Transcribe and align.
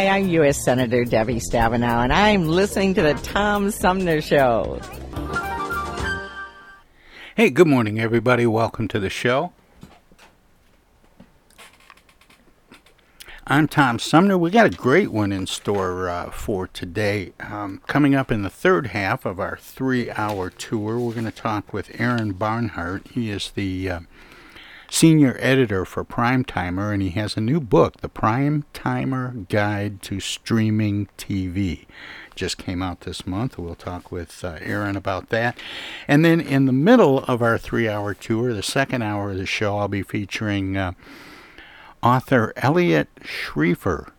Hi, 0.00 0.08
I'm 0.16 0.28
U.S. 0.28 0.64
Senator 0.64 1.04
Debbie 1.04 1.40
Stabenow, 1.40 2.02
and 2.04 2.10
I'm 2.10 2.46
listening 2.46 2.94
to 2.94 3.02
the 3.02 3.12
Tom 3.12 3.70
Sumner 3.70 4.22
Show. 4.22 4.80
Hey, 7.36 7.50
good 7.50 7.66
morning, 7.66 8.00
everybody. 8.00 8.46
Welcome 8.46 8.88
to 8.88 8.98
the 8.98 9.10
show. 9.10 9.52
I'm 13.46 13.68
Tom 13.68 13.98
Sumner. 13.98 14.38
We 14.38 14.50
got 14.50 14.72
a 14.72 14.74
great 14.74 15.12
one 15.12 15.32
in 15.32 15.46
store 15.46 16.08
uh, 16.08 16.30
for 16.30 16.66
today. 16.66 17.34
Um, 17.38 17.82
coming 17.86 18.14
up 18.14 18.32
in 18.32 18.40
the 18.40 18.48
third 18.48 18.86
half 18.86 19.26
of 19.26 19.38
our 19.38 19.58
three 19.58 20.10
hour 20.12 20.48
tour, 20.48 20.98
we're 20.98 21.12
going 21.12 21.26
to 21.26 21.30
talk 21.30 21.74
with 21.74 22.00
Aaron 22.00 22.32
Barnhart. 22.32 23.06
He 23.08 23.28
is 23.28 23.50
the 23.50 23.90
uh, 23.90 24.00
senior 24.90 25.36
editor 25.38 25.84
for 25.84 26.04
Primetimer, 26.04 26.92
and 26.92 27.00
he 27.00 27.10
has 27.10 27.36
a 27.36 27.40
new 27.40 27.60
book, 27.60 28.00
The 28.00 28.08
Prime 28.08 28.64
Timer 28.74 29.32
Guide 29.48 30.02
to 30.02 30.20
Streaming 30.20 31.08
TV. 31.16 31.86
Just 32.34 32.58
came 32.58 32.82
out 32.82 33.02
this 33.02 33.26
month. 33.26 33.56
We'll 33.56 33.74
talk 33.74 34.10
with 34.10 34.44
uh, 34.44 34.58
Aaron 34.60 34.96
about 34.96 35.28
that. 35.30 35.56
And 36.08 36.24
then 36.24 36.40
in 36.40 36.66
the 36.66 36.72
middle 36.72 37.20
of 37.24 37.40
our 37.40 37.56
three 37.56 37.88
hour 37.88 38.14
tour, 38.14 38.52
the 38.52 38.62
second 38.62 39.02
hour 39.02 39.30
of 39.30 39.38
the 39.38 39.46
show, 39.46 39.78
I'll 39.78 39.88
be 39.88 40.02
featuring 40.02 40.76
uh, 40.76 40.92
author 42.02 42.52
Eliot 42.56 43.08
Schrefer. 43.22 44.12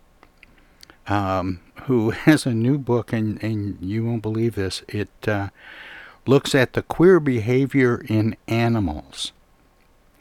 Um, 1.08 1.60
who 1.84 2.10
has 2.10 2.46
a 2.46 2.54
new 2.54 2.78
book, 2.78 3.12
and, 3.12 3.42
and 3.42 3.78
you 3.80 4.04
won't 4.04 4.22
believe 4.22 4.54
this. 4.54 4.82
It 4.88 5.10
uh, 5.26 5.48
looks 6.26 6.54
at 6.54 6.72
the 6.72 6.82
queer 6.82 7.20
behavior 7.20 8.04
in 8.08 8.36
animals. 8.46 9.32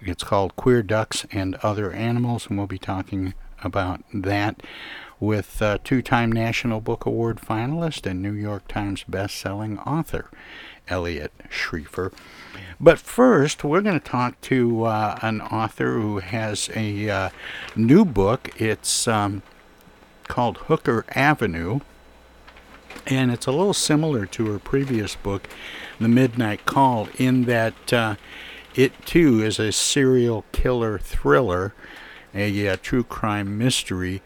It's 0.03 0.23
called 0.23 0.55
Queer 0.55 0.81
Ducks 0.81 1.25
and 1.31 1.55
Other 1.55 1.91
Animals, 1.91 2.47
and 2.47 2.57
we'll 2.57 2.66
be 2.66 2.80
talking 2.80 3.35
about 3.63 4.02
that 4.11 4.61
with 5.19 5.61
uh, 5.61 5.77
two 5.83 6.02
time 6.02 6.31
National 6.31 6.81
Book 6.81 7.05
Award 7.05 7.39
finalist 7.39 8.09
and 8.09 8.19
New 8.19 8.33
York 8.33 8.67
Times 8.67 9.03
best-selling 9.07 9.77
author 9.79 10.29
Eliot 10.88 11.31
Schrefer. 11.49 12.11
But 12.79 12.97
first, 12.97 13.63
we're 13.63 13.81
going 13.81 14.00
to 14.00 14.06
talk 14.06 14.41
to 14.41 14.85
uh, 14.85 15.19
an 15.22 15.39
author 15.39 15.94
who 15.94 16.18
has 16.18 16.72
a 16.75 17.09
uh, 17.09 17.29
new 17.75 18.03
book. 18.03 18.50
It's 18.59 19.07
um, 19.07 19.44
called 20.28 20.57
Hooker 20.57 21.06
Avenue, 21.09 21.81
and 23.06 23.31
it's 23.31 23.45
a 23.45 23.51
little 23.51 23.75
similar 23.75 24.25
to 24.25 24.47
her 24.47 24.57
previous 24.57 25.16
book, 25.16 25.47
The 26.00 26.07
Midnight 26.07 26.66
Call, 26.66 27.07
in 27.19 27.44
that 27.45 27.94
uh, 27.94 28.16
it 28.75 29.05
too 29.05 29.43
is 29.43 29.59
a 29.59 29.71
serial 29.71 30.45
killer 30.51 30.97
thriller, 30.97 31.73
a, 32.33 32.77
true 32.77 33.03
crime 33.03 33.57
mystery, 33.57 34.21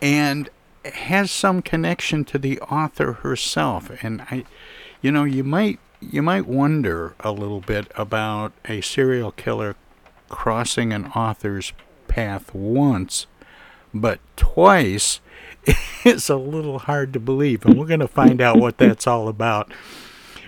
and 0.00 0.48
has 0.84 1.30
some 1.30 1.62
connection 1.62 2.24
to 2.24 2.38
the 2.38 2.60
author 2.60 3.12
herself. 3.12 3.90
And 4.02 4.22
I, 4.22 4.44
you 5.00 5.10
know, 5.10 5.24
you 5.24 5.44
might 5.44 5.78
you 6.00 6.22
might 6.22 6.46
wonder 6.46 7.14
a 7.20 7.30
little 7.30 7.60
bit 7.60 7.90
about 7.94 8.52
a 8.64 8.80
serial 8.80 9.30
killer 9.30 9.76
crossing 10.28 10.92
an 10.92 11.06
author's 11.06 11.72
path 12.08 12.52
once, 12.54 13.26
but 13.94 14.18
twice 14.36 15.20
is 16.04 16.28
a 16.28 16.36
little 16.36 16.80
hard 16.80 17.12
to 17.12 17.20
believe, 17.20 17.64
and 17.64 17.78
we're 17.78 17.86
going 17.86 18.00
to 18.00 18.08
find 18.08 18.40
out 18.40 18.58
what 18.58 18.78
that's 18.78 19.06
all 19.06 19.28
about 19.28 19.72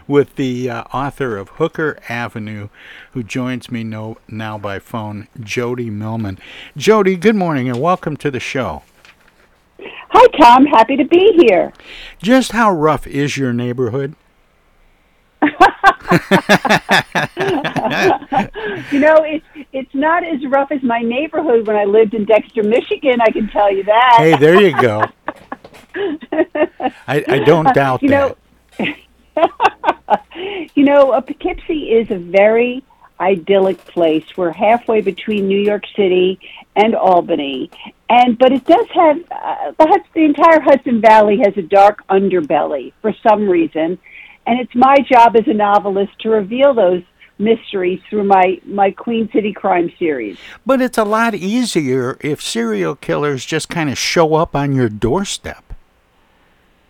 with 0.07 0.37
the 0.37 0.71
uh, 0.71 0.83
author 0.93 1.37
of 1.37 1.51
Hooker 1.51 1.99
Avenue, 2.09 2.69
who 3.13 3.23
joins 3.23 3.71
me 3.71 3.85
no, 3.85 4.19
now 4.29 4.59
by 4.59 4.79
phone, 4.79 5.29
Jody 5.41 5.91
Millman. 5.91 6.39
Jody, 6.77 7.17
good 7.17 7.37
morning 7.37 7.69
and 7.69 7.81
welcome 7.81 8.17
to 8.19 8.31
the 8.31 8.41
show. 8.41 8.83
Hi, 9.81 10.27
Tom. 10.39 10.67
Happy 10.67 10.97
to 10.97 11.05
be 11.05 11.33
here. 11.39 11.73
Just 12.23 12.53
how 12.53 12.73
rough 12.73 13.07
is 13.07 13.37
your 13.37 13.53
neighborhood? 13.53 14.15
you 18.93 19.01
know, 19.01 19.23
it's 19.25 19.45
it's 19.73 19.95
not 19.95 20.25
as 20.25 20.45
rough 20.47 20.71
as 20.71 20.83
my 20.83 21.01
neighborhood 21.01 21.67
when 21.67 21.77
I 21.77 21.85
lived 21.85 22.15
in 22.15 22.25
Dexter, 22.25 22.63
Michigan. 22.63 23.21
I 23.21 23.31
can 23.31 23.49
tell 23.49 23.75
you 23.75 23.83
that. 23.85 24.15
Hey, 24.19 24.37
there 24.37 24.61
you 24.61 24.81
go. 24.81 25.05
I, 27.07 27.25
I 27.27 27.39
don't 27.41 27.75
doubt 27.75 28.03
you 28.03 28.09
that. 28.11 28.37
Know, 28.79 28.95
you 30.75 30.85
know, 30.85 31.21
Poughkeepsie 31.21 31.91
is 31.91 32.11
a 32.11 32.19
very 32.19 32.85
idyllic 33.21 33.79
place. 33.87 34.25
We're 34.37 34.53
halfway 34.53 35.01
between 35.01 35.49
New 35.49 35.61
York 35.61 35.85
City 35.97 36.39
and 36.77 36.95
Albany, 36.95 37.71
and 38.09 38.39
but 38.39 38.53
it 38.53 38.65
does 38.65 38.87
have 38.95 39.19
uh, 39.31 39.73
the, 39.79 40.01
the 40.15 40.25
entire 40.25 40.61
Hudson 40.61 41.01
Valley 41.01 41.39
has 41.45 41.57
a 41.57 41.63
dark 41.63 42.07
underbelly 42.09 42.93
for 43.01 43.15
some 43.27 43.49
reason, 43.49 43.99
and 44.47 44.61
it's 44.61 44.75
my 44.75 44.97
job 45.11 45.37
as 45.37 45.47
a 45.47 45.55
novelist 45.55 46.19
to 46.21 46.31
reveal 46.31 46.75
those 46.75 47.03
mysteries 47.39 48.01
through 48.09 48.25
my 48.25 48.61
my 48.65 48.91
Queen 48.91 49.29
City 49.33 49.53
crime 49.53 49.93
series. 49.99 50.39
But 50.67 50.81
it's 50.81 50.99
a 50.99 51.05
lot 51.05 51.35
easier 51.35 52.17
if 52.21 52.43
serial 52.43 52.97
killers 52.97 53.45
just 53.45 53.69
kind 53.69 53.91
of 53.91 53.99
show 53.99 54.35
up 54.35 54.55
on 54.55 54.73
your 54.75 54.89
doorstep. 54.89 55.64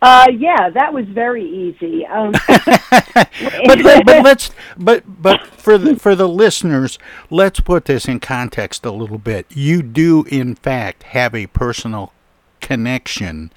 Uh, 0.05 0.27
yeah, 0.37 0.69
that 0.69 0.93
was 0.93 1.07
very 1.07 1.49
easy. 1.51 2.05
Um, 2.05 2.33
but, 2.49 3.79
let, 3.83 4.05
but 4.05 4.23
let's 4.23 4.51
but 4.77 5.03
but 5.07 5.47
for 5.47 5.79
the, 5.79 5.97
for 5.97 6.15
the 6.15 6.29
listeners, 6.29 6.99
let's 7.31 7.61
put 7.61 7.87
this 7.87 8.07
in 8.07 8.21
context 8.21 8.85
a 8.85 8.91
little 8.91 9.17
bit. 9.17 9.47
You 9.49 9.83
do 9.83 10.25
in 10.25 10.57
fact 10.57 11.05
have 11.05 11.35
a 11.35 11.47
personal 11.47 12.13
connection 12.61 13.51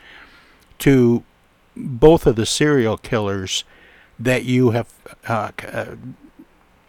to 0.80 1.26
both 1.76 2.26
of 2.26 2.38
the 2.38 2.46
serial 2.46 2.96
killers 2.98 3.66
that 4.18 4.46
you 4.46 4.70
have 4.70 4.94
uh, 5.28 5.52
uh, 5.68 5.96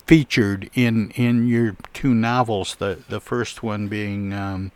featured 0.06 0.70
in 0.74 1.10
in 1.16 1.48
your 1.48 1.74
two 1.92 2.14
novels. 2.14 2.76
The 2.76 3.00
the 3.08 3.20
first 3.20 3.64
one 3.64 3.88
being. 3.88 4.32
Um, 4.32 4.70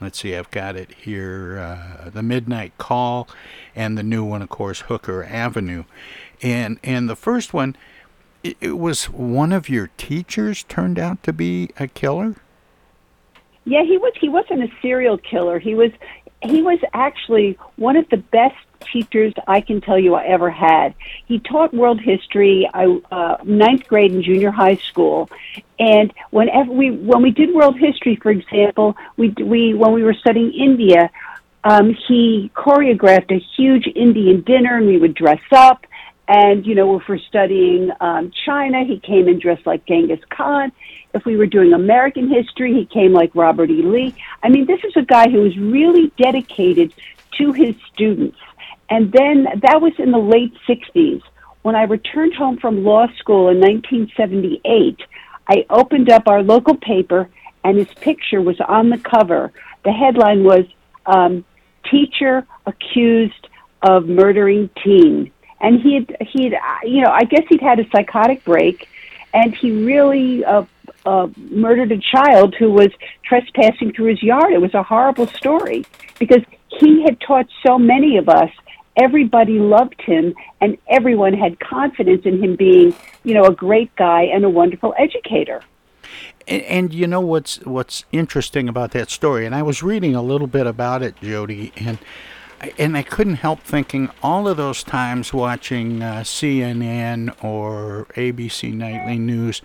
let's 0.00 0.20
see, 0.20 0.34
I've 0.34 0.50
got 0.50 0.76
it 0.76 0.92
here 0.92 1.58
uh, 1.58 2.10
The 2.10 2.22
Midnight 2.22 2.72
Call, 2.78 3.28
and 3.74 3.98
the 3.98 4.02
new 4.02 4.24
one, 4.24 4.42
of 4.42 4.48
course, 4.48 4.80
Hooker 4.82 5.24
Avenue. 5.24 5.84
And, 6.42 6.78
and 6.82 7.08
the 7.08 7.16
first 7.16 7.52
one, 7.52 7.76
it, 8.42 8.56
it 8.60 8.78
was 8.78 9.10
one 9.10 9.52
of 9.52 9.68
your 9.68 9.90
teachers 9.96 10.62
turned 10.64 10.98
out 10.98 11.22
to 11.24 11.32
be 11.32 11.70
a 11.78 11.88
killer? 11.88 12.36
Yeah, 13.64 13.82
he 13.84 13.98
was. 13.98 14.14
He 14.18 14.28
wasn't 14.28 14.62
a 14.62 14.68
serial 14.80 15.18
killer. 15.18 15.58
He 15.58 15.74
was. 15.74 15.90
He 16.42 16.62
was 16.62 16.78
actually 16.94 17.58
one 17.76 17.96
of 17.96 18.08
the 18.08 18.16
best 18.16 18.56
teachers 18.80 19.32
I 19.46 19.60
can 19.60 19.80
tell 19.80 19.98
you 19.98 20.14
I 20.14 20.24
ever 20.26 20.50
had. 20.50 20.94
He 21.26 21.38
taught 21.40 21.74
world 21.74 22.00
history, 22.00 22.68
I, 22.72 22.86
uh, 23.10 23.38
ninth 23.44 23.86
grade 23.88 24.12
and 24.12 24.22
junior 24.22 24.50
high 24.50 24.76
school, 24.76 25.30
and 25.78 26.12
whenever 26.30 26.72
we 26.72 26.90
when 26.90 27.22
we 27.22 27.30
did 27.30 27.54
world 27.54 27.78
history, 27.78 28.16
for 28.16 28.30
example, 28.30 28.96
we 29.16 29.30
we 29.42 29.74
when 29.74 29.92
we 29.92 30.02
were 30.02 30.14
studying 30.14 30.52
India, 30.52 31.10
um, 31.64 31.94
he 32.06 32.50
choreographed 32.54 33.30
a 33.30 33.38
huge 33.56 33.86
Indian 33.94 34.40
dinner, 34.42 34.76
and 34.76 34.86
we 34.86 34.98
would 34.98 35.14
dress 35.14 35.42
up. 35.52 35.86
And 36.26 36.66
you 36.66 36.74
know, 36.74 36.98
if 36.98 37.08
we're 37.08 37.18
studying 37.18 37.90
um, 38.00 38.30
China, 38.44 38.84
he 38.84 38.98
came 38.98 39.28
and 39.28 39.40
dressed 39.40 39.66
like 39.66 39.86
Genghis 39.86 40.20
Khan. 40.30 40.72
If 41.14 41.24
we 41.24 41.36
were 41.36 41.46
doing 41.46 41.72
American 41.72 42.28
history, 42.28 42.74
he 42.74 42.84
came 42.84 43.12
like 43.12 43.34
Robert 43.34 43.70
E. 43.70 43.82
Lee. 43.82 44.14
I 44.42 44.50
mean, 44.50 44.66
this 44.66 44.80
is 44.84 44.92
a 44.96 45.02
guy 45.02 45.30
who 45.30 45.40
was 45.40 45.56
really 45.56 46.12
dedicated 46.18 46.92
to 47.38 47.52
his 47.52 47.74
students. 47.92 48.36
And 48.90 49.12
then 49.12 49.44
that 49.62 49.80
was 49.80 49.92
in 49.98 50.12
the 50.12 50.18
late 50.18 50.52
60s 50.68 51.22
when 51.62 51.76
I 51.76 51.82
returned 51.82 52.34
home 52.34 52.56
from 52.56 52.84
law 52.84 53.06
school 53.18 53.48
in 53.48 53.60
1978, 53.60 55.00
I 55.48 55.66
opened 55.70 56.10
up 56.10 56.26
our 56.26 56.42
local 56.42 56.76
paper 56.76 57.28
and 57.64 57.76
his 57.76 57.88
picture 58.00 58.40
was 58.40 58.58
on 58.60 58.90
the 58.90 58.98
cover. 58.98 59.52
The 59.84 59.92
headline 59.92 60.44
was 60.44 60.64
um, 61.06 61.44
"Teacher 61.90 62.46
Accused 62.66 63.48
of 63.82 64.06
Murdering 64.06 64.70
Teen," 64.82 65.30
and 65.60 65.80
he 65.80 65.94
had 65.94 66.16
he 66.20 66.44
had 66.44 66.54
you 66.84 67.02
know 67.02 67.10
I 67.10 67.24
guess 67.24 67.42
he'd 67.48 67.60
had 67.60 67.80
a 67.80 67.88
psychotic 67.90 68.44
break, 68.44 68.88
and 69.34 69.54
he 69.54 69.84
really 69.84 70.44
uh, 70.44 70.64
uh, 71.04 71.28
murdered 71.36 71.92
a 71.92 71.98
child 71.98 72.54
who 72.54 72.70
was 72.70 72.88
trespassing 73.24 73.92
through 73.92 74.10
his 74.10 74.22
yard. 74.22 74.52
It 74.52 74.60
was 74.60 74.74
a 74.74 74.82
horrible 74.82 75.26
story 75.26 75.84
because 76.18 76.42
he 76.68 77.02
had 77.02 77.20
taught 77.20 77.48
so 77.66 77.78
many 77.78 78.16
of 78.16 78.28
us. 78.28 78.50
Everybody 78.98 79.58
loved 79.60 80.00
him, 80.02 80.34
and 80.60 80.76
everyone 80.88 81.32
had 81.32 81.60
confidence 81.60 82.22
in 82.24 82.42
him 82.42 82.56
being, 82.56 82.94
you 83.22 83.32
know, 83.32 83.44
a 83.44 83.54
great 83.54 83.94
guy 83.96 84.22
and 84.22 84.44
a 84.44 84.50
wonderful 84.50 84.94
educator. 84.98 85.62
And, 86.48 86.62
and, 86.62 86.94
you 86.94 87.06
know 87.06 87.20
what's 87.20 87.64
what's 87.64 88.04
interesting 88.10 88.68
about 88.68 88.90
that 88.92 89.10
story, 89.10 89.46
and 89.46 89.54
I 89.54 89.62
was 89.62 89.82
reading 89.82 90.14
a 90.14 90.22
little 90.22 90.46
bit 90.46 90.66
about 90.66 91.02
it, 91.02 91.16
Jody, 91.20 91.72
and 91.76 91.98
and 92.76 92.96
I 92.96 93.02
couldn't 93.02 93.36
help 93.36 93.60
thinking 93.60 94.10
all 94.22 94.48
of 94.48 94.56
those 94.56 94.82
times 94.82 95.32
watching 95.32 96.02
uh, 96.02 96.20
CNN 96.20 97.32
or 97.42 98.06
ABC 98.16 98.72
Nightly 98.74 99.18
News, 99.18 99.62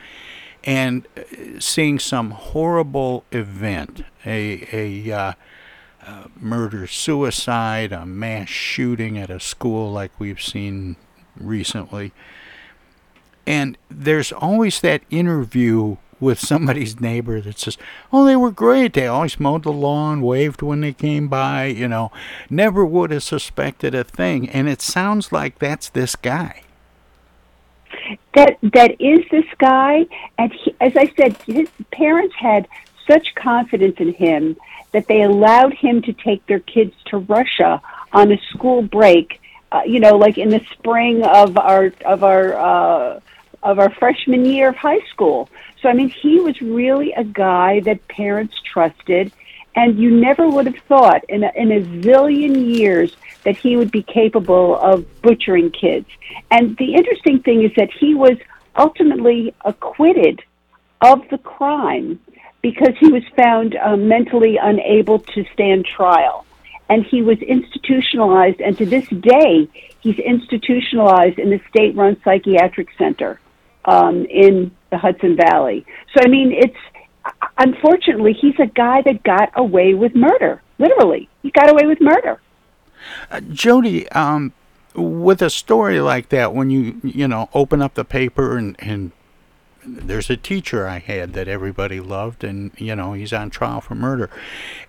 and 0.64 1.08
uh, 1.18 1.60
seeing 1.60 1.98
some 2.00 2.32
horrible 2.32 3.24
event, 3.32 4.04
a 4.26 4.68
a 4.72 5.12
uh, 5.12 5.34
murder 6.40 6.88
suicide, 6.88 7.92
a 7.92 8.06
mass 8.06 8.50
shooting 8.50 9.18
at 9.18 9.30
a 9.30 9.40
school 9.40 9.92
like 9.92 10.12
we've 10.20 10.42
seen 10.42 10.96
recently. 11.40 12.12
And 13.46 13.78
there's 13.90 14.32
always 14.32 14.80
that 14.82 15.02
interview 15.10 15.98
with 16.20 16.40
somebody's 16.40 17.02
neighbor 17.02 17.42
that 17.42 17.60
says, 17.60 17.78
"Oh, 18.12 18.24
they 18.24 18.38
were 18.38 18.52
great. 18.52 18.94
They 18.94 19.08
always 19.08 19.40
mowed 19.40 19.64
the 19.64 19.74
lawn, 19.74 20.22
waved 20.22 20.62
when 20.62 20.80
they 20.80 20.94
came 20.94 21.28
by. 21.28 21.66
You 21.66 21.90
know, 21.90 22.12
never 22.50 22.86
would 22.86 23.12
have 23.12 23.24
suspected 23.24 23.94
a 23.94 24.04
thing." 24.04 24.50
And 24.50 24.70
it 24.70 24.82
sounds 24.82 25.32
like 25.32 25.60
that's 25.60 25.90
this 25.90 26.16
guy. 26.16 26.62
That 28.36 28.58
that 28.62 28.96
is 29.00 29.20
this 29.30 29.46
guy, 29.58 30.06
and 30.38 30.52
he, 30.52 30.74
as 30.82 30.94
I 30.96 31.12
said, 31.18 31.38
his 31.46 31.70
parents 31.92 32.36
had 32.36 32.68
such 33.08 33.36
confidence 33.36 33.98
in 34.00 34.14
him 34.14 34.58
that 34.92 35.08
they 35.08 35.22
allowed 35.22 35.74
him 35.74 36.02
to 36.04 36.14
take 36.14 36.46
their 36.46 36.60
kids 36.60 36.94
to 37.06 37.18
Russia 37.18 37.82
on 38.12 38.32
a 38.32 38.38
school 38.50 38.82
break. 38.82 39.40
Uh, 39.72 39.82
you 39.86 40.00
know, 40.00 40.16
like 40.18 40.38
in 40.38 40.50
the 40.50 40.64
spring 40.74 41.24
of 41.24 41.58
our 41.58 41.92
of 42.06 42.24
our 42.24 42.54
uh, 42.54 43.20
of 43.64 43.80
our 43.80 43.90
freshman 43.90 44.46
year 44.46 44.70
of 44.70 44.76
high 44.76 45.04
school. 45.10 45.50
So, 45.82 45.90
I 45.90 45.94
mean, 45.94 46.10
he 46.10 46.40
was 46.40 46.62
really 46.62 47.12
a 47.14 47.24
guy 47.24 47.80
that 47.82 48.08
parents 48.08 48.56
trusted, 48.62 49.32
and 49.76 49.98
you 49.98 50.12
never 50.12 50.48
would 50.48 50.68
have 50.68 50.78
thought 50.88 51.24
in 51.28 51.44
a, 51.44 51.52
in 51.56 51.72
a 51.72 51.82
zillion 51.82 52.78
years 52.78 53.16
that 53.44 53.58
he 53.58 53.76
would 53.76 53.92
be 53.92 54.04
capable 54.04 54.78
of 54.78 55.06
butchering 55.22 55.72
kids. 55.72 56.08
And 56.52 56.78
the 56.78 56.94
interesting 56.94 57.42
thing 57.42 57.64
is 57.64 57.72
that 57.76 57.92
he 57.92 58.14
was 58.14 58.38
ultimately 58.76 59.54
acquitted 59.66 60.42
of 61.02 61.28
the 61.30 61.38
crime 61.38 62.20
because 62.64 62.96
he 63.00 63.10
was 63.10 63.24
found 63.36 63.76
uh, 63.76 63.96
mentally 63.96 64.58
unable 64.58 65.20
to 65.20 65.46
stand 65.54 65.86
trial. 65.86 66.46
And 66.90 67.06
he 67.06 67.22
was 67.22 67.38
institutionalized, 67.40 68.60
and 68.60 68.78
to 68.78 68.86
this 68.86 69.08
day, 69.10 69.68
he's 70.00 70.18
institutionalized 70.20 71.38
in 71.38 71.50
the 71.50 71.62
state 71.70 71.96
run 71.96 72.20
psychiatric 72.24 72.90
center 72.98 73.40
um, 73.86 74.26
in 74.26 74.72
the 74.90 74.98
Hudson 74.98 75.36
Valley. 75.36 75.86
So, 76.14 76.24
I 76.24 76.28
mean, 76.28 76.52
it's 76.52 76.78
unfortunately, 77.58 78.34
he's 78.34 78.60
a 78.60 78.66
guy 78.66 79.02
that 79.04 79.24
got 79.24 79.52
away 79.56 79.94
with 79.94 80.16
murder. 80.16 80.62
Literally, 80.78 81.30
he 81.42 81.52
got 81.52 81.70
away 81.70 81.86
with 81.86 82.02
murder. 82.02 82.42
Uh, 83.30 83.42
Jody, 83.42 84.08
um, 84.10 84.54
with 84.96 85.42
a 85.42 85.50
story 85.50 86.00
like 86.00 86.30
that, 86.30 86.54
when 86.54 86.70
you 86.70 87.00
you 87.04 87.28
know 87.28 87.50
open 87.54 87.82
up 87.82 87.96
the 87.96 88.06
paper 88.06 88.58
and 88.58 88.76
and 88.80 89.12
there's 89.86 90.30
a 90.30 90.38
teacher 90.38 90.88
I 90.88 91.00
had 91.00 91.34
that 91.34 91.48
everybody 91.48 92.00
loved, 92.00 92.44
and 92.44 92.72
you 92.78 92.96
know 92.96 93.14
he's 93.14 93.34
on 93.34 93.50
trial 93.50 93.82
for 93.82 93.96
murder, 93.96 94.30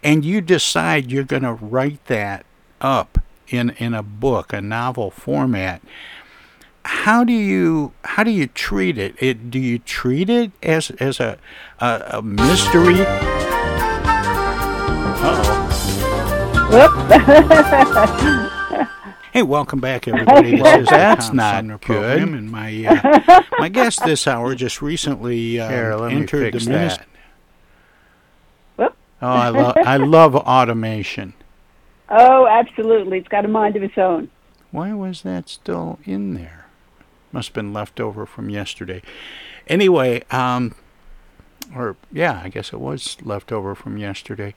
and 0.02 0.24
you 0.24 0.40
decide 0.40 1.10
you're 1.10 1.24
going 1.24 1.42
to 1.42 1.52
write 1.52 2.04
that 2.06 2.44
up 2.80 3.18
in 3.48 3.70
in 3.78 3.94
a 3.94 4.02
book, 4.02 4.52
a 4.52 4.60
novel 4.60 5.10
format 5.10 5.82
how 6.84 7.24
do 7.24 7.32
you 7.32 7.92
how 8.04 8.22
do 8.22 8.30
you 8.30 8.46
treat 8.46 8.98
it? 8.98 9.14
it 9.18 9.50
do 9.50 9.58
you 9.58 9.78
treat 9.78 10.28
it 10.28 10.52
as 10.62 10.90
as 10.92 11.18
a 11.18 11.38
a, 11.80 12.18
a 12.18 12.22
mystery? 12.22 13.06
oh. 15.26 15.70
hey, 19.34 19.42
welcome 19.42 19.80
back, 19.80 20.06
everybody. 20.06 20.56
This 20.56 20.82
is 20.82 20.88
that's 20.88 21.32
not 21.32 21.80
good. 21.80 22.22
And 22.22 22.50
my 22.50 22.84
uh, 22.86 23.42
my 23.58 23.68
guest 23.68 24.02
this 24.04 24.28
hour 24.28 24.54
just 24.54 24.80
recently 24.80 25.58
uh, 25.58 25.68
Here, 25.68 25.92
entered 26.08 26.54
the 26.54 26.70
ministry. 26.70 27.06
Oh, 28.78 28.92
I 29.20 29.48
love 29.48 29.76
I 29.76 29.96
love 29.98 30.34
automation. 30.34 31.34
Oh, 32.06 32.46
absolutely! 32.46 33.16
It's 33.16 33.28
got 33.28 33.46
a 33.46 33.48
mind 33.48 33.76
of 33.76 33.82
its 33.82 33.96
own. 33.96 34.28
Why 34.70 34.92
was 34.92 35.22
that 35.22 35.48
still 35.48 35.98
in 36.04 36.34
there? 36.34 36.66
Must 37.32 37.48
have 37.48 37.54
been 37.54 37.72
left 37.72 37.98
over 37.98 38.26
from 38.26 38.50
yesterday. 38.50 39.00
Anyway, 39.68 40.22
um, 40.30 40.74
or 41.74 41.96
yeah, 42.12 42.42
I 42.44 42.50
guess 42.50 42.74
it 42.74 42.78
was 42.78 43.16
left 43.22 43.52
over 43.52 43.74
from 43.74 43.96
yesterday. 43.96 44.54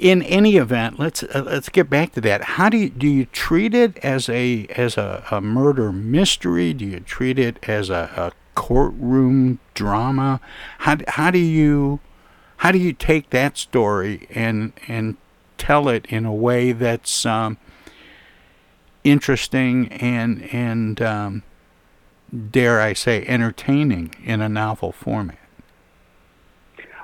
In 0.00 0.22
any 0.22 0.56
event, 0.56 0.98
let's 0.98 1.22
uh, 1.22 1.42
let's 1.44 1.68
get 1.68 1.90
back 1.90 2.12
to 2.12 2.22
that. 2.22 2.42
How 2.42 2.70
do 2.70 2.78
you 2.78 2.88
do 2.88 3.06
you 3.06 3.26
treat 3.26 3.74
it 3.74 3.98
as 3.98 4.30
a 4.30 4.66
as 4.68 4.96
a, 4.96 5.22
a 5.30 5.42
murder 5.42 5.92
mystery? 5.92 6.72
Do 6.72 6.86
you 6.86 7.00
treat 7.00 7.38
it 7.38 7.58
as 7.68 7.90
a, 7.90 8.10
a 8.16 8.32
courtroom 8.54 9.58
drama? 9.74 10.40
How 10.78 10.96
how 11.06 11.30
do 11.30 11.38
you 11.38 12.00
how 12.56 12.72
do 12.72 12.78
you 12.78 12.94
take 12.94 13.28
that 13.28 13.58
story 13.58 14.26
and 14.30 14.72
and 14.88 15.18
tell 15.58 15.86
it 15.86 16.06
in 16.06 16.24
a 16.24 16.32
way 16.32 16.72
that's 16.72 17.26
um, 17.26 17.58
interesting 19.04 19.88
and 19.88 20.42
and 20.50 21.02
um, 21.02 21.42
dare 22.50 22.80
I 22.80 22.94
say 22.94 23.26
entertaining 23.26 24.14
in 24.24 24.40
a 24.40 24.48
novel 24.48 24.92
format? 24.92 25.36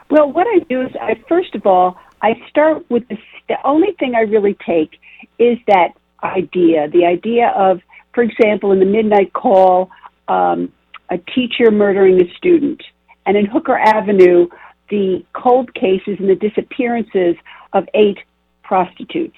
Well, 0.08 0.32
what 0.32 0.46
I 0.46 0.60
do 0.60 0.80
is 0.80 0.92
I 0.98 1.20
first 1.28 1.54
of 1.54 1.66
all 1.66 1.98
I 2.22 2.34
start 2.48 2.88
with 2.90 3.06
the, 3.08 3.18
the 3.48 3.56
only 3.64 3.92
thing 3.98 4.14
I 4.14 4.22
really 4.22 4.56
take 4.66 4.98
is 5.38 5.58
that 5.66 5.90
idea, 6.22 6.88
the 6.88 7.04
idea 7.04 7.52
of, 7.56 7.80
for 8.14 8.22
example, 8.22 8.72
in 8.72 8.80
the 8.80 8.86
Midnight 8.86 9.32
Call, 9.32 9.90
um, 10.28 10.72
a 11.10 11.18
teacher 11.18 11.70
murdering 11.70 12.20
a 12.20 12.34
student, 12.36 12.82
and 13.26 13.36
in 13.36 13.46
Hooker 13.46 13.78
Avenue, 13.78 14.48
the 14.88 15.24
cold 15.32 15.72
cases 15.74 16.16
and 16.18 16.28
the 16.28 16.34
disappearances 16.34 17.36
of 17.72 17.88
eight 17.94 18.18
prostitutes. 18.62 19.36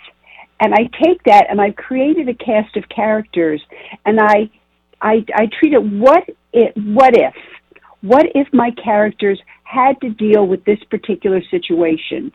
And 0.60 0.74
I 0.74 0.88
take 1.02 1.22
that 1.24 1.46
and 1.48 1.60
I've 1.60 1.76
created 1.76 2.28
a 2.28 2.34
cast 2.34 2.76
of 2.76 2.88
characters. 2.88 3.62
And 4.04 4.18
I 4.20 4.50
I, 5.00 5.24
I 5.34 5.46
treat 5.46 5.72
it 5.72 5.82
what 5.82 6.28
it 6.52 6.76
what 6.76 7.16
if? 7.16 7.34
What 8.00 8.26
if 8.34 8.48
my 8.52 8.70
characters 8.72 9.40
had 9.64 10.00
to 10.00 10.10
deal 10.10 10.46
with 10.46 10.64
this 10.64 10.82
particular 10.90 11.42
situation 11.50 12.32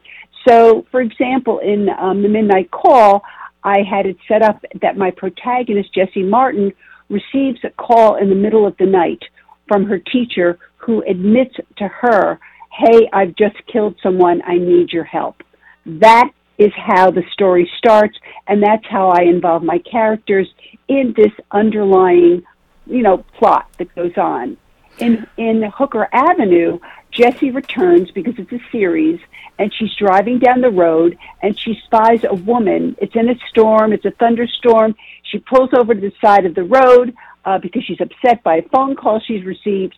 so 0.48 0.86
for 0.92 1.02
example 1.02 1.60
in 1.60 1.90
um, 1.90 2.22
the 2.22 2.30
midnight 2.30 2.72
call 2.72 3.24
I 3.64 3.80
had 3.90 4.06
it 4.06 4.18
set 4.28 4.42
up 4.42 4.64
that 4.82 4.98
my 4.98 5.12
protagonist 5.12 5.94
Jesse 5.94 6.24
Martin 6.24 6.74
receives 7.10 7.60
a 7.64 7.70
call 7.72 8.16
in 8.16 8.30
the 8.30 8.36
middle 8.36 8.68
of 8.68 8.76
the 8.78 8.86
night 8.86 9.24
from 9.68 9.86
her 9.86 10.00
teacher 10.00 10.58
who 10.78 11.04
admits 11.04 11.56
to 11.78 11.88
her 11.88 12.40
hey 12.72 13.10
I've 13.14 13.36
just 13.36 13.56
killed 13.72 13.96
someone 14.02 14.42
I 14.46 14.58
need 14.58 14.92
your 14.92 15.06
help 15.06 15.44
that 15.86 16.32
is 16.58 16.72
how 16.76 17.12
the 17.12 17.24
story 17.34 17.70
starts, 17.78 18.18
and 18.48 18.62
that's 18.62 18.86
how 18.90 19.10
I 19.10 19.24
involve 19.24 19.64
my 19.64 19.80
characters 19.80 20.48
in 20.88 21.14
this 21.16 21.32
underlying, 21.52 22.44
you 22.86 23.02
know, 23.02 23.18
plot 23.38 23.68
that 23.78 23.94
goes 23.96 24.16
on. 24.18 24.58
In 25.00 25.26
in 25.38 25.64
Hooker 25.76 26.08
Avenue, 26.14 26.80
Jessie 27.14 27.52
returns 27.52 28.12
because 28.12 28.34
it's 28.38 28.52
a 28.52 28.60
series, 28.72 29.20
and 29.60 29.74
she's 29.74 29.94
driving 29.96 30.40
down 30.40 30.62
the 30.62 30.70
road 30.70 31.18
and 31.42 31.58
she 31.58 31.80
spies 31.86 32.24
a 32.24 32.34
woman. 32.34 32.96
It's 33.00 33.16
in 33.16 33.30
a 33.30 33.36
storm. 33.50 33.94
It's 33.94 34.06
a 34.06 34.12
thunderstorm. 34.12 34.96
She 35.24 35.40
pulls 35.40 35.70
over 35.74 35.94
to 35.94 36.02
the 36.02 36.12
side 36.20 36.46
of 36.46 36.56
the 36.56 36.64
road 36.64 37.14
uh, 37.46 37.60
because 37.60 37.84
she's 37.84 38.02
upset 38.02 38.44
by 38.44 38.58
a 38.58 38.70
phone 38.70 38.96
call 38.96 39.20
she's 39.20 39.46
received. 39.46 39.96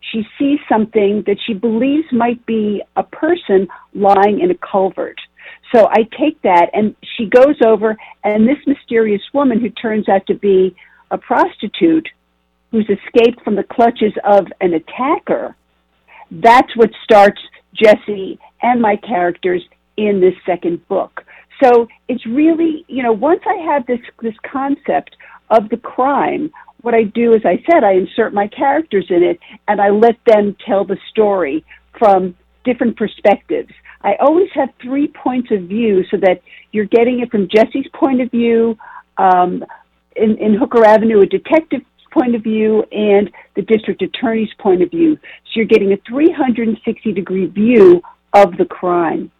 She 0.00 0.26
sees 0.38 0.58
something 0.68 1.22
that 1.26 1.38
she 1.46 1.54
believes 1.54 2.10
might 2.12 2.44
be 2.44 2.82
a 2.96 3.02
person 3.02 3.68
lying 3.94 4.40
in 4.40 4.50
a 4.50 4.56
culvert. 4.56 5.18
So 5.74 5.88
I 5.90 6.08
take 6.18 6.40
that, 6.42 6.70
and 6.72 6.94
she 7.16 7.26
goes 7.26 7.56
over, 7.64 7.96
and 8.24 8.48
this 8.48 8.58
mysterious 8.66 9.22
woman 9.32 9.60
who 9.60 9.70
turns 9.70 10.08
out 10.08 10.26
to 10.26 10.34
be 10.34 10.74
a 11.10 11.18
prostitute 11.18 12.08
who's 12.70 12.88
escaped 12.88 13.42
from 13.42 13.54
the 13.54 13.62
clutches 13.62 14.12
of 14.24 14.46
an 14.60 14.74
attacker, 14.74 15.56
that's 16.30 16.74
what 16.76 16.90
starts 17.04 17.40
Jesse 17.74 18.38
and 18.62 18.80
my 18.80 18.96
characters 18.96 19.62
in 19.96 20.20
this 20.20 20.34
second 20.46 20.86
book. 20.88 21.24
So 21.62 21.88
it's 22.08 22.24
really, 22.26 22.84
you 22.88 23.02
know, 23.02 23.12
once 23.12 23.40
I 23.46 23.56
have 23.72 23.86
this 23.86 24.00
this 24.22 24.34
concept 24.50 25.16
of 25.50 25.68
the 25.70 25.76
crime, 25.76 26.50
what 26.82 26.94
I 26.94 27.04
do 27.04 27.34
is 27.34 27.42
I 27.44 27.62
said 27.70 27.82
I 27.82 27.92
insert 27.92 28.32
my 28.32 28.48
characters 28.48 29.06
in 29.10 29.22
it 29.22 29.40
and 29.66 29.80
I 29.80 29.90
let 29.90 30.16
them 30.26 30.56
tell 30.64 30.84
the 30.84 30.98
story 31.10 31.64
from 31.98 32.36
different 32.64 32.96
perspectives. 32.96 33.72
I 34.02 34.14
always 34.20 34.48
have 34.54 34.68
three 34.80 35.08
points 35.08 35.50
of 35.50 35.62
view 35.62 36.04
so 36.10 36.18
that 36.18 36.40
you're 36.70 36.84
getting 36.84 37.20
it 37.20 37.30
from 37.30 37.48
Jesse's 37.48 37.86
point 37.92 38.20
of 38.20 38.30
view, 38.30 38.78
um, 39.16 39.64
in, 40.14 40.36
in 40.38 40.54
Hooker 40.54 40.84
Avenue, 40.84 41.20
a 41.20 41.26
detective's 41.26 41.84
point 42.10 42.34
of 42.34 42.42
view, 42.42 42.82
and 42.92 43.30
the 43.54 43.62
district 43.62 44.02
attorney's 44.02 44.52
point 44.58 44.82
of 44.82 44.90
view. 44.90 45.16
So 45.16 45.50
you're 45.54 45.66
getting 45.66 45.92
a 45.92 45.96
360 46.08 47.12
degree 47.12 47.46
view 47.46 48.02
of 48.32 48.56
the 48.56 48.64
crime. 48.64 49.30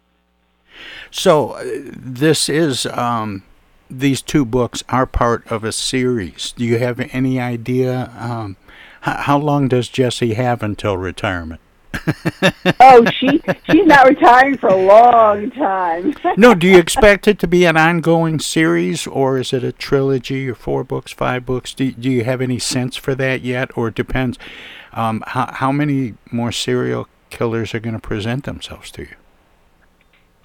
So 1.11 1.51
uh, 1.51 1.63
this 1.95 2.49
is 2.49 2.85
um, 2.85 3.43
these 3.89 4.21
two 4.21 4.45
books 4.45 4.83
are 4.89 5.05
part 5.05 5.45
of 5.51 5.63
a 5.63 5.71
series. 5.71 6.51
Do 6.53 6.63
you 6.63 6.77
have 6.79 6.99
any 7.11 7.39
idea 7.39 8.11
um, 8.17 8.55
how, 9.01 9.15
how 9.15 9.37
long 9.37 9.67
does 9.67 9.89
Jesse 9.89 10.33
have 10.33 10.63
until 10.63 10.97
retirement? 10.97 11.61
Oh, 12.79 13.05
she 13.11 13.41
she's 13.69 13.85
not 13.85 14.07
retiring 14.07 14.57
for 14.57 14.69
a 14.69 14.75
long 14.75 15.51
time. 15.51 16.13
no, 16.37 16.53
do 16.53 16.67
you 16.67 16.77
expect 16.77 17.27
it 17.27 17.39
to 17.39 17.47
be 17.47 17.65
an 17.65 17.77
ongoing 17.77 18.39
series, 18.39 19.07
or 19.07 19.39
is 19.39 19.53
it 19.53 19.63
a 19.63 19.71
trilogy, 19.71 20.49
or 20.49 20.55
four 20.55 20.83
books, 20.83 21.11
five 21.11 21.45
books? 21.45 21.73
Do 21.73 21.91
do 21.91 22.09
you 22.09 22.23
have 22.23 22.41
any 22.41 22.59
sense 22.59 22.95
for 22.95 23.15
that 23.15 23.41
yet, 23.41 23.75
or 23.75 23.87
it 23.89 23.95
depends? 23.95 24.37
Um, 24.93 25.23
how 25.27 25.51
how 25.53 25.71
many 25.71 26.15
more 26.31 26.51
serial 26.51 27.07
killers 27.29 27.73
are 27.73 27.79
going 27.79 27.95
to 27.95 27.99
present 27.99 28.43
themselves 28.45 28.91
to 28.91 29.03
you? 29.03 29.15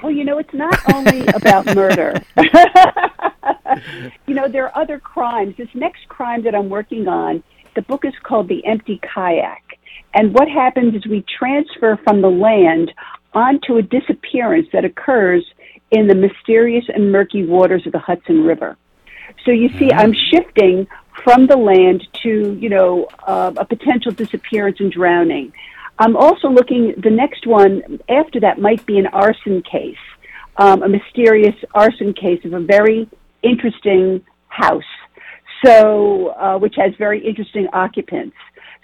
Well, 0.03 0.13
you 0.13 0.25
know, 0.25 0.39
it's 0.39 0.53
not 0.53 0.79
only 0.95 1.27
about 1.29 1.67
murder. 1.75 2.21
you 4.27 4.35
know, 4.35 4.49
there 4.49 4.67
are 4.67 4.83
other 4.83 4.99
crimes. 4.99 5.57
This 5.57 5.69
next 5.75 6.09
crime 6.09 6.43
that 6.43 6.55
I'm 6.55 6.69
working 6.69 7.09
on, 7.09 7.43
the 7.75 7.83
book 7.83 8.05
is 8.05 8.13
called 8.23 8.49
The 8.49 8.65
Empty 8.67 9.01
Kayak. 9.03 9.74
And 10.15 10.33
what 10.33 10.49
happens 10.49 10.95
is 10.95 11.07
we 11.07 11.25
transfer 11.39 11.99
from 12.05 12.23
the 12.23 12.31
land 12.31 12.93
onto 13.33 13.77
a 13.77 13.83
disappearance 13.83 14.69
that 14.73 14.85
occurs 14.85 15.45
in 15.91 16.07
the 16.07 16.15
mysterious 16.15 16.85
and 16.93 17.11
murky 17.11 17.45
waters 17.45 17.85
of 17.87 17.93
the 17.93 17.99
Hudson 17.99 18.45
River. 18.45 18.77
So 19.45 19.51
you 19.51 19.69
see, 19.79 19.93
I'm 19.93 20.15
shifting 20.33 20.87
from 21.25 21.47
the 21.47 21.57
land 21.57 22.07
to, 22.23 22.57
you 22.61 22.69
know, 22.69 23.09
uh, 23.27 23.53
a 23.57 23.65
potential 23.65 24.13
disappearance 24.13 24.79
and 24.81 24.91
drowning. 24.91 25.53
I'm 25.99 26.17
also 26.17 26.49
looking, 26.49 26.95
the 26.97 27.11
next 27.11 27.47
one 27.47 28.01
after 28.09 28.41
that 28.41 28.59
might 28.59 28.85
be 28.87 28.99
an 28.99 29.07
arson 29.09 29.63
case, 29.63 29.97
um, 30.57 30.83
a 30.83 30.89
mysterious 30.89 31.55
arson 31.75 32.15
case 32.15 32.45
of 32.45 32.53
a 32.53 32.61
very 32.61 33.09
interesting 33.43 34.25
house, 34.49 34.83
so, 35.65 36.29
uh, 36.29 36.59
which 36.59 36.75
has 36.77 36.95
very 36.97 37.25
interesting 37.25 37.69
occupants. 37.73 38.37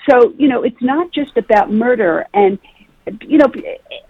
So, 0.09 0.35
you 0.39 0.49
know, 0.49 0.63
it's 0.63 0.81
not 0.81 1.13
just 1.13 1.37
about 1.37 1.71
murder 1.71 2.27
and, 2.33 2.59
you 3.23 3.39
know, 3.39 3.53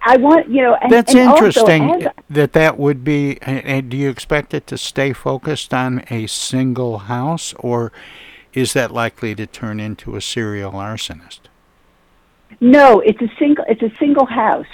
I 0.03 0.17
want, 0.17 0.49
you 0.49 0.63
know, 0.63 0.75
and, 0.75 0.91
that's 0.91 1.15
and 1.15 1.31
interesting 1.31 1.91
also, 1.91 2.13
that 2.29 2.53
that 2.53 2.79
would 2.79 3.05
be. 3.05 3.41
And 3.43 3.91
do 3.91 3.97
you 3.97 4.11
expect 4.11 4.53
it 4.53 4.67
to 4.69 4.79
stay 4.79 5.13
focused 5.13 5.73
on 5.73 6.05
a 6.11 6.27
single 6.27 6.99
house, 6.99 7.55
or 7.59 7.93
is 8.53 8.73
that 8.73 8.91
likely 8.91 9.35
to 9.37 9.47
turn 9.47 9.81
into 9.81 10.17
a 10.17 10.21
serial 10.21 10.73
arsonist? 10.73 11.41
No, 12.61 13.01
it's 13.01 13.21
a 13.23 13.31
single. 13.39 13.65
It's 13.69 13.83
a 13.83 13.93
single 13.99 14.27
house, 14.27 14.67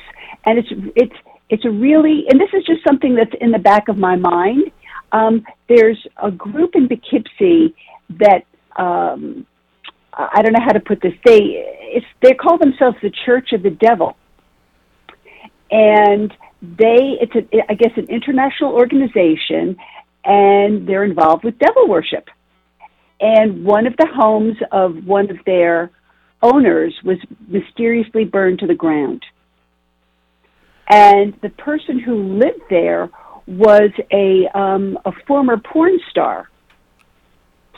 and 0.45 0.59
it's 0.59 0.69
it's 0.97 1.17
it's 1.51 1.65
a 1.65 1.71
really. 1.71 2.27
And 2.29 2.41
this 2.41 2.51
is 2.53 2.65
just 2.65 2.83
something 2.85 3.15
that's 3.15 3.35
in 3.41 3.51
the 3.51 3.59
back 3.59 3.89
of 3.89 3.99
my 3.99 4.17
mind. 4.17 4.71
Um, 5.13 5.45
there's 5.69 6.05
a 6.23 6.31
group 6.31 6.75
in 6.75 6.89
Poughkeepsie 6.89 7.75
that 8.19 8.45
um, 8.77 9.47
I 10.17 10.41
don't 10.43 10.53
know 10.53 10.65
how 10.65 10.73
to 10.73 10.81
put 10.81 11.01
this. 11.03 11.13
They 11.25 11.41
it's 11.95 12.07
they 12.23 12.33
call 12.33 12.59
themselves 12.59 12.97
the 13.03 13.13
Church 13.25 13.53
of 13.53 13.63
the 13.63 13.71
Devil, 13.71 14.17
and 15.71 16.31
they 16.63 17.19
it's 17.21 17.35
a 17.35 17.71
I 17.71 17.75
guess 17.75 17.93
an 17.97 18.07
international 18.09 18.73
organization, 18.73 19.77
and 20.25 20.87
they're 20.89 21.05
involved 21.05 21.45
with 21.45 21.59
devil 21.59 21.87
worship. 21.89 22.29
And 23.21 23.65
one 23.65 23.87
of 23.87 23.97
the 23.97 24.09
homes 24.15 24.57
of 24.73 25.07
one 25.07 25.31
of 25.31 25.39
their 25.47 25.91
owners 26.43 26.95
was 27.05 27.19
mysteriously 27.49 28.25
burned 28.25 28.59
to 28.61 28.67
the 28.67 28.75
ground. 28.75 29.25
And 30.89 31.35
the 31.43 31.49
person 31.51 31.99
who 31.99 32.39
lived 32.39 32.63
there 32.71 33.11
was 33.47 33.91
a 34.13 34.47
um, 34.59 34.99
a 35.05 35.13
former 35.27 35.57
porn 35.57 35.99
star. 36.11 36.49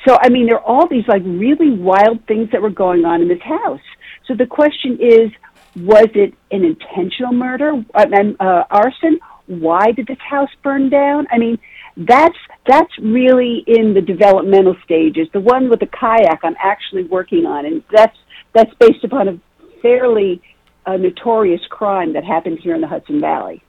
So 0.07 0.17
I 0.21 0.29
mean, 0.29 0.47
there 0.47 0.57
are 0.57 0.65
all 0.65 0.89
these 0.89 1.07
like 1.09 1.23
really 1.25 1.71
wild 1.71 2.25
things 2.27 2.51
that 2.53 2.63
were 2.63 2.71
going 2.71 3.05
on 3.05 3.23
in 3.23 3.29
this 3.29 3.43
house. 3.43 3.81
So 4.27 4.35
the 4.35 4.47
question 4.47 4.99
is, 5.01 5.31
was 5.77 6.09
it 6.15 6.35
an 6.51 6.65
intentional 6.65 7.33
murder, 7.33 7.85
uh, 7.95 8.07
uh, 8.41 8.65
arson? 8.71 9.19
Why 9.47 9.93
did 9.93 10.07
this 10.07 10.19
house 10.19 10.51
burn 10.63 10.91
down? 10.91 11.27
I 11.31 11.39
mean, 11.39 11.59
that's 11.97 12.37
that's 12.67 12.93
really 12.99 13.65
in 13.67 13.95
the 13.95 14.03
developmental 14.03 14.77
stages. 14.85 15.27
The 15.33 15.41
one 15.41 15.71
with 15.71 15.81
the 15.81 15.87
kayak, 15.87 16.41
I'm 16.43 16.57
actually 16.63 17.05
working 17.05 17.47
on, 17.47 17.65
and 17.67 17.83
that's 17.91 18.17
that's 18.55 18.73
based 18.79 19.05
upon 19.05 19.29
a 19.29 19.41
fairly 19.81 20.43
uh, 20.87 20.97
notorious 20.97 21.61
crime 21.71 22.13
that 22.13 22.25
happened 22.25 22.59
here 22.63 22.75
in 22.75 22.81
the 22.81 22.87
Hudson 22.87 23.21
Valley. 23.21 23.63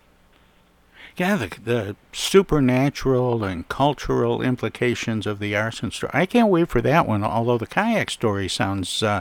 Yeah, 1.19 1.35
the, 1.35 1.49
the 1.61 1.95
supernatural 2.13 3.43
and 3.43 3.67
cultural 3.67 4.41
implications 4.41 5.27
of 5.27 5.39
the 5.39 5.53
arson 5.53 5.91
story. 5.91 6.11
I 6.13 6.25
can't 6.25 6.47
wait 6.47 6.69
for 6.69 6.81
that 6.81 7.05
one, 7.05 7.25
although 7.25 7.57
the 7.57 7.67
kayak 7.67 8.09
story 8.09 8.47
sounds 8.47 9.03
uh, 9.03 9.19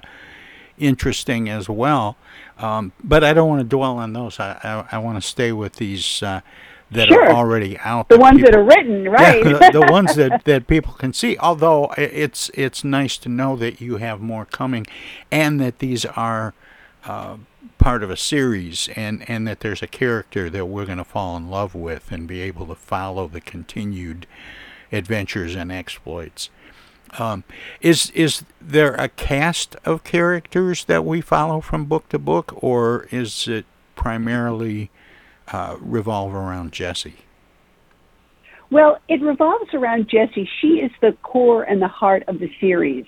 interesting 0.79 1.49
as 1.49 1.69
well. 1.69 2.17
Um, 2.59 2.93
but 3.03 3.25
I 3.25 3.33
don't 3.33 3.49
want 3.49 3.61
to 3.63 3.69
dwell 3.69 3.97
on 3.99 4.13
those. 4.13 4.39
I, 4.39 4.61
I, 4.63 4.97
I 4.97 4.99
want 4.99 5.21
to 5.21 5.29
stay 5.29 5.51
with 5.51 5.75
these 5.75 6.23
uh, 6.23 6.43
that 6.93 7.09
sure. 7.09 7.25
are 7.25 7.33
already 7.33 7.77
out. 7.79 8.09
The 8.09 8.15
that 8.15 8.21
ones 8.21 8.37
people, 8.37 8.53
that 8.53 8.59
are 8.59 8.65
written, 8.65 9.09
right? 9.11 9.45
Yeah, 9.45 9.71
the, 9.71 9.81
the 9.81 9.93
ones 9.93 10.15
that, 10.15 10.45
that 10.45 10.69
people 10.69 10.93
can 10.93 11.13
see. 11.13 11.37
Although 11.39 11.93
it's 11.99 12.49
it's 12.55 12.85
nice 12.85 13.19
to 13.19 13.29
know 13.29 13.57
that 13.57 13.81
you 13.81 13.97
have 13.97 14.21
more 14.21 14.45
coming, 14.45 14.87
and 15.33 15.61
that 15.61 15.81
these 15.81 16.05
are 16.05 16.55
uh, 17.05 17.39
part 17.89 18.03
of 18.03 18.11
a 18.11 18.17
series 18.19 18.91
and, 18.97 19.25
and 19.31 19.49
that 19.49 19.61
there's 19.61 19.83
a 19.83 19.87
character 19.87 20.51
that 20.51 20.67
we're 20.67 20.85
going 20.85 20.99
to 20.99 21.05
fall 21.05 21.39
in 21.39 21.49
love 21.49 21.75
with 21.75 22.13
and 22.13 22.29
be 22.29 22.43
able 22.43 22.67
to 22.67 22.75
follow 22.75 23.27
the 23.27 23.41
continued 23.41 24.27
adventures 24.93 25.55
and 25.55 25.73
exploits. 25.73 26.51
Um, 27.19 27.45
is 27.81 28.11
is 28.11 28.45
there 28.61 28.93
a 28.97 29.09
cast 29.09 29.75
of 29.87 30.05
characters 30.05 30.85
that 30.85 31.03
we 31.03 31.23
follow 31.23 31.63
from 31.63 31.87
book 31.87 32.11
to 32.11 32.19
book, 32.19 32.53
or 32.63 33.09
is 33.11 33.49
it 33.49 33.65
primarily 33.97 34.91
uh, 35.51 35.79
revolve 35.81 36.35
around 36.35 36.73
Jesse? 36.73 37.17
Well, 38.69 38.99
it 39.09 39.23
revolves 39.23 39.73
around 39.73 40.11
Jesse. 40.11 40.47
She 40.61 40.81
is 40.81 40.93
the 41.01 41.13
core 41.23 41.63
and 41.63 41.81
the 41.81 41.89
heart 41.89 42.23
of 42.29 42.39
the 42.39 42.51
series. 42.61 43.07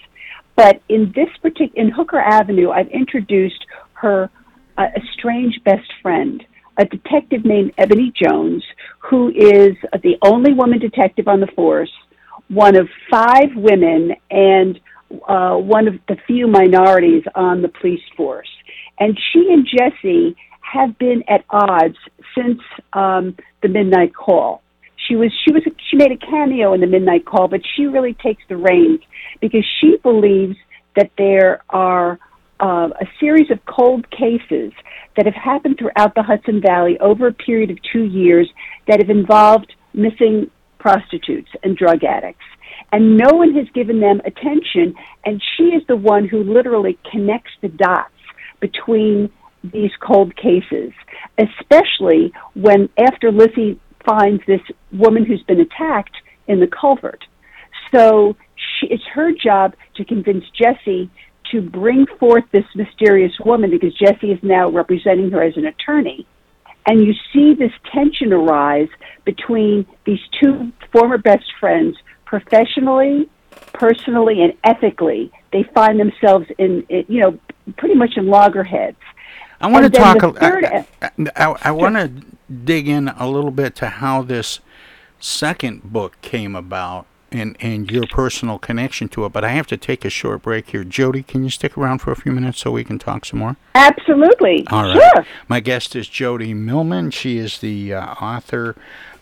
But 0.57 0.81
in 0.89 1.13
this 1.15 1.29
particular, 1.43 1.79
in 1.79 1.91
Hooker 1.91 2.19
Avenue, 2.19 2.71
I've 2.71 2.89
introduced 2.89 3.67
her 3.93 4.31
a, 4.79 5.01
strange 5.15 5.61
best 5.65 5.91
friend, 6.03 6.43
a 6.79 6.85
detective 6.85 7.45
named 7.45 7.73
Ebony 7.79 8.13
Jones, 8.21 8.65
who 8.99 9.29
is 9.29 9.77
the 10.03 10.17
only 10.23 10.55
woman 10.55 10.79
detective 10.79 11.29
on 11.29 11.41
the 11.41 11.49
force, 11.49 11.93
one 12.49 12.77
of 12.77 12.89
five 13.11 13.51
women, 13.55 14.15
and 14.31 14.81
uh, 15.29 15.57
one 15.57 15.89
of 15.89 15.95
the 16.09 16.17
few 16.27 16.47
minorities 16.47 17.23
on 17.35 17.63
the 17.63 17.69
police 17.69 18.03
force. 18.17 18.49
And 18.99 19.19
she 19.33 19.49
and 19.51 19.67
Jesse 19.67 20.37
have 20.61 20.97
been 20.99 21.25
at 21.29 21.45
odds 21.51 21.97
since 22.35 22.61
um, 22.93 23.37
the 23.63 23.69
Midnight 23.69 24.15
Call. 24.15 24.63
She 25.09 25.17
was 25.17 25.33
she 25.45 25.53
was 25.53 25.63
she 25.91 25.97
made 25.97 26.13
a 26.13 26.17
cameo 26.17 26.73
in 26.75 26.81
the 26.81 26.87
Midnight 26.87 27.25
Call, 27.25 27.49
but 27.49 27.61
she 27.75 27.87
really 27.87 28.15
takes 28.15 28.43
the 28.49 28.57
reins 28.57 29.01
because 29.41 29.65
she 29.81 29.97
believes 29.97 30.57
that 30.95 31.11
there 31.17 31.63
are 31.71 32.19
uh, 32.61 32.89
a 33.01 33.07
series 33.19 33.51
of 33.51 33.59
cold 33.67 34.09
cases 34.11 34.73
that 35.17 35.27
have 35.27 35.35
happened 35.35 35.79
throughout 35.79 36.15
the 36.15 36.23
Hudson 36.23 36.61
Valley 36.61 36.99
over 37.01 37.27
a 37.29 37.33
period 37.33 37.71
of 37.71 37.79
two 37.93 38.05
years 38.05 38.49
that 38.87 39.01
have 39.01 39.11
involved 39.11 39.73
missing 39.95 40.51
prostitutes 40.79 41.49
and 41.63 41.77
drug 41.77 42.05
addicts. 42.05 42.45
And 42.93 43.17
no 43.17 43.37
one 43.37 43.55
has 43.55 43.67
given 43.75 44.01
them 44.01 44.21
attention, 44.25 44.95
and 45.25 45.43
she 45.57 45.65
is 45.65 45.83
the 45.87 45.97
one 45.97 46.27
who 46.27 46.43
literally 46.43 46.99
connects 47.11 47.53
the 47.61 47.69
dots 47.69 48.13
between 48.61 49.31
these 49.63 49.91
cold 50.01 50.35
cases, 50.37 50.93
especially 51.39 52.33
when 52.55 52.89
after 52.99 53.31
Lizzie 53.31 53.79
finds 54.07 54.43
this 54.47 54.61
woman 54.93 55.25
who's 55.25 55.43
been 55.45 55.61
attacked 55.61 56.17
in 56.49 56.61
the 56.61 56.67
culvert. 56.67 57.25
So 57.95 58.37
she, 58.57 58.87
it's 58.89 59.05
her 59.15 59.33
job 59.33 59.75
to 59.97 60.05
convince 60.05 60.45
Jesse 60.51 61.11
to 61.53 61.61
bring 61.61 62.07
forth 62.19 62.45
this 62.53 62.65
mysterious 62.75 63.33
woman 63.45 63.71
because 63.71 63.95
Jesse 63.95 64.31
is 64.33 64.39
now 64.43 64.69
representing 64.69 65.31
her 65.31 65.43
as 65.43 65.57
an 65.57 65.67
attorney. 65.67 66.27
And 66.87 67.05
you 67.05 67.13
see 67.33 67.55
this 67.55 67.73
tension 67.93 68.33
arise 68.33 68.89
between 69.25 69.87
these 70.07 70.21
two 70.41 70.73
former 70.93 71.19
best 71.19 71.45
friends 71.61 71.97
professionally, 72.25 73.29
personally, 73.73 74.43
and 74.43 74.55
ethically. 74.65 75.31
They 75.53 75.65
find 75.75 76.01
themselves 76.01 76.47
in, 76.59 76.83
in 76.89 77.05
you 77.09 77.21
know, 77.21 77.39
pretty 77.77 77.95
much 77.95 78.17
in 78.17 78.27
loggerheads. 78.29 78.97
I 79.61 79.67
want 79.67 79.85
And 79.85 79.95
to 79.95 80.01
talk. 80.01 80.21
the 80.21 80.29
a- 80.29 80.33
third- 80.33 80.65
I, 80.65 81.11
I, 81.37 81.57
I 81.65 81.71
want 81.71 81.97
to 81.97 82.09
dig 82.65 82.89
in 82.89 83.09
a 83.09 83.29
little 83.29 83.51
bit 83.51 83.77
to 83.77 83.87
how 83.87 84.23
this 84.23 84.61
second 85.19 85.83
book 85.93 86.17
came 86.23 86.57
about 86.57 87.07
and 87.33 87.57
and 87.61 87.91
your 87.91 88.07
personal 88.07 88.59
connection 88.59 89.09
to 89.11 89.25
it. 89.25 89.33
But 89.33 89.45
I 89.45 89.51
have 89.51 89.67
to 89.69 89.77
take 89.77 90.05
a 90.05 90.11
short 90.11 90.43
break 90.43 90.71
here. 90.71 90.85
Jody, 90.85 91.23
can 91.23 91.45
you 91.45 91.51
stick 91.51 91.77
around 91.77 91.99
for 91.99 92.13
a 92.13 92.17
few 92.17 92.33
minutes 92.33 92.59
so 92.59 92.71
we 92.71 92.85
can 92.85 92.99
talk 92.99 93.25
some 93.25 93.39
more? 93.39 93.57
Absolutely. 93.75 94.67
All 94.69 94.85
right. 94.85 94.95
Sure. 94.95 95.27
My 95.49 95.61
guest 95.61 95.95
is 95.97 96.09
Jody 96.09 96.55
Millman. 96.55 97.11
She 97.11 97.39
is 97.39 97.61
the 97.61 97.95
uh, 97.95 98.15
author 98.15 98.77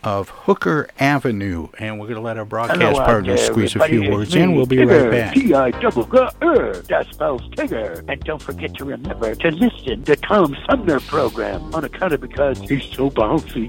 of 0.04 0.28
Hooker 0.28 0.88
Avenue, 0.98 1.68
and 1.78 1.98
we're 1.98 2.06
going 2.06 2.16
to 2.16 2.22
let 2.22 2.38
our 2.38 2.44
broadcast 2.44 2.80
Hello 2.80 3.04
partner 3.04 3.36
squeeze 3.36 3.74
a 3.74 3.86
few 3.86 4.10
words 4.10 4.34
in. 4.34 4.54
We'll 4.54 4.66
be 4.66 4.76
Tigger, 4.76 5.02
right 5.02 5.10
back. 5.10 5.34
T-I 5.34 5.70
double 5.72 6.04
G 6.04 6.18
er, 6.42 6.82
that 6.88 7.06
spells 7.10 7.42
Tigger. 7.50 8.04
And 8.08 8.22
don't 8.24 8.40
forget 8.40 8.74
to 8.74 8.84
remember 8.84 9.34
to 9.34 9.50
listen 9.50 10.04
to 10.04 10.16
Tom 10.16 10.56
Sumner 10.68 11.00
program 11.00 11.74
on 11.74 11.84
account 11.84 12.12
of 12.12 12.20
because 12.20 12.60
he's 12.60 12.84
so 12.84 13.10
bouncy. 13.10 13.68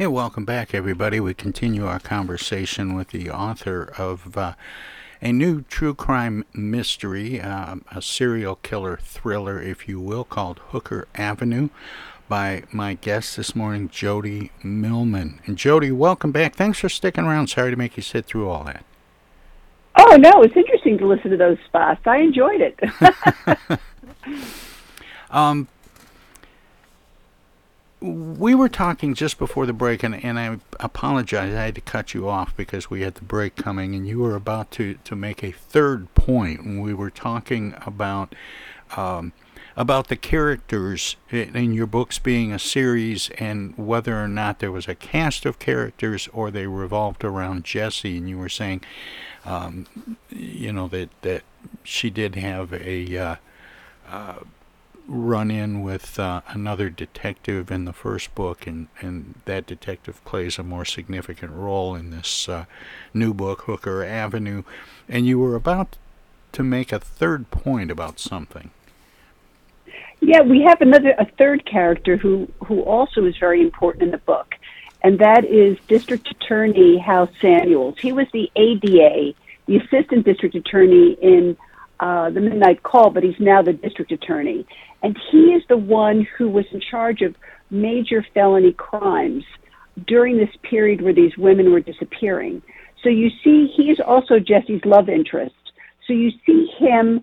Hey, 0.00 0.06
welcome 0.06 0.46
back, 0.46 0.72
everybody. 0.72 1.20
We 1.20 1.34
continue 1.34 1.84
our 1.84 1.98
conversation 1.98 2.94
with 2.94 3.08
the 3.08 3.28
author 3.30 3.92
of 3.98 4.34
uh, 4.34 4.54
a 5.20 5.30
new 5.30 5.60
true 5.60 5.92
crime 5.92 6.46
mystery, 6.54 7.38
uh, 7.38 7.76
a 7.92 8.00
serial 8.00 8.56
killer 8.62 8.98
thriller, 9.02 9.60
if 9.60 9.86
you 9.86 10.00
will, 10.00 10.24
called 10.24 10.58
Hooker 10.68 11.06
Avenue, 11.16 11.68
by 12.30 12.62
my 12.72 12.94
guest 12.94 13.36
this 13.36 13.54
morning, 13.54 13.90
Jody 13.90 14.50
Millman. 14.62 15.38
And 15.44 15.58
Jody, 15.58 15.92
welcome 15.92 16.32
back. 16.32 16.54
Thanks 16.54 16.78
for 16.78 16.88
sticking 16.88 17.24
around. 17.24 17.48
Sorry 17.48 17.70
to 17.70 17.76
make 17.76 17.98
you 17.98 18.02
sit 18.02 18.24
through 18.24 18.48
all 18.48 18.64
that. 18.64 18.86
Oh 19.98 20.16
no, 20.16 20.40
it's 20.42 20.56
interesting 20.56 20.96
to 20.96 21.06
listen 21.06 21.30
to 21.30 21.36
those 21.36 21.58
spots. 21.66 22.00
I 22.06 22.20
enjoyed 22.20 22.62
it. 22.62 23.78
um, 25.30 25.68
we 28.00 28.54
were 28.54 28.68
talking 28.68 29.14
just 29.14 29.38
before 29.38 29.66
the 29.66 29.72
break, 29.72 30.02
and, 30.02 30.14
and 30.24 30.38
I 30.38 30.58
apologize. 30.78 31.54
I 31.54 31.64
had 31.64 31.74
to 31.74 31.80
cut 31.80 32.14
you 32.14 32.28
off 32.28 32.56
because 32.56 32.88
we 32.88 33.02
had 33.02 33.14
the 33.14 33.24
break 33.24 33.56
coming, 33.56 33.94
and 33.94 34.08
you 34.08 34.20
were 34.20 34.34
about 34.34 34.70
to, 34.72 34.94
to 35.04 35.14
make 35.14 35.42
a 35.42 35.52
third 35.52 36.14
point 36.14 36.80
we 36.80 36.94
were 36.94 37.10
talking 37.10 37.74
about 37.84 38.34
um, 38.96 39.32
about 39.76 40.08
the 40.08 40.16
characters 40.16 41.16
in 41.30 41.72
your 41.72 41.86
books 41.86 42.18
being 42.18 42.52
a 42.52 42.58
series 42.58 43.30
and 43.38 43.76
whether 43.78 44.22
or 44.22 44.28
not 44.28 44.58
there 44.58 44.72
was 44.72 44.88
a 44.88 44.94
cast 44.94 45.46
of 45.46 45.58
characters 45.58 46.28
or 46.32 46.50
they 46.50 46.66
revolved 46.66 47.24
around 47.24 47.64
Jesse. 47.64 48.16
And 48.16 48.28
you 48.28 48.36
were 48.36 48.48
saying, 48.48 48.82
um, 49.44 49.86
you 50.28 50.72
know, 50.72 50.88
that 50.88 51.10
that 51.22 51.42
she 51.84 52.10
did 52.10 52.34
have 52.34 52.72
a 52.72 53.16
uh, 53.16 53.36
uh, 54.08 54.40
run 55.06 55.50
in 55.50 55.82
with 55.82 56.18
uh, 56.18 56.40
another 56.48 56.88
detective 56.88 57.70
in 57.70 57.84
the 57.84 57.92
first 57.92 58.34
book, 58.34 58.66
and, 58.66 58.88
and 59.00 59.34
that 59.44 59.66
detective 59.66 60.24
plays 60.24 60.58
a 60.58 60.62
more 60.62 60.84
significant 60.84 61.52
role 61.52 61.94
in 61.94 62.10
this 62.10 62.48
uh, 62.48 62.64
new 63.12 63.34
book, 63.34 63.62
Hooker 63.62 64.04
Avenue. 64.04 64.62
And 65.08 65.26
you 65.26 65.38
were 65.38 65.54
about 65.54 65.96
to 66.52 66.62
make 66.62 66.92
a 66.92 67.00
third 67.00 67.50
point 67.50 67.90
about 67.90 68.18
something. 68.18 68.70
Yeah, 70.20 70.42
we 70.42 70.62
have 70.62 70.80
another 70.80 71.14
a 71.18 71.24
third 71.24 71.64
character 71.64 72.16
who 72.16 72.46
who 72.66 72.82
also 72.82 73.24
is 73.24 73.36
very 73.38 73.62
important 73.62 74.02
in 74.02 74.10
the 74.10 74.18
book, 74.18 74.54
and 75.02 75.18
that 75.18 75.44
is 75.44 75.78
District 75.88 76.30
Attorney 76.30 76.98
Hal 76.98 77.30
Samuels. 77.40 77.98
He 77.98 78.12
was 78.12 78.26
the 78.32 78.50
ADA, 78.54 79.34
the 79.66 79.76
Assistant 79.76 80.26
District 80.26 80.54
Attorney 80.54 81.16
in 81.22 81.56
uh, 82.00 82.30
the 82.30 82.40
Midnight 82.40 82.82
Call, 82.82 83.10
but 83.10 83.22
he's 83.22 83.40
now 83.40 83.62
the 83.62 83.72
District 83.72 84.12
Attorney, 84.12 84.66
and 85.02 85.18
he 85.30 85.38
is 85.54 85.62
the 85.68 85.76
one 85.76 86.26
who 86.36 86.48
was 86.48 86.64
in 86.72 86.80
charge 86.80 87.22
of 87.22 87.34
major 87.70 88.24
felony 88.34 88.72
crimes 88.72 89.44
during 90.06 90.36
this 90.36 90.50
period 90.62 91.02
where 91.02 91.14
these 91.14 91.36
women 91.36 91.72
were 91.72 91.80
disappearing. 91.80 92.62
So 93.02 93.08
you 93.08 93.30
see, 93.42 93.72
he 93.76 93.84
is 93.84 93.98
also 94.04 94.38
Jesse's 94.38 94.80
love 94.84 95.08
interest. 95.08 95.54
So 96.06 96.12
you 96.12 96.30
see 96.44 96.68
him 96.78 97.22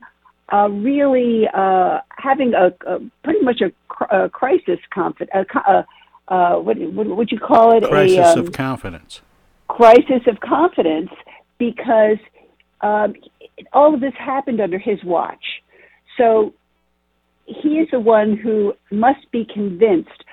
uh, 0.51 0.69
really 0.69 1.47
uh, 1.53 1.99
having 2.17 2.53
a, 2.53 2.67
a, 2.89 2.99
pretty 3.23 3.41
much 3.41 3.61
a, 3.61 4.15
a 4.15 4.29
crisis 4.29 4.79
confidence. 4.93 5.31
Uh, 6.29 6.55
what, 6.55 6.77
what 6.77 7.07
would 7.07 7.31
you 7.31 7.39
call 7.39 7.77
it? 7.77 7.83
Crisis 7.87 8.17
a, 8.17 8.31
um, 8.33 8.39
of 8.39 8.51
confidence. 8.51 9.21
Crisis 9.67 10.21
of 10.27 10.39
confidence 10.39 11.09
because 11.57 12.17
um, 12.81 13.13
all 13.73 13.93
of 13.93 14.01
this 14.01 14.13
happened 14.17 14.61
under 14.61 14.77
his 14.77 15.03
watch. 15.03 15.43
So 16.17 16.53
he 17.47 17.79
is 17.79 17.89
the 17.91 17.99
one 17.99 18.35
who 18.37 18.73
must 18.91 19.31
be 19.31 19.45
convinced 19.45 20.23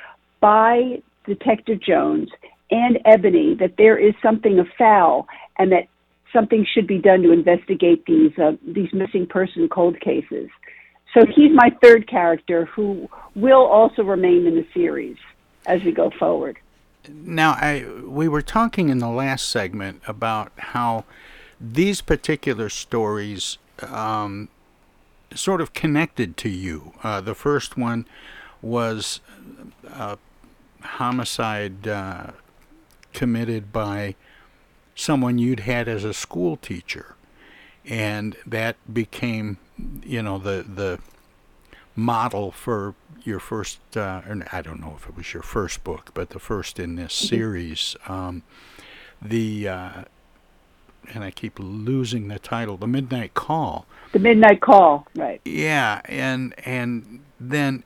by 0.41 1.01
Detective 1.27 1.81
Jones 1.81 2.29
and 2.71 2.99
Ebony 3.05 3.55
that 3.55 3.77
there 3.79 3.97
is 3.97 4.15
something 4.23 4.59
afoul 4.59 5.27
and 5.59 5.73
that 5.73 5.89
something 6.33 6.67
should 6.75 6.87
be 6.87 6.99
done 6.99 7.23
to 7.23 7.33
investigate 7.33 8.05
these 8.07 8.37
uh, 8.39 8.53
these 8.67 8.93
missing 8.93 9.27
person 9.27 9.69
cold 9.69 9.99
cases. 10.01 10.51
So 11.15 11.25
he's 11.25 11.53
my 11.55 11.71
third 11.81 12.09
character 12.09 12.65
who 12.67 13.09
will 13.37 13.65
also 13.65 14.03
remain 14.03 14.47
in 14.47 14.57
the 14.57 14.67
series 14.75 15.17
as 15.67 15.83
we 15.85 15.93
go 15.93 16.11
forward. 16.11 16.59
Now, 17.09 17.53
I 17.53 17.87
we 18.05 18.27
were 18.27 18.43
talking 18.43 18.89
in 18.89 18.99
the 18.99 19.09
last 19.09 19.49
segment 19.49 20.03
about 20.09 20.53
how 20.59 21.05
these 21.61 22.01
particular 22.01 22.69
stories 22.69 23.59
um, 23.83 24.49
sort 25.35 25.61
of 25.61 25.73
connected 25.73 26.37
to 26.39 26.49
you. 26.49 26.93
Uh, 27.03 27.21
the 27.21 27.35
first 27.35 27.77
one 27.77 28.07
was 28.63 29.21
a 29.87 30.19
homicide 30.83 31.87
uh, 31.87 32.33
committed 33.13 33.73
by 33.73 34.15
someone 34.95 35.39
you'd 35.39 35.61
had 35.61 35.89
as 35.89 36.05
a 36.05 36.15
school 36.15 36.57
teacher, 36.57 37.17
and 37.85 38.37
that 38.47 38.77
became, 38.93 39.59
you 40.03 40.23
know, 40.23 40.39
the 40.39 40.65
the 40.67 40.99
model 41.97 42.51
for 42.51 42.95
your 43.23 43.41
first. 43.41 43.79
Uh, 43.97 44.23
or 44.29 44.47
I 44.53 44.63
don't 44.63 44.81
know 44.81 44.95
if 44.97 45.09
it 45.09 45.17
was 45.17 45.33
your 45.33 45.43
first 45.43 45.85
book, 45.85 46.11
but 46.15 46.31
the 46.31 46.39
first 46.39 46.79
in 46.79 46.97
this 46.97 47.15
mm-hmm. 47.15 47.27
series. 47.27 47.97
Um, 48.09 48.43
the 49.21 49.69
uh, 49.69 50.05
and 51.13 51.25
I 51.25 51.31
keep 51.31 51.59
losing 51.59 52.29
the 52.29 52.39
title, 52.39 52.77
The 52.77 52.87
Midnight 52.87 53.35
Call. 53.35 53.87
The 54.13 54.19
Midnight 54.19 54.61
Call, 54.61 55.07
right? 55.17 55.41
Yeah, 55.45 56.01
and 56.05 56.55
and 56.65 57.21
then 57.41 57.85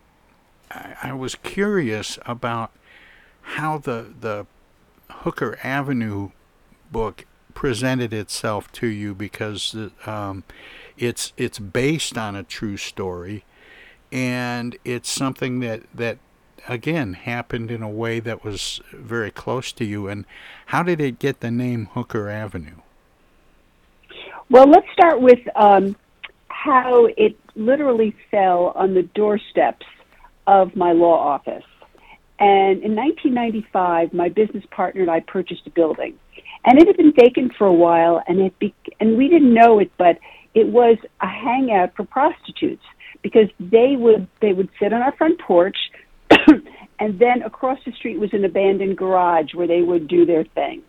I, 0.71 0.95
I 1.05 1.13
was 1.13 1.35
curious 1.35 2.19
about 2.27 2.73
how 3.43 3.79
the 3.79 4.07
the 4.21 4.47
Hooker 5.11 5.59
Avenue 5.63 6.31
book 6.93 7.25
presented 7.55 8.13
itself 8.13 8.71
to 8.73 8.87
you 8.87 9.15
because 9.15 9.75
um, 10.07 10.45
it's 10.97 11.33
it's 11.37 11.59
based 11.59 12.17
on 12.17 12.37
a 12.37 12.43
true 12.43 12.77
story, 12.77 13.45
and 14.13 14.77
it's 14.85 15.11
something 15.11 15.61
that 15.61 15.83
that 15.95 16.19
again 16.69 17.15
happened 17.15 17.71
in 17.71 17.83
a 17.83 17.89
way 17.89 18.21
that 18.21 18.45
was 18.45 18.81
very 18.93 19.31
close 19.31 19.73
to 19.73 19.85
you. 19.85 20.09
And 20.09 20.25
how 20.67 20.83
did 20.83 21.01
it 21.01 21.19
get 21.19 21.41
the 21.41 21.51
name 21.51 21.87
Hooker 21.95 22.29
Avenue? 22.29 22.83
Well, 24.51 24.69
let's 24.69 24.87
start 24.93 25.21
with 25.21 25.41
um, 25.57 25.97
how 26.49 27.07
it 27.17 27.37
literally 27.55 28.15
fell 28.31 28.73
on 28.75 28.95
the 28.95 29.03
doorsteps 29.03 29.87
of 30.47 30.75
my 30.75 30.93
law 30.93 31.19
office. 31.19 31.65
And 32.41 32.83
in 32.83 32.95
1995, 32.95 34.15
my 34.15 34.29
business 34.29 34.65
partner 34.71 35.03
and 35.03 35.11
I 35.11 35.21
purchased 35.21 35.67
a 35.67 35.71
building 35.71 36.19
and 36.65 36.79
it 36.79 36.87
had 36.87 36.97
been 36.97 37.13
vacant 37.13 37.55
for 37.57 37.67
a 37.67 37.73
while, 37.73 38.23
and 38.27 38.41
it 38.41 38.59
be, 38.59 38.75
and 39.01 39.17
we 39.17 39.29
didn't 39.29 39.55
know 39.55 39.79
it, 39.79 39.91
but 39.97 40.19
it 40.55 40.67
was 40.67 40.99
a 41.21 41.27
hangout 41.27 41.95
for 41.97 42.05
prostitutes 42.05 42.83
because 43.23 43.49
they 43.59 43.95
would 43.97 44.29
they 44.41 44.53
would 44.53 44.69
sit 44.81 44.93
on 44.93 45.01
our 45.01 45.13
front 45.13 45.41
porch, 45.41 45.77
and 46.99 47.19
then 47.19 47.43
across 47.43 47.79
the 47.87 47.93
street 47.93 48.19
was 48.19 48.33
an 48.33 48.45
abandoned 48.45 48.99
garage 48.99 49.55
where 49.55 49.67
they 49.67 49.83
would 49.83 50.09
do 50.09 50.27
their 50.27 50.45
thing. 50.45 50.83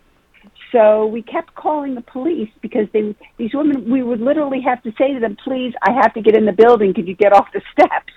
So 0.71 1.07
we 1.07 1.21
kept 1.23 1.55
calling 1.55 1.95
the 1.95 2.01
police 2.01 2.49
because 2.61 2.87
they 2.93 3.15
these 3.37 3.51
women 3.53 3.89
we 3.89 4.03
would 4.03 4.21
literally 4.21 4.61
have 4.61 4.83
to 4.83 4.91
say 4.97 5.13
to 5.13 5.19
them, 5.19 5.35
"Please, 5.43 5.73
I 5.81 5.93
have 5.93 6.13
to 6.13 6.21
get 6.21 6.37
in 6.37 6.45
the 6.45 6.51
building. 6.51 6.93
Could 6.93 7.07
you 7.07 7.15
get 7.15 7.33
off 7.33 7.47
the 7.53 7.61
steps 7.71 8.13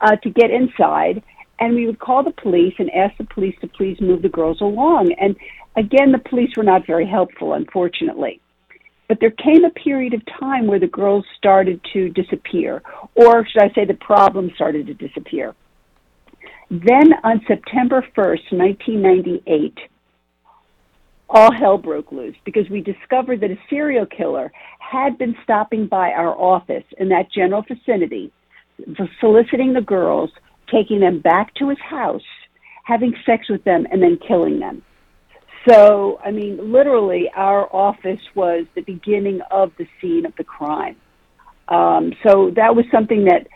uh, 0.00 0.16
to 0.16 0.30
get 0.30 0.50
inside?" 0.50 1.22
And 1.60 1.74
we 1.74 1.86
would 1.86 2.00
call 2.00 2.24
the 2.24 2.32
police 2.32 2.74
and 2.78 2.90
ask 2.90 3.16
the 3.18 3.24
police 3.24 3.54
to 3.60 3.68
please 3.68 4.00
move 4.00 4.22
the 4.22 4.28
girls 4.28 4.60
along. 4.60 5.14
And 5.20 5.36
Again, 5.76 6.12
the 6.12 6.18
police 6.18 6.50
were 6.56 6.62
not 6.62 6.86
very 6.86 7.06
helpful, 7.06 7.54
unfortunately. 7.54 8.40
But 9.08 9.20
there 9.20 9.30
came 9.30 9.64
a 9.64 9.70
period 9.70 10.14
of 10.14 10.22
time 10.38 10.66
where 10.66 10.78
the 10.78 10.86
girls 10.86 11.24
started 11.36 11.80
to 11.92 12.10
disappear, 12.10 12.82
or 13.14 13.46
should 13.46 13.62
I 13.62 13.72
say, 13.74 13.84
the 13.84 13.94
problem 13.94 14.50
started 14.54 14.86
to 14.86 14.94
disappear. 14.94 15.54
Then 16.70 17.12
on 17.24 17.42
September 17.46 18.04
1st, 18.16 18.52
1998, 18.52 19.78
all 21.32 21.50
hell 21.50 21.78
broke 21.78 22.12
loose 22.12 22.36
because 22.44 22.68
we 22.70 22.80
discovered 22.80 23.40
that 23.40 23.50
a 23.50 23.58
serial 23.68 24.06
killer 24.06 24.52
had 24.78 25.16
been 25.18 25.34
stopping 25.42 25.86
by 25.86 26.10
our 26.10 26.38
office 26.38 26.84
in 26.98 27.08
that 27.08 27.32
general 27.32 27.64
vicinity, 27.66 28.30
soliciting 29.18 29.72
the 29.72 29.80
girls, 29.80 30.30
taking 30.70 31.00
them 31.00 31.20
back 31.20 31.54
to 31.54 31.70
his 31.70 31.78
house, 31.80 32.22
having 32.84 33.14
sex 33.24 33.48
with 33.48 33.64
them, 33.64 33.86
and 33.90 34.02
then 34.02 34.18
killing 34.28 34.60
them. 34.60 34.82
So, 35.68 36.20
I 36.24 36.32
mean, 36.32 36.72
literally, 36.72 37.30
our 37.34 37.74
office 37.74 38.20
was 38.34 38.66
the 38.74 38.82
beginning 38.82 39.40
of 39.50 39.72
the 39.78 39.86
scene 40.00 40.26
of 40.26 40.34
the 40.36 40.44
crime. 40.44 40.96
Um, 41.68 42.12
so 42.26 42.50
that 42.56 42.74
was 42.76 42.84
something 42.92 43.24
that 43.24 43.46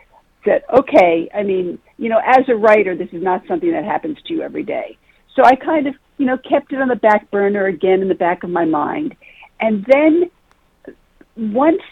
that 0.47 0.63
okay. 0.73 1.29
I 1.35 1.43
mean, 1.43 1.79
you 1.99 2.09
know, 2.09 2.21
as 2.25 2.49
a 2.49 2.55
writer, 2.55 2.97
this 2.97 3.09
is 3.13 3.23
not 3.23 3.43
something 3.49 3.73
that 3.73 3.85
happens 3.85 4.17
to 4.27 4.35
you 4.35 4.43
every 4.43 4.63
day. 4.63 4.97
So 5.35 5.45
I 5.45 5.57
kind 5.57 5.89
of, 5.89 5.95
you 6.19 6.27
know, 6.27 6.39
kept 6.39 6.73
it 6.73 6.81
on 6.81 6.89
the 6.89 6.97
back 6.97 7.31
burner 7.31 7.67
again 7.67 8.03
in 8.03 8.09
the 8.09 8.15
back 8.15 8.43
of 8.43 8.51
my 8.51 8.65
mind, 8.65 9.15
and 9.61 9.85
then 9.89 10.31
once 11.37 11.83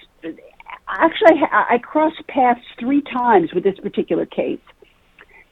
actually, 0.89 1.41
I, 1.51 1.79
crossed 1.79 2.27
paths 2.29 2.61
three 2.79 3.03
times 3.03 3.53
with 3.55 3.65
this 3.65 3.79
particular 3.81 4.27
case. 4.27 4.61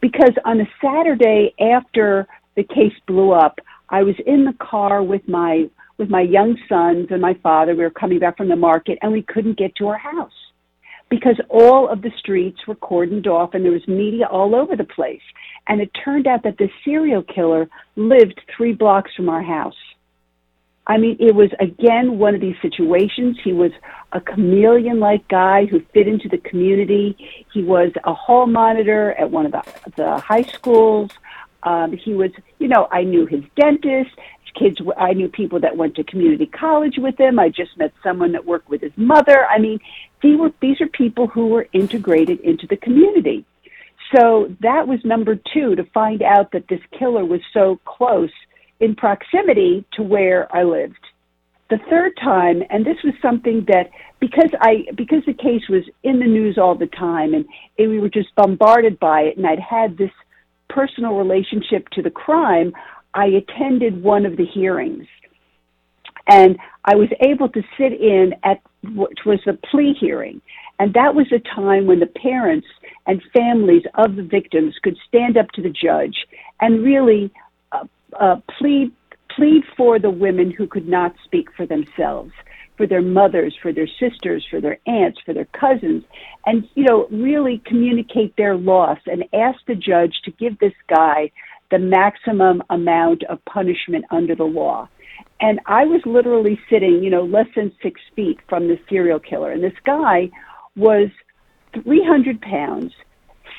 Because 0.01 0.33
on 0.45 0.61
a 0.61 0.69
Saturday 0.83 1.55
after 1.61 2.27
the 2.57 2.65
case 2.65 2.93
blew 3.07 3.33
up, 3.33 3.59
I 3.89 4.03
was 4.03 4.17
in 4.27 4.45
the 4.45 4.55
car 4.55 5.03
with 5.03 5.27
my 5.29 5.69
with 5.99 6.09
my 6.09 6.23
young 6.23 6.57
sons 6.69 7.09
and 7.11 7.21
my 7.21 7.35
father. 7.43 7.75
We 7.75 7.85
were 7.85 7.91
coming 7.91 8.19
back 8.19 8.37
from 8.37 8.49
the 8.49 8.57
market, 8.57 8.99
and 9.03 9.13
we 9.13 9.23
couldn't 9.23 9.59
get 9.59 9.77
to 9.77 9.89
our 9.89 9.99
house 9.99 10.33
because 11.12 11.38
all 11.51 11.90
of 11.90 12.01
the 12.01 12.11
streets 12.18 12.66
were 12.66 12.75
cordoned 12.75 13.27
off 13.27 13.53
and 13.53 13.62
there 13.62 13.70
was 13.70 13.87
media 13.87 14.25
all 14.27 14.55
over 14.55 14.75
the 14.77 14.85
place. 14.85 15.20
And 15.68 15.79
it 15.79 15.90
turned 16.03 16.27
out 16.27 16.42
that 16.44 16.57
the 16.57 16.70
serial 16.83 17.22
killer 17.22 17.68
lived 17.96 18.40
three 18.57 18.72
blocks 18.72 19.11
from 19.14 19.29
our 19.29 19.42
house. 19.42 19.77
I 20.87 20.96
mean, 20.96 21.18
it 21.20 21.35
was 21.35 21.51
again 21.61 22.18
one 22.18 22.35
of 22.35 22.40
these 22.40 22.57
situations. 22.62 23.37
He 23.44 23.53
was 23.53 23.72
a 24.12 24.22
chameleon 24.22 25.01
like 25.01 25.29
guy 25.29 25.66
who 25.66 25.81
fit 25.92 26.09
into 26.09 26.31
the 26.31 26.38
community. 26.38 27.14
He 27.53 27.62
was 27.62 27.92
a 28.05 28.14
hall 28.14 28.46
monitor 28.46 29.12
at 29.12 29.31
one 29.31 29.44
of 29.44 29.53
the, 29.53 29.62
the 29.96 30.18
high 30.18 30.42
schools. 30.44 31.11
Um, 31.62 31.92
he 31.92 32.14
was, 32.14 32.31
you 32.59 32.68
know, 32.68 32.88
I 32.90 33.03
knew 33.03 33.27
his 33.27 33.44
dentist. 33.55 34.12
His 34.44 34.53
kids, 34.59 34.81
I 34.96 35.12
knew 35.12 35.29
people 35.29 35.61
that 35.61 35.77
went 35.77 35.94
to 35.96 36.05
community 36.05 36.46
college 36.46 36.94
with 36.96 37.20
him. 37.20 37.38
I 37.38 37.51
just 37.51 37.77
met 37.77 37.92
someone 38.03 38.33
that 38.33 38.46
worked 38.46 38.70
with 38.70 38.81
his 38.81 38.96
mother. 38.96 39.46
I 39.46 39.59
mean, 39.59 39.79
these 40.23 40.39
were, 40.39 40.53
these 40.61 40.81
are 40.81 40.87
people 40.89 41.27
who 41.27 41.49
were 41.49 41.67
integrated 41.73 42.41
into 42.41 42.67
the 42.67 42.77
community. 42.77 43.45
So 44.15 44.55
that 44.61 44.87
was 44.87 45.01
number 45.05 45.37
two 45.55 45.75
to 45.75 45.85
find 45.85 46.23
out 46.23 46.53
that 46.53 46.69
this 46.69 46.81
killer 46.99 47.25
was 47.25 47.41
so 47.53 47.81
close 47.85 48.31
in 48.81 48.95
proximity 48.95 49.85
to 49.95 50.03
where 50.03 50.55
I 50.55 50.65
lived. 50.65 50.99
The 51.71 51.79
third 51.89 52.13
time, 52.23 52.63
and 52.69 52.85
this 52.85 52.99
was 53.03 53.15
something 53.23 53.65
that 53.69 53.91
because 54.21 54.51
I 54.61 54.85
because 54.95 55.25
the 55.25 55.33
case 55.33 55.63
was 55.71 55.85
in 56.03 56.19
the 56.19 56.27
news 56.27 56.59
all 56.59 56.75
the 56.75 56.87
time 56.87 57.33
and, 57.33 57.47
and 57.79 57.91
we 57.91 57.99
were 57.99 58.11
just 58.11 58.35
bombarded 58.35 59.01
by 59.01 59.23
it, 59.23 59.39
and 59.39 59.47
I'd 59.47 59.59
had 59.59 59.97
this 59.97 60.11
personal 60.69 61.15
relationship 61.15 61.89
to 61.91 62.03
the 62.03 62.11
crime, 62.11 62.75
I 63.15 63.27
attended 63.27 64.03
one 64.03 64.27
of 64.27 64.37
the 64.37 64.45
hearings. 64.45 65.07
And 66.27 66.59
I 66.85 66.95
was 66.97 67.09
able 67.21 67.49
to 67.49 67.63
sit 67.79 67.93
in 67.93 68.35
at 68.43 68.61
which 68.85 69.21
was 69.25 69.40
the 69.47 69.59
plea 69.71 69.95
hearing. 69.99 70.40
And 70.79 70.95
that 70.95 71.14
was 71.14 71.31
a 71.33 71.38
time 71.38 71.87
when 71.87 72.01
the 72.01 72.07
parents 72.07 72.66
and 73.07 73.23
families 73.33 73.83
of 73.95 74.16
the 74.16 74.23
victims 74.23 74.75
could 74.83 74.97
stand 75.07 75.37
up 75.37 75.51
to 75.53 75.62
the 75.62 75.71
judge 75.71 76.27
and 76.61 76.83
really 76.83 77.33
uh, 77.73 77.85
uh, 78.18 78.37
plead 78.59 78.92
plead 79.35 79.62
for 79.77 79.99
the 79.99 80.11
women 80.11 80.51
who 80.51 80.66
could 80.66 80.87
not 80.87 81.14
speak 81.25 81.49
for 81.57 81.64
themselves, 81.64 82.33
for 82.77 82.87
their 82.87 83.01
mothers, 83.01 83.57
for 83.62 83.73
their 83.73 83.88
sisters, 83.99 84.47
for 84.51 84.61
their 84.61 84.79
aunts, 84.87 85.18
for 85.25 85.33
their 85.33 85.47
cousins, 85.59 86.05
and 86.47 86.68
you 86.75 86.85
know 86.85 87.07
really 87.11 87.62
communicate 87.64 88.37
their 88.37 88.57
loss 88.57 88.99
and 89.07 89.25
ask 89.33 89.59
the 89.66 89.75
judge 89.75 90.21
to 90.25 90.31
give 90.33 90.59
this 90.59 90.75
guy 90.88 91.31
the 91.71 91.79
maximum 91.79 92.62
amount 92.68 93.23
of 93.25 93.42
punishment 93.47 94.05
under 94.11 94.35
the 94.35 94.45
law. 94.45 94.88
And 95.40 95.61
I 95.66 95.85
was 95.85 96.01
literally 96.05 96.59
sitting, 96.70 97.03
you 97.03 97.11
know, 97.11 97.25
less 97.25 97.48
than 97.57 97.72
six 97.83 98.01
feet 98.14 98.38
from 98.48 98.68
the 98.68 98.79
serial 98.88 99.18
killer, 99.18 99.51
and 99.51 99.62
this 99.62 99.72
guy 99.85 100.31
was 100.77 101.09
300 101.75 102.40
pounds, 102.40 102.92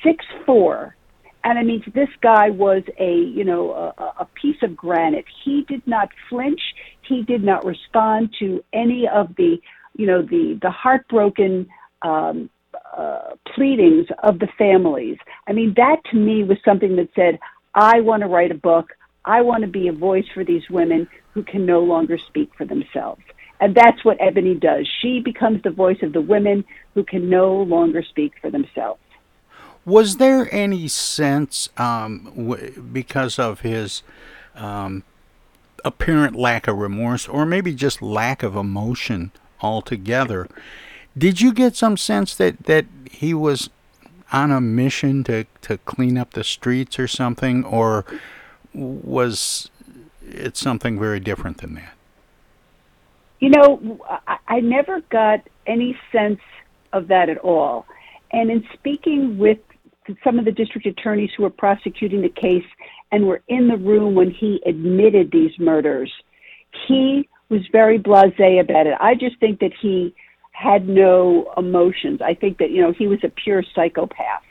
six 0.03 0.23
four, 0.45 0.95
and 1.43 1.59
I 1.59 1.63
mean, 1.63 1.83
this 1.93 2.09
guy 2.21 2.49
was 2.49 2.83
a, 2.99 3.15
you 3.15 3.43
know, 3.43 3.93
a, 3.97 4.21
a 4.21 4.27
piece 4.41 4.55
of 4.61 4.75
granite. 4.77 5.25
He 5.43 5.65
did 5.67 5.85
not 5.85 6.09
flinch. 6.29 6.61
He 7.07 7.23
did 7.23 7.43
not 7.43 7.65
respond 7.65 8.33
to 8.39 8.63
any 8.71 9.07
of 9.13 9.35
the, 9.35 9.57
you 9.95 10.07
know, 10.07 10.21
the 10.21 10.57
the 10.61 10.71
heartbroken 10.71 11.67
um, 12.01 12.49
uh, 12.97 13.31
pleadings 13.55 14.07
of 14.23 14.39
the 14.39 14.47
families. 14.57 15.17
I 15.47 15.51
mean, 15.51 15.73
that 15.75 15.97
to 16.11 16.17
me 16.17 16.43
was 16.43 16.57
something 16.63 16.95
that 16.95 17.09
said, 17.13 17.39
I 17.75 17.99
want 17.99 18.21
to 18.21 18.27
write 18.27 18.51
a 18.51 18.55
book. 18.55 18.93
I 19.25 19.41
want 19.41 19.62
to 19.62 19.67
be 19.67 19.88
a 19.88 19.93
voice 19.93 20.25
for 20.33 20.43
these 20.43 20.69
women 20.69 21.07
who 21.33 21.43
can 21.43 21.65
no 21.65 21.81
longer 21.81 22.17
speak 22.17 22.51
for 22.57 22.65
themselves. 22.65 23.21
And 23.59 23.75
that's 23.75 24.03
what 24.03 24.17
Ebony 24.19 24.55
does. 24.55 24.89
She 25.01 25.19
becomes 25.19 25.62
the 25.63 25.69
voice 25.69 26.01
of 26.01 26.12
the 26.12 26.21
women 26.21 26.65
who 26.93 27.03
can 27.03 27.29
no 27.29 27.55
longer 27.62 28.03
speak 28.03 28.33
for 28.41 28.49
themselves. 28.49 28.99
Was 29.86 30.17
there 30.17 30.53
any 30.53 30.88
sense, 30.88 31.69
um, 31.77 32.31
w- 32.36 32.81
because 32.81 33.39
of 33.39 33.62
his 33.62 34.03
um, 34.55 35.03
apparent 35.86 36.36
lack 36.36 36.67
of 36.67 36.77
remorse, 36.77 37.27
or 37.27 37.45
maybe 37.45 37.73
just 37.73 38.01
lack 38.01 38.43
of 38.43 38.55
emotion 38.55 39.31
altogether, 39.62 40.47
did 41.17 41.41
you 41.41 41.53
get 41.53 41.75
some 41.75 41.95
sense 41.95 42.36
that, 42.36 42.63
that 42.63 42.86
he 43.12 43.33
was 43.33 43.69
on 44.31 44.51
a 44.51 44.59
mission 44.59 45.23
to, 45.25 45.45
to 45.62 45.77
clean 45.79 46.17
up 46.17 46.31
the 46.33 46.43
streets 46.43 46.97
or 46.97 47.07
something, 47.07 47.63
or 47.63 48.05
was 48.73 49.69
it 50.21 50.57
something 50.57 50.99
very 50.99 51.19
different 51.19 51.59
than 51.59 51.75
that? 51.75 51.93
You 53.39 53.49
know, 53.49 53.99
I, 54.27 54.38
I 54.47 54.59
never 54.62 55.01
got 55.01 55.41
any 55.67 55.97
sense 56.12 56.39
of 56.93 57.07
that 57.09 57.29
at 57.29 57.38
all. 57.39 57.86
And 58.31 58.49
in 58.49 58.65
speaking 58.73 59.38
with 59.38 59.59
some 60.23 60.39
of 60.39 60.45
the 60.45 60.51
district 60.51 60.88
attorneys 60.88 61.29
who 61.36 61.43
were 61.43 61.49
prosecuting 61.49 62.21
the 62.21 62.29
case 62.29 62.65
and 63.12 63.27
were 63.27 63.41
in 63.47 63.67
the 63.67 63.77
room 63.77 64.15
when 64.15 64.31
he 64.31 64.62
admitted 64.65 65.31
these 65.31 65.51
murders, 65.59 66.12
he 66.88 67.29
was 67.49 67.62
very 67.71 67.99
blasé 67.99 68.59
about 68.59 68.88
it. 68.88 68.95
I 68.99 69.15
just 69.15 69.39
think 69.39 69.59
that 69.59 69.73
he 69.79 70.15
had 70.51 70.88
no 70.88 71.51
emotions. 71.57 72.21
I 72.21 72.33
think 72.33 72.57
that, 72.59 72.71
you 72.71 72.81
know, 72.81 72.93
he 72.93 73.07
was 73.07 73.19
a 73.23 73.29
pure 73.29 73.63
psychopath 73.75 74.43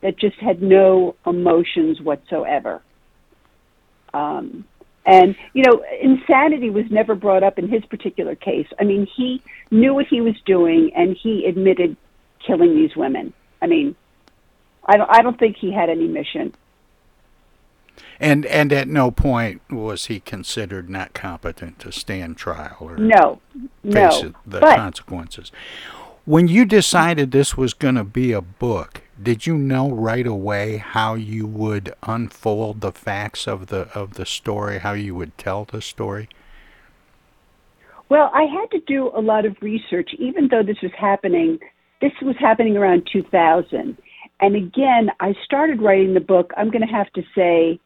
that 0.00 0.18
just 0.18 0.36
had 0.36 0.62
no 0.62 1.14
emotions 1.26 2.00
whatsoever. 2.00 2.82
Um, 4.14 4.64
and, 5.06 5.34
you 5.54 5.64
know, 5.64 5.82
insanity 6.00 6.70
was 6.70 6.84
never 6.90 7.14
brought 7.14 7.42
up 7.42 7.58
in 7.58 7.68
his 7.68 7.84
particular 7.86 8.34
case. 8.34 8.66
I 8.78 8.84
mean, 8.84 9.06
he 9.16 9.42
knew 9.70 9.94
what 9.94 10.06
he 10.06 10.20
was 10.20 10.34
doing 10.44 10.92
and 10.94 11.16
he 11.16 11.46
admitted 11.46 11.96
killing 12.46 12.74
these 12.74 12.94
women. 12.96 13.32
I 13.62 13.66
mean, 13.66 13.96
I 14.84 14.96
don't, 14.96 15.10
I 15.10 15.22
don't 15.22 15.38
think 15.38 15.56
he 15.56 15.72
had 15.72 15.88
any 15.88 16.06
mission. 16.06 16.54
And 18.18 18.44
and 18.46 18.72
at 18.72 18.86
no 18.86 19.10
point 19.10 19.62
was 19.70 20.06
he 20.06 20.20
considered 20.20 20.90
not 20.90 21.14
competent 21.14 21.78
to 21.80 21.90
stand 21.90 22.36
trial 22.36 22.76
or 22.80 22.96
no, 22.96 23.40
face 23.82 24.22
no. 24.22 24.32
the 24.46 24.60
but, 24.60 24.76
consequences. 24.76 25.50
When 26.26 26.46
you 26.46 26.66
decided 26.66 27.30
this 27.30 27.56
was 27.56 27.72
going 27.72 27.94
to 27.94 28.04
be 28.04 28.32
a 28.32 28.42
book, 28.42 29.02
did 29.22 29.46
you 29.46 29.58
know 29.58 29.90
right 29.90 30.26
away 30.26 30.78
how 30.78 31.14
you 31.14 31.46
would 31.46 31.92
unfold 32.02 32.80
the 32.80 32.92
facts 32.92 33.46
of 33.46 33.66
the 33.66 33.88
of 33.94 34.14
the 34.14 34.26
story, 34.26 34.78
how 34.78 34.92
you 34.92 35.14
would 35.14 35.36
tell 35.36 35.64
the 35.64 35.82
story? 35.82 36.28
Well, 38.08 38.30
I 38.34 38.42
had 38.42 38.70
to 38.72 38.80
do 38.86 39.10
a 39.14 39.20
lot 39.20 39.46
of 39.46 39.56
research, 39.60 40.10
even 40.18 40.48
though 40.48 40.62
this 40.62 40.80
was 40.82 40.92
happening. 40.98 41.58
This 42.00 42.12
was 42.22 42.34
happening 42.38 42.76
around 42.76 43.08
2000, 43.12 43.96
and 44.40 44.56
again, 44.56 45.10
I 45.20 45.34
started 45.44 45.82
writing 45.82 46.14
the 46.14 46.20
book. 46.20 46.52
I'm 46.56 46.70
going 46.70 46.86
to 46.86 46.92
have 46.92 47.12
to 47.12 47.22
say, 47.34 47.78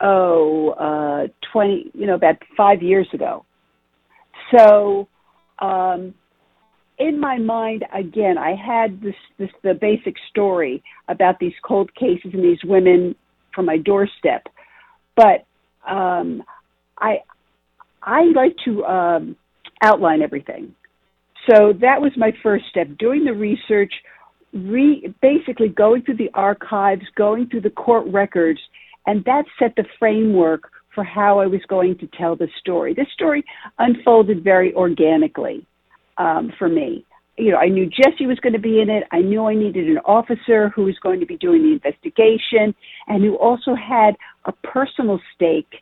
oh, 0.00 0.70
uh, 0.70 1.26
20, 1.52 1.90
you 1.92 2.06
know, 2.06 2.14
about 2.14 2.36
five 2.56 2.82
years 2.82 3.08
ago. 3.12 3.44
So, 4.56 5.08
um, 5.58 6.14
in 6.98 7.20
my 7.20 7.38
mind, 7.38 7.84
again, 7.94 8.36
I 8.38 8.54
had 8.54 9.00
this, 9.00 9.14
this 9.38 9.50
the 9.62 9.74
basic 9.74 10.16
story 10.30 10.82
about 11.08 11.38
these 11.38 11.52
cold 11.64 11.94
cases 11.94 12.30
and 12.32 12.42
these 12.42 12.62
women 12.64 13.14
from 13.54 13.66
my 13.66 13.78
doorstep, 13.78 14.46
but 15.16 15.46
um, 15.88 16.42
I 16.98 17.18
I 18.02 18.24
like 18.34 18.56
to 18.64 18.84
um, 18.84 19.36
outline 19.82 20.22
everything. 20.22 20.74
So 21.48 21.72
that 21.80 22.00
was 22.00 22.12
my 22.16 22.32
first 22.42 22.64
step, 22.70 22.88
doing 22.98 23.24
the 23.24 23.32
research, 23.32 23.92
re, 24.52 25.14
basically 25.22 25.68
going 25.68 26.02
through 26.02 26.16
the 26.16 26.30
archives, 26.34 27.02
going 27.16 27.48
through 27.48 27.62
the 27.62 27.70
court 27.70 28.06
records, 28.08 28.60
and 29.06 29.24
that 29.24 29.44
set 29.58 29.74
the 29.76 29.84
framework 29.98 30.70
for 30.94 31.04
how 31.04 31.38
I 31.38 31.46
was 31.46 31.60
going 31.68 31.96
to 31.98 32.08
tell 32.18 32.36
the 32.36 32.48
story. 32.60 32.92
This 32.92 33.06
story 33.14 33.44
unfolded 33.78 34.42
very 34.42 34.74
organically 34.74 35.64
um, 36.18 36.52
for 36.58 36.68
me. 36.68 37.04
You 37.36 37.52
know, 37.52 37.58
I 37.58 37.68
knew 37.68 37.86
Jesse 37.86 38.26
was 38.26 38.40
going 38.40 38.52
to 38.52 38.58
be 38.58 38.80
in 38.80 38.90
it. 38.90 39.04
I 39.12 39.20
knew 39.20 39.46
I 39.46 39.54
needed 39.54 39.88
an 39.88 39.98
officer 39.98 40.70
who 40.70 40.84
was 40.84 40.98
going 41.00 41.20
to 41.20 41.26
be 41.26 41.36
doing 41.36 41.62
the 41.62 41.72
investigation 41.72 42.74
and 43.06 43.22
who 43.22 43.36
also 43.36 43.76
had 43.76 44.16
a 44.46 44.52
personal 44.52 45.20
stake 45.34 45.72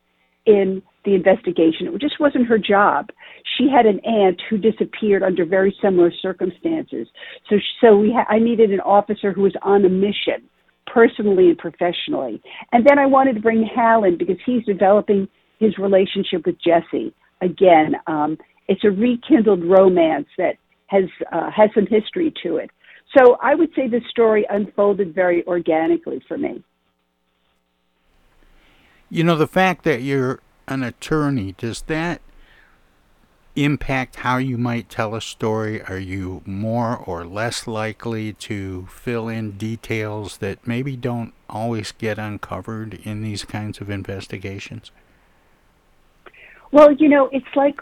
in 0.44 0.82
the 1.06 1.14
investigation. 1.14 1.86
It 1.86 2.00
just 2.00 2.20
wasn't 2.20 2.46
her 2.46 2.58
job. 2.58 3.08
She 3.56 3.68
had 3.74 3.86
an 3.86 4.00
aunt 4.04 4.42
who 4.50 4.58
disappeared 4.58 5.22
under 5.22 5.46
very 5.46 5.74
similar 5.80 6.12
circumstances. 6.20 7.08
So, 7.48 7.56
so 7.80 7.96
we 7.96 8.12
ha- 8.12 8.26
I 8.28 8.38
needed 8.38 8.70
an 8.70 8.80
officer 8.80 9.32
who 9.32 9.42
was 9.42 9.54
on 9.62 9.84
a 9.84 9.88
mission, 9.88 10.48
personally 10.86 11.48
and 11.48 11.58
professionally. 11.58 12.42
And 12.72 12.86
then 12.86 12.98
I 12.98 13.06
wanted 13.06 13.34
to 13.34 13.40
bring 13.40 13.68
Hal 13.74 14.04
in 14.04 14.18
because 14.18 14.36
he's 14.44 14.64
developing 14.64 15.28
his 15.58 15.78
relationship 15.78 16.44
with 16.44 16.56
Jesse. 16.62 17.14
Again, 17.40 17.96
um, 18.06 18.38
it's 18.68 18.84
a 18.84 18.90
rekindled 18.90 19.64
romance 19.64 20.28
that 20.38 20.56
has 20.86 21.04
uh, 21.32 21.50
has 21.50 21.70
some 21.74 21.86
history 21.86 22.32
to 22.42 22.56
it. 22.56 22.70
So 23.16 23.36
I 23.42 23.54
would 23.54 23.70
say 23.74 23.88
the 23.88 24.00
story 24.10 24.46
unfolded 24.48 25.14
very 25.14 25.46
organically 25.46 26.22
for 26.26 26.36
me. 26.36 26.62
You 29.08 29.24
know, 29.24 29.36
the 29.36 29.46
fact 29.46 29.84
that 29.84 30.02
you're 30.02 30.40
an 30.66 30.82
attorney, 30.82 31.54
does 31.56 31.82
that 31.82 32.20
impact 33.54 34.16
how 34.16 34.36
you 34.36 34.58
might 34.58 34.90
tell 34.90 35.14
a 35.14 35.20
story? 35.20 35.80
Are 35.82 35.98
you 35.98 36.42
more 36.44 36.96
or 36.96 37.24
less 37.24 37.66
likely 37.66 38.32
to 38.34 38.86
fill 38.90 39.28
in 39.28 39.52
details 39.52 40.38
that 40.38 40.66
maybe 40.66 40.96
don't 40.96 41.32
always 41.48 41.92
get 41.92 42.18
uncovered 42.18 42.94
in 43.04 43.22
these 43.22 43.44
kinds 43.44 43.80
of 43.80 43.88
investigations? 43.88 44.90
Well, 46.72 46.92
you 46.92 47.08
know, 47.08 47.30
it's 47.32 47.46
like 47.54 47.80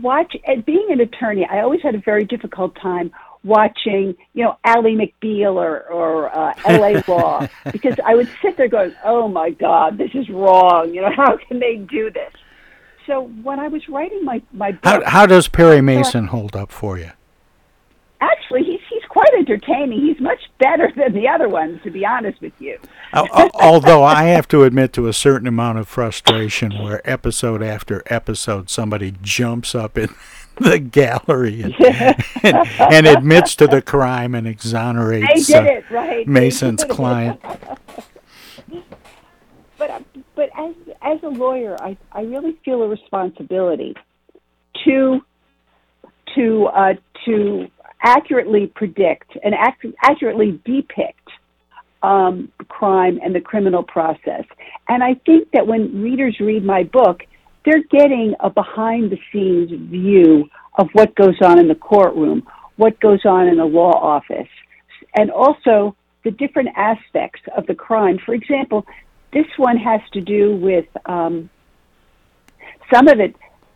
watch 0.00 0.34
being 0.64 0.88
an 0.90 1.00
attorney. 1.00 1.46
I 1.50 1.60
always 1.60 1.82
had 1.82 1.94
a 1.94 2.00
very 2.00 2.24
difficult 2.24 2.74
time 2.80 3.12
watching, 3.44 4.14
you 4.34 4.44
know, 4.44 4.56
Ally 4.64 4.90
McBeal 4.90 5.54
or, 5.54 5.80
or 5.90 6.36
uh, 6.36 6.54
L.A. 6.64 7.02
Law 7.08 7.46
because 7.70 7.96
I 8.04 8.14
would 8.14 8.28
sit 8.40 8.56
there 8.56 8.68
going, 8.68 8.94
"Oh 9.04 9.28
my 9.28 9.50
God, 9.50 9.98
this 9.98 10.10
is 10.14 10.28
wrong." 10.28 10.94
You 10.94 11.02
know, 11.02 11.10
how 11.16 11.36
can 11.36 11.58
they 11.58 11.76
do 11.76 12.10
this? 12.10 12.32
So 13.06 13.22
when 13.42 13.58
I 13.58 13.68
was 13.68 13.88
writing 13.88 14.24
my 14.24 14.42
my 14.52 14.72
book, 14.72 14.84
how, 14.84 15.04
how 15.04 15.26
does 15.26 15.48
Perry 15.48 15.80
Mason 15.80 16.28
hold 16.28 16.56
up 16.56 16.70
for 16.70 16.98
you? 16.98 17.10
Actually, 18.20 18.62
he's 18.62 18.80
quite 19.22 19.38
entertaining. 19.38 20.00
He's 20.00 20.20
much 20.20 20.40
better 20.58 20.90
than 20.96 21.12
the 21.12 21.28
other 21.28 21.48
ones, 21.48 21.80
to 21.84 21.90
be 21.90 22.04
honest 22.04 22.40
with 22.40 22.52
you. 22.58 22.78
Although 23.14 24.02
I 24.04 24.24
have 24.24 24.48
to 24.48 24.64
admit 24.64 24.92
to 24.94 25.06
a 25.08 25.12
certain 25.12 25.46
amount 25.46 25.78
of 25.78 25.86
frustration, 25.88 26.72
where 26.82 27.00
episode 27.08 27.62
after 27.62 28.02
episode 28.06 28.70
somebody 28.70 29.14
jumps 29.22 29.74
up 29.74 29.96
in 29.98 30.08
the 30.56 30.78
gallery 30.78 31.62
and, 31.62 31.74
and, 32.42 32.68
and, 32.78 33.06
admits 33.06 33.56
to 33.56 33.66
the 33.66 33.80
crime 33.80 34.34
and 34.34 34.46
exonerates 34.46 35.52
uh, 35.52 35.62
it, 35.62 35.84
right. 35.90 36.28
Mason's 36.28 36.84
client. 36.84 37.40
but 39.78 39.90
uh, 39.90 40.00
but 40.34 40.50
as 40.58 40.74
as 41.00 41.22
a 41.22 41.28
lawyer, 41.28 41.76
I 41.80 41.96
I 42.12 42.22
really 42.22 42.58
feel 42.64 42.82
a 42.82 42.88
responsibility 42.88 43.94
to 44.84 45.24
to 46.34 46.66
uh, 46.66 46.94
to 47.24 47.70
accurately 48.02 48.66
predict 48.66 49.36
and 49.42 49.54
ac- 49.54 49.94
accurately 50.02 50.60
depict 50.64 51.28
um, 52.02 52.50
crime 52.68 53.20
and 53.24 53.34
the 53.34 53.40
criminal 53.40 53.82
process. 53.82 54.44
And 54.88 55.02
I 55.02 55.14
think 55.26 55.50
that 55.52 55.66
when 55.66 56.02
readers 56.02 56.36
read 56.40 56.64
my 56.64 56.82
book, 56.82 57.22
they're 57.64 57.84
getting 57.90 58.34
a 58.40 58.50
behind 58.50 59.10
the 59.10 59.18
scenes 59.32 59.70
view 59.90 60.48
of 60.78 60.88
what 60.94 61.14
goes 61.14 61.36
on 61.42 61.58
in 61.58 61.68
the 61.68 61.74
courtroom, 61.76 62.42
what 62.76 62.98
goes 63.00 63.24
on 63.24 63.46
in 63.46 63.60
a 63.60 63.64
law 63.64 63.92
office, 63.92 64.48
and 65.14 65.30
also 65.30 65.94
the 66.24 66.30
different 66.32 66.70
aspects 66.76 67.40
of 67.56 67.66
the 67.66 67.74
crime. 67.74 68.18
For 68.24 68.34
example, 68.34 68.84
this 69.32 69.46
one 69.56 69.76
has 69.76 70.00
to 70.12 70.20
do 70.20 70.56
with 70.56 70.86
um, 71.06 71.48
some 72.92 73.08
of 73.08 73.20
it. 73.20 73.34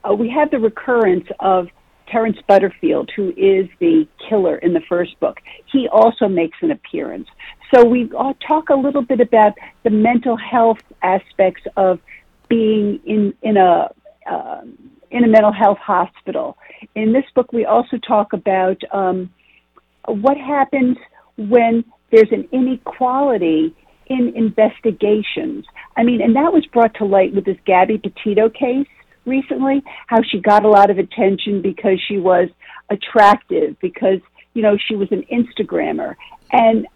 Uh, 0.08 0.14
we 0.14 0.30
have 0.30 0.50
the 0.50 0.58
recurrence 0.58 1.26
of 1.40 1.68
Terence 2.10 2.38
Butterfield, 2.46 3.10
who 3.14 3.30
is 3.30 3.68
the 3.80 4.06
killer 4.28 4.56
in 4.58 4.72
the 4.72 4.82
first 4.88 5.18
book. 5.20 5.38
He 5.72 5.88
also 5.88 6.28
makes 6.28 6.56
an 6.62 6.70
appearance. 6.70 7.28
So 7.74 7.84
we 7.84 8.08
talk 8.46 8.68
a 8.70 8.74
little 8.74 9.02
bit 9.02 9.20
about 9.20 9.52
the 9.82 9.90
mental 9.90 10.36
health 10.36 10.78
aspects 11.02 11.62
of 11.76 11.98
being 12.48 13.00
in 13.04 13.34
in 13.42 13.56
a 13.56 13.90
uh, 14.30 14.60
in 15.10 15.24
a 15.24 15.28
mental 15.28 15.52
health 15.52 15.78
hospital. 15.78 16.56
In 16.94 17.12
this 17.12 17.24
book, 17.34 17.52
we 17.52 17.64
also 17.64 17.96
talk 17.98 18.32
about 18.32 18.80
um, 18.92 19.30
what 20.06 20.36
happens 20.36 20.96
when 21.36 21.84
there's 22.10 22.30
an 22.30 22.48
inequality 22.52 23.74
in 24.06 24.32
investigations. 24.36 25.64
I 25.96 26.04
mean, 26.04 26.20
and 26.22 26.36
that 26.36 26.52
was 26.52 26.64
brought 26.72 26.94
to 26.94 27.04
light 27.04 27.34
with 27.34 27.44
this 27.44 27.56
Gabby 27.66 27.98
Petito 27.98 28.48
case 28.48 28.86
recently, 29.26 29.82
how 30.06 30.22
she 30.22 30.40
got 30.40 30.64
a 30.64 30.68
lot 30.68 30.90
of 30.90 30.98
attention 30.98 31.62
because 31.62 32.00
she 32.06 32.18
was 32.18 32.48
attractive, 32.90 33.76
because, 33.80 34.20
you 34.54 34.62
know, 34.62 34.76
she 34.76 34.96
was 34.96 35.10
an 35.10 35.24
Instagrammer. 35.32 36.14
And 36.52 36.86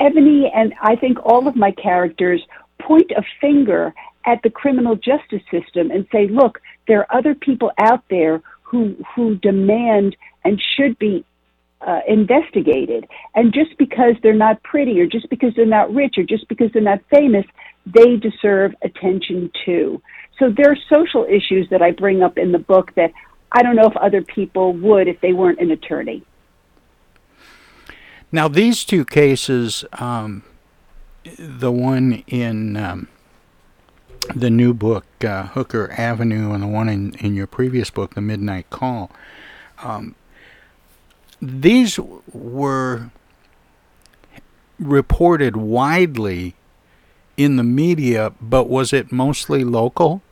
Ebony 0.00 0.50
and 0.54 0.74
I 0.80 0.96
think 0.96 1.18
all 1.24 1.48
of 1.48 1.56
my 1.56 1.70
characters 1.72 2.42
point 2.80 3.10
a 3.16 3.22
finger 3.40 3.94
at 4.24 4.42
the 4.42 4.50
criminal 4.50 4.96
justice 4.96 5.42
system 5.50 5.90
and 5.90 6.06
say, 6.12 6.26
look, 6.28 6.60
there 6.88 7.00
are 7.00 7.16
other 7.16 7.34
people 7.34 7.70
out 7.78 8.02
there 8.10 8.42
who 8.62 8.96
who 9.14 9.36
demand 9.36 10.16
and 10.44 10.60
should 10.76 10.98
be 10.98 11.24
uh, 11.80 12.00
investigated. 12.08 13.06
And 13.34 13.52
just 13.52 13.76
because 13.78 14.14
they're 14.22 14.34
not 14.34 14.62
pretty, 14.62 15.00
or 15.00 15.06
just 15.06 15.28
because 15.30 15.54
they're 15.54 15.66
not 15.66 15.94
rich, 15.94 16.16
or 16.18 16.24
just 16.24 16.48
because 16.48 16.70
they're 16.72 16.82
not 16.82 17.00
famous, 17.10 17.46
they 17.86 18.16
deserve 18.16 18.74
attention 18.82 19.50
too. 19.64 20.02
So 20.38 20.50
there 20.50 20.70
are 20.70 20.76
social 20.92 21.24
issues 21.24 21.68
that 21.70 21.82
I 21.82 21.92
bring 21.92 22.22
up 22.22 22.36
in 22.36 22.52
the 22.52 22.58
book 22.58 22.94
that 22.94 23.12
I 23.52 23.62
don't 23.62 23.76
know 23.76 23.86
if 23.86 23.96
other 23.96 24.22
people 24.22 24.72
would 24.74 25.08
if 25.08 25.20
they 25.20 25.32
weren't 25.32 25.60
an 25.60 25.70
attorney. 25.70 26.24
Now, 28.32 28.48
these 28.48 28.84
two 28.84 29.04
cases, 29.04 29.84
um, 29.94 30.42
the 31.38 31.72
one 31.72 32.24
in 32.26 32.76
um, 32.76 33.08
the 34.34 34.50
new 34.50 34.74
book, 34.74 35.06
uh, 35.24 35.44
Hooker 35.44 35.90
Avenue, 35.92 36.52
and 36.52 36.62
the 36.62 36.66
one 36.66 36.88
in, 36.88 37.14
in 37.14 37.34
your 37.34 37.46
previous 37.46 37.88
book, 37.88 38.14
The 38.14 38.20
Midnight 38.20 38.68
Call, 38.68 39.10
um, 39.78 40.14
these 41.40 41.98
were 42.32 43.10
reported 44.78 45.56
widely 45.56 46.56
in 47.36 47.56
the 47.56 47.62
media, 47.62 48.32
but 48.40 48.68
was 48.68 48.92
it 48.92 49.12
mostly 49.12 49.64
local? 49.64 50.22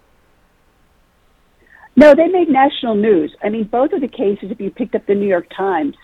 No, 1.96 2.14
they 2.14 2.26
made 2.26 2.48
national 2.48 2.96
news. 2.96 3.34
I 3.42 3.48
mean, 3.48 3.64
both 3.64 3.92
of 3.92 4.00
the 4.00 4.08
cases, 4.08 4.50
if 4.50 4.60
you 4.60 4.70
picked 4.70 4.94
up 4.94 5.06
the 5.06 5.14
New 5.14 5.28
York 5.28 5.46
Times, 5.56 5.96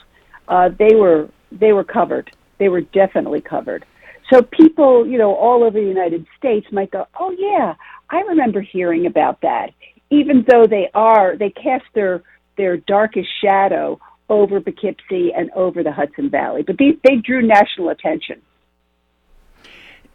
uh, 0.48 0.70
they 0.78 0.94
were 0.94 1.28
they 1.52 1.72
were 1.72 1.84
covered. 1.84 2.30
They 2.58 2.68
were 2.68 2.82
definitely 2.82 3.40
covered. 3.40 3.84
So 4.32 4.42
people, 4.42 5.06
you 5.06 5.18
know, 5.18 5.34
all 5.34 5.64
over 5.64 5.80
the 5.80 5.86
United 5.86 6.26
States 6.38 6.66
might 6.70 6.90
go, 6.92 7.06
"Oh 7.18 7.34
yeah, 7.36 7.74
I 8.10 8.20
remember 8.20 8.60
hearing 8.60 9.06
about 9.06 9.40
that." 9.40 9.72
Even 10.10 10.44
though 10.48 10.66
they 10.66 10.90
are, 10.94 11.36
they 11.36 11.50
cast 11.50 11.84
their 11.94 12.22
their 12.56 12.76
darkest 12.76 13.28
shadow 13.42 13.98
over 14.28 14.60
Poughkeepsie 14.60 15.32
and 15.32 15.50
over 15.52 15.82
the 15.82 15.90
Hudson 15.90 16.30
Valley, 16.30 16.62
but 16.62 16.78
they 16.78 16.96
they 17.02 17.16
drew 17.16 17.42
national 17.42 17.88
attention. 17.88 18.40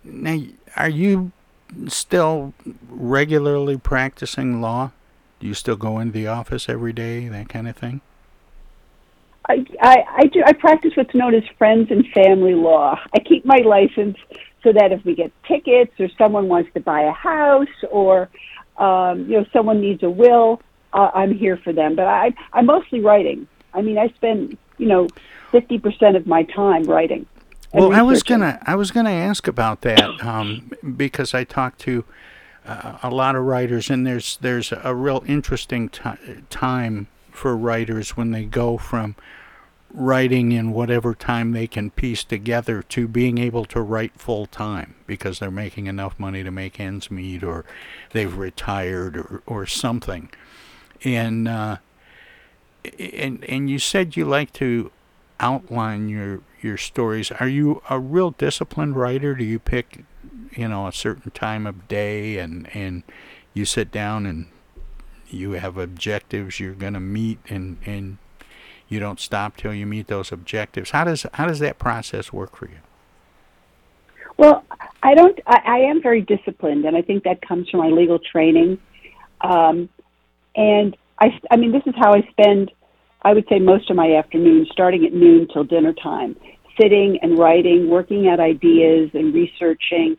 Now, 0.05 0.39
are 0.77 0.89
you 0.89 1.31
still 1.87 2.53
regularly 2.89 3.77
practicing 3.77 4.61
law? 4.61 4.91
Do 5.39 5.47
you 5.47 5.53
still 5.53 5.75
go 5.75 5.99
into 5.99 6.13
the 6.13 6.27
office 6.27 6.69
every 6.69 6.93
day, 6.93 7.27
that 7.27 7.49
kind 7.49 7.67
of 7.67 7.75
thing? 7.75 8.01
I, 9.47 9.65
I, 9.81 10.03
I 10.17 10.25
do. 10.27 10.41
I 10.45 10.53
practice 10.53 10.93
what's 10.95 11.13
known 11.13 11.35
as 11.35 11.43
friends 11.57 11.91
and 11.91 12.05
family 12.13 12.55
law. 12.55 12.99
I 13.13 13.19
keep 13.19 13.45
my 13.45 13.57
license 13.57 14.17
so 14.63 14.73
that 14.73 14.91
if 14.91 15.05
we 15.05 15.15
get 15.15 15.31
tickets 15.47 15.91
or 15.99 16.09
someone 16.17 16.47
wants 16.47 16.71
to 16.73 16.79
buy 16.79 17.01
a 17.01 17.11
house 17.11 17.67
or 17.91 18.29
um, 18.77 19.29
you 19.29 19.37
know 19.37 19.45
someone 19.53 19.79
needs 19.81 20.01
a 20.03 20.09
will, 20.09 20.61
uh, 20.93 21.11
I'm 21.13 21.33
here 21.33 21.57
for 21.57 21.71
them. 21.71 21.95
But 21.95 22.07
I, 22.07 22.33
I'm 22.53 22.65
mostly 22.65 23.01
writing. 23.01 23.47
I 23.73 23.81
mean, 23.81 23.97
I 23.97 24.07
spend 24.09 24.57
you 24.77 24.87
know 24.87 25.07
fifty 25.51 25.77
percent 25.77 26.15
of 26.15 26.25
my 26.25 26.43
time 26.43 26.83
writing. 26.83 27.27
Well, 27.73 27.93
I 27.93 28.01
was 28.01 28.23
gonna 28.23 28.59
I 28.65 28.75
was 28.75 28.91
gonna 28.91 29.11
ask 29.11 29.47
about 29.47 29.81
that 29.81 30.23
um, 30.25 30.71
because 30.95 31.33
I 31.33 31.43
talked 31.43 31.79
to 31.81 32.03
a 32.65 33.09
lot 33.09 33.35
of 33.35 33.43
writers, 33.43 33.89
and 33.89 34.05
there's 34.05 34.37
there's 34.37 34.71
a 34.71 34.95
real 34.95 35.23
interesting 35.27 35.89
t- 35.89 36.01
time 36.49 37.07
for 37.31 37.55
writers 37.55 38.17
when 38.17 38.31
they 38.31 38.45
go 38.45 38.77
from 38.77 39.15
writing 39.91 40.51
in 40.51 40.71
whatever 40.71 41.13
time 41.15 41.51
they 41.51 41.67
can 41.67 41.89
piece 41.89 42.23
together 42.23 42.81
to 42.81 43.07
being 43.07 43.37
able 43.37 43.63
to 43.65 43.81
write 43.81 44.13
full 44.19 44.45
time 44.45 44.95
because 45.07 45.39
they're 45.39 45.51
making 45.51 45.87
enough 45.87 46.19
money 46.19 46.43
to 46.43 46.51
make 46.51 46.79
ends 46.79 47.09
meet 47.09 47.43
or 47.43 47.63
they've 48.11 48.35
retired 48.35 49.15
or, 49.15 49.41
or 49.45 49.65
something. 49.65 50.29
And 51.03 51.47
uh, 51.47 51.77
and 52.99 53.43
and 53.45 53.69
you 53.69 53.79
said 53.79 54.17
you 54.17 54.25
like 54.25 54.51
to 54.53 54.91
outline 55.39 56.09
your 56.09 56.41
your 56.61 56.77
stories. 56.77 57.31
Are 57.31 57.47
you 57.47 57.81
a 57.89 57.99
real 57.99 58.31
disciplined 58.31 58.95
writer? 58.95 59.35
Do 59.35 59.43
you 59.43 59.59
pick, 59.59 60.03
you 60.55 60.67
know, 60.67 60.87
a 60.87 60.93
certain 60.93 61.31
time 61.31 61.67
of 61.67 61.87
day 61.87 62.37
and 62.37 62.69
and 62.75 63.03
you 63.53 63.65
sit 63.65 63.91
down 63.91 64.25
and 64.25 64.47
you 65.27 65.51
have 65.51 65.77
objectives 65.77 66.59
you're 66.59 66.73
going 66.73 66.93
to 66.93 66.99
meet 66.99 67.39
and 67.49 67.77
and 67.85 68.17
you 68.87 68.99
don't 68.99 69.19
stop 69.19 69.57
till 69.57 69.73
you 69.73 69.85
meet 69.85 70.07
those 70.07 70.31
objectives. 70.31 70.91
How 70.91 71.03
does 71.03 71.25
how 71.33 71.47
does 71.47 71.59
that 71.59 71.79
process 71.79 72.31
work 72.31 72.55
for 72.55 72.65
you? 72.65 72.79
Well, 74.37 74.65
I 75.01 75.13
don't. 75.15 75.39
I, 75.47 75.61
I 75.65 75.77
am 75.89 76.01
very 76.01 76.21
disciplined, 76.21 76.85
and 76.85 76.95
I 76.95 77.01
think 77.01 77.23
that 77.23 77.41
comes 77.41 77.69
from 77.69 77.79
my 77.79 77.87
legal 77.87 78.19
training. 78.19 78.77
Um, 79.41 79.89
and 80.55 80.95
I, 81.19 81.39
I 81.51 81.57
mean, 81.57 81.71
this 81.71 81.83
is 81.85 81.93
how 81.97 82.13
I 82.13 82.21
spend 82.31 82.71
I 83.25 83.33
would 83.33 83.47
say 83.49 83.57
most 83.57 83.89
of 83.89 83.95
my 83.95 84.15
afternoons, 84.17 84.69
starting 84.71 85.03
at 85.03 85.11
noon 85.11 85.47
till 85.51 85.63
dinner 85.63 85.93
time, 85.93 86.35
sitting 86.79 87.17
and 87.23 87.39
writing, 87.39 87.89
working 87.89 88.27
out 88.27 88.39
ideas 88.39 89.09
and 89.15 89.33
researching. 89.33 90.15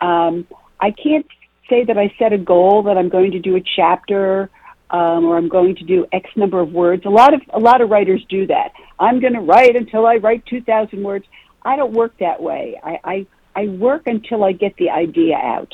Um, 0.00 0.46
I 0.80 0.90
can't 0.90 1.26
say 1.68 1.84
that 1.84 1.98
I 1.98 2.14
set 2.18 2.32
a 2.32 2.38
goal 2.38 2.82
that 2.84 2.96
I'm 2.96 3.08
going 3.08 3.32
to 3.32 3.38
do 3.38 3.56
a 3.56 3.60
chapter 3.76 4.50
um, 4.90 5.24
or 5.24 5.36
I'm 5.36 5.48
going 5.48 5.76
to 5.76 5.84
do 5.84 6.06
X 6.12 6.28
number 6.36 6.60
of 6.60 6.72
words. 6.72 7.04
A 7.06 7.10
lot 7.10 7.32
of 7.32 7.40
a 7.52 7.60
lot 7.60 7.80
of 7.80 7.90
writers 7.90 8.24
do 8.28 8.46
that. 8.48 8.72
I'm 8.98 9.20
going 9.20 9.34
to 9.34 9.40
write 9.40 9.76
until 9.76 10.06
I 10.06 10.16
write 10.16 10.44
2,000 10.46 11.02
words. 11.02 11.24
I 11.62 11.76
don't 11.76 11.92
work 11.92 12.16
that 12.18 12.42
way. 12.42 12.80
I, 12.82 13.00
I 13.04 13.26
I 13.54 13.68
work 13.68 14.06
until 14.06 14.44
I 14.44 14.52
get 14.52 14.76
the 14.76 14.90
idea 14.90 15.36
out, 15.36 15.72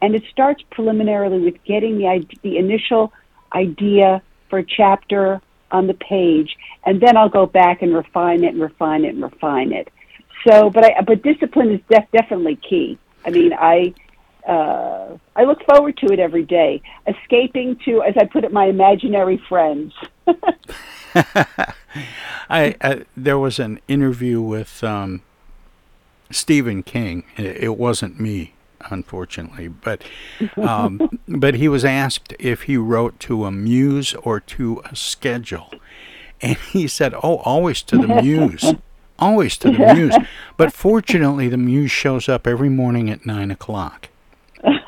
and 0.00 0.14
it 0.14 0.22
starts 0.30 0.62
preliminarily 0.70 1.40
with 1.40 1.62
getting 1.64 1.98
the 1.98 2.26
the 2.42 2.58
initial 2.58 3.12
idea 3.52 4.22
for 4.48 4.60
a 4.60 4.64
chapter 4.64 5.40
on 5.70 5.86
the 5.86 5.94
page, 5.94 6.56
and 6.84 7.00
then 7.00 7.16
I'll 7.16 7.28
go 7.28 7.46
back 7.46 7.82
and 7.82 7.94
refine 7.94 8.44
it 8.44 8.54
and 8.54 8.60
refine 8.60 9.04
it 9.04 9.14
and 9.14 9.22
refine 9.22 9.72
it. 9.72 9.92
So, 10.46 10.70
but 10.70 10.84
I 10.84 11.00
but 11.02 11.22
discipline 11.22 11.72
is 11.72 11.80
def- 11.88 12.10
definitely 12.12 12.56
key. 12.56 12.98
I 13.26 13.30
mean, 13.30 13.52
I 13.52 13.92
uh, 14.46 15.18
I 15.34 15.42
look 15.44 15.64
forward 15.64 15.96
to 15.98 16.12
it 16.12 16.20
every 16.20 16.44
day, 16.44 16.80
escaping 17.06 17.76
to, 17.84 18.02
as 18.02 18.14
I 18.16 18.26
put 18.26 18.44
it, 18.44 18.52
my 18.52 18.66
imaginary 18.66 19.42
friends. 19.48 19.92
I, 22.48 22.76
I, 22.80 23.04
there 23.16 23.38
was 23.38 23.58
an 23.58 23.80
interview 23.88 24.40
with 24.40 24.84
um, 24.84 25.22
Stephen 26.30 26.84
King. 26.84 27.24
It, 27.36 27.64
it, 27.64 27.76
wasn't 27.76 28.20
me, 28.20 28.52
unfortunately, 28.88 29.66
but 29.66 30.02
um, 30.56 31.18
but 31.28 31.56
he 31.56 31.66
was 31.66 31.84
asked 31.84 32.32
if 32.38 32.62
he 32.62 32.76
wrote 32.76 33.18
to 33.20 33.46
a 33.46 33.50
muse 33.50 34.14
or 34.14 34.38
to 34.38 34.80
a 34.84 34.94
schedule, 34.94 35.72
and 36.40 36.56
he 36.56 36.86
said, 36.86 37.14
"Oh, 37.14 37.38
always 37.38 37.82
to 37.82 37.98
the 37.98 38.06
muse." 38.22 38.74
Always 39.18 39.56
to 39.58 39.70
the 39.70 39.94
muse. 39.94 40.16
But 40.56 40.72
fortunately, 40.74 41.48
the 41.48 41.56
muse 41.56 41.90
shows 41.90 42.28
up 42.28 42.46
every 42.46 42.68
morning 42.68 43.10
at 43.10 43.24
nine 43.26 43.50
o'clock. 43.50 44.08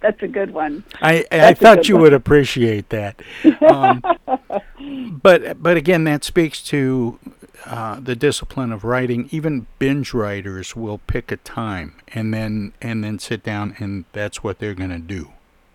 That's 0.00 0.22
a 0.22 0.28
good 0.28 0.52
one. 0.52 0.84
I 1.02 1.26
I 1.30 1.54
thought 1.54 1.88
you 1.88 1.96
one. 1.96 2.02
would 2.02 2.12
appreciate 2.14 2.88
that. 2.88 3.20
Um, 3.68 4.02
but 5.22 5.62
but 5.62 5.76
again, 5.76 6.04
that 6.04 6.24
speaks 6.24 6.62
to 6.64 7.18
uh, 7.66 8.00
the 8.00 8.16
discipline 8.16 8.72
of 8.72 8.84
writing. 8.84 9.28
Even 9.30 9.66
binge 9.78 10.14
writers 10.14 10.74
will 10.74 10.98
pick 11.06 11.30
a 11.30 11.36
time 11.36 11.94
and 12.08 12.32
then 12.32 12.72
and 12.80 13.04
then 13.04 13.18
sit 13.18 13.42
down, 13.42 13.76
and 13.78 14.06
that's 14.12 14.42
what 14.42 14.58
they're 14.58 14.74
going 14.74 14.90
to 14.90 14.98
do 14.98 15.30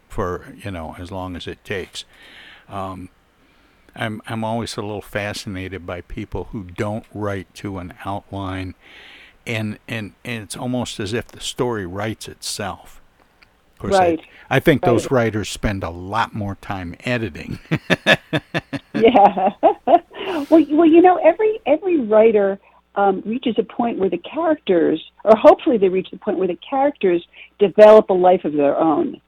for 0.09 0.53
you 0.63 0.71
know 0.71 0.95
as 0.97 1.11
long 1.11 1.35
as 1.35 1.45
it 1.45 1.63
takes. 1.63 2.03
Um, 2.67 3.09
I'm 3.95 4.21
I'm 4.27 4.43
always 4.43 4.77
a 4.77 4.81
little 4.81 5.01
fascinated 5.01 5.85
by 5.85 6.01
people 6.01 6.45
who 6.45 6.63
don't 6.63 7.05
write 7.13 7.53
to 7.55 7.77
an 7.77 7.93
outline 8.05 8.75
and 9.47 9.79
and, 9.87 10.13
and 10.23 10.43
it's 10.43 10.57
almost 10.57 10.99
as 10.99 11.13
if 11.13 11.27
the 11.27 11.39
story 11.39 11.85
writes 11.85 12.27
itself. 12.27 13.01
Of 13.73 13.79
course, 13.79 13.93
right. 13.93 14.19
I, 14.49 14.57
I 14.57 14.59
think 14.59 14.83
right. 14.83 14.91
those 14.91 15.11
writers 15.11 15.49
spend 15.49 15.83
a 15.83 15.89
lot 15.89 16.33
more 16.33 16.55
time 16.55 16.95
editing. 17.03 17.59
yeah. 18.93 19.49
well, 19.63 20.47
well, 20.49 20.85
you 20.85 21.01
know, 21.01 21.17
every 21.17 21.59
every 21.65 21.99
writer 21.99 22.59
um, 22.95 23.21
reaches 23.25 23.55
a 23.57 23.63
point 23.63 23.99
where 23.99 24.09
the 24.09 24.17
characters, 24.17 25.03
or 25.23 25.35
hopefully 25.35 25.77
they 25.77 25.89
reach 25.89 26.09
the 26.11 26.17
point 26.17 26.37
where 26.37 26.47
the 26.47 26.57
characters 26.67 27.25
develop 27.59 28.09
a 28.09 28.13
life 28.13 28.45
of 28.45 28.53
their 28.53 28.77
own. 28.77 29.19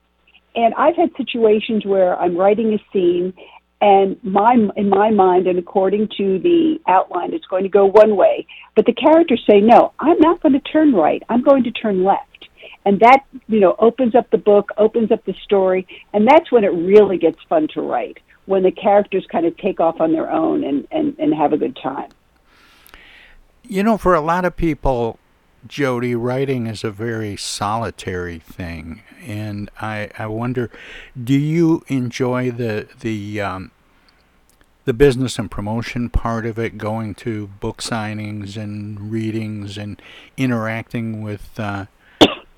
And 0.56 0.74
I've 0.76 0.96
had 0.96 1.12
situations 1.18 1.86
where 1.86 2.18
I'm 2.18 2.36
writing 2.36 2.74
a 2.74 2.80
scene 2.92 3.34
and 3.80 4.18
my 4.24 4.56
in 4.76 4.90
my 4.90 5.12
mind 5.12 5.48
and 5.48 5.60
according 5.60 6.08
to 6.18 6.40
the 6.40 6.80
outline 6.88 7.34
it's 7.34 7.46
going 7.46 7.64
to 7.64 7.70
go 7.70 7.86
one 7.86 8.16
way. 8.16 8.46
But 8.76 8.86
the 8.86 8.94
characters 8.94 9.44
say 9.50 9.60
no 9.60 9.94
i'm 10.00 10.20
not 10.20 10.42
going 10.42 10.54
to 10.54 10.60
turn 10.60 10.94
right. 10.94 11.22
I'm 11.30 11.42
going 11.42 11.64
to 11.64 11.72
turn 11.72 12.04
left. 12.04 12.48
And 12.86 13.00
that 13.02 13.24
you 13.48 13.60
know 13.60 13.76
opens 13.80 14.16
up 14.16 14.30
the 14.32 14.38
book 14.38 14.72
opens 14.78 15.12
up 15.12 15.24
the 15.26 15.36
story 15.44 15.88
and 16.14 16.28
that's 16.28 16.52
when 16.52 16.64
it 16.64 16.74
really 16.74 17.18
gets 17.18 17.40
fun 17.50 17.68
to 17.74 17.82
write 17.82 18.18
when 18.46 18.64
the 18.64 18.72
characters 18.72 19.26
kind 19.32 19.46
of 19.46 19.56
take 19.58 19.80
off 19.80 20.00
on 20.00 20.12
their 20.12 20.32
own 20.32 20.64
and 20.64 20.88
and, 20.92 21.16
and 21.20 21.34
have 21.34 21.54
a 21.54 21.58
good 21.58 21.78
time. 21.82 22.10
You 23.64 23.84
know 23.84 23.98
for 23.98 24.16
a 24.16 24.22
lot 24.22 24.46
of 24.46 24.56
people 24.56 25.20
Jode, 25.68 26.16
writing 26.18 26.68
is 26.68 26.84
a 26.84 26.92
very 26.92 27.36
solitary 27.36 28.40
thing, 28.40 29.02
and 29.26 29.70
I 29.80 30.10
I 30.18 30.28
wonder, 30.28 30.70
do 31.22 31.34
you 31.34 31.84
enjoy 31.88 32.52
the 32.52 32.88
the 33.00 33.42
um, 33.42 33.72
the 34.86 34.94
business 34.94 35.38
and 35.38 35.52
promotion 35.52 36.10
part 36.10 36.46
of 36.46 36.58
it, 36.58 36.78
going 36.78 37.14
to 37.16 37.48
book 37.48 37.82
signings 37.82 38.56
and 38.56 39.12
readings 39.12 39.78
and 39.78 40.02
interacting 40.38 41.22
with 41.22 41.60
uh, 41.60 41.88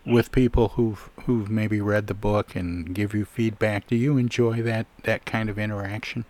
with 0.05 0.31
people 0.31 0.69
who've 0.69 1.09
who've 1.25 1.49
maybe 1.49 1.81
read 1.81 2.05
the 2.05 2.13
book 2.13 2.55
and 2.55 2.93
give 2.93 3.15
you 3.15 3.25
feedback? 3.25 3.87
Do 3.87 3.95
you 3.95 4.17
enjoy 4.17 4.61
that 4.61 4.85
that 5.03 5.25
kind 5.25 5.49
of 5.49 5.57
interaction? 5.57 6.25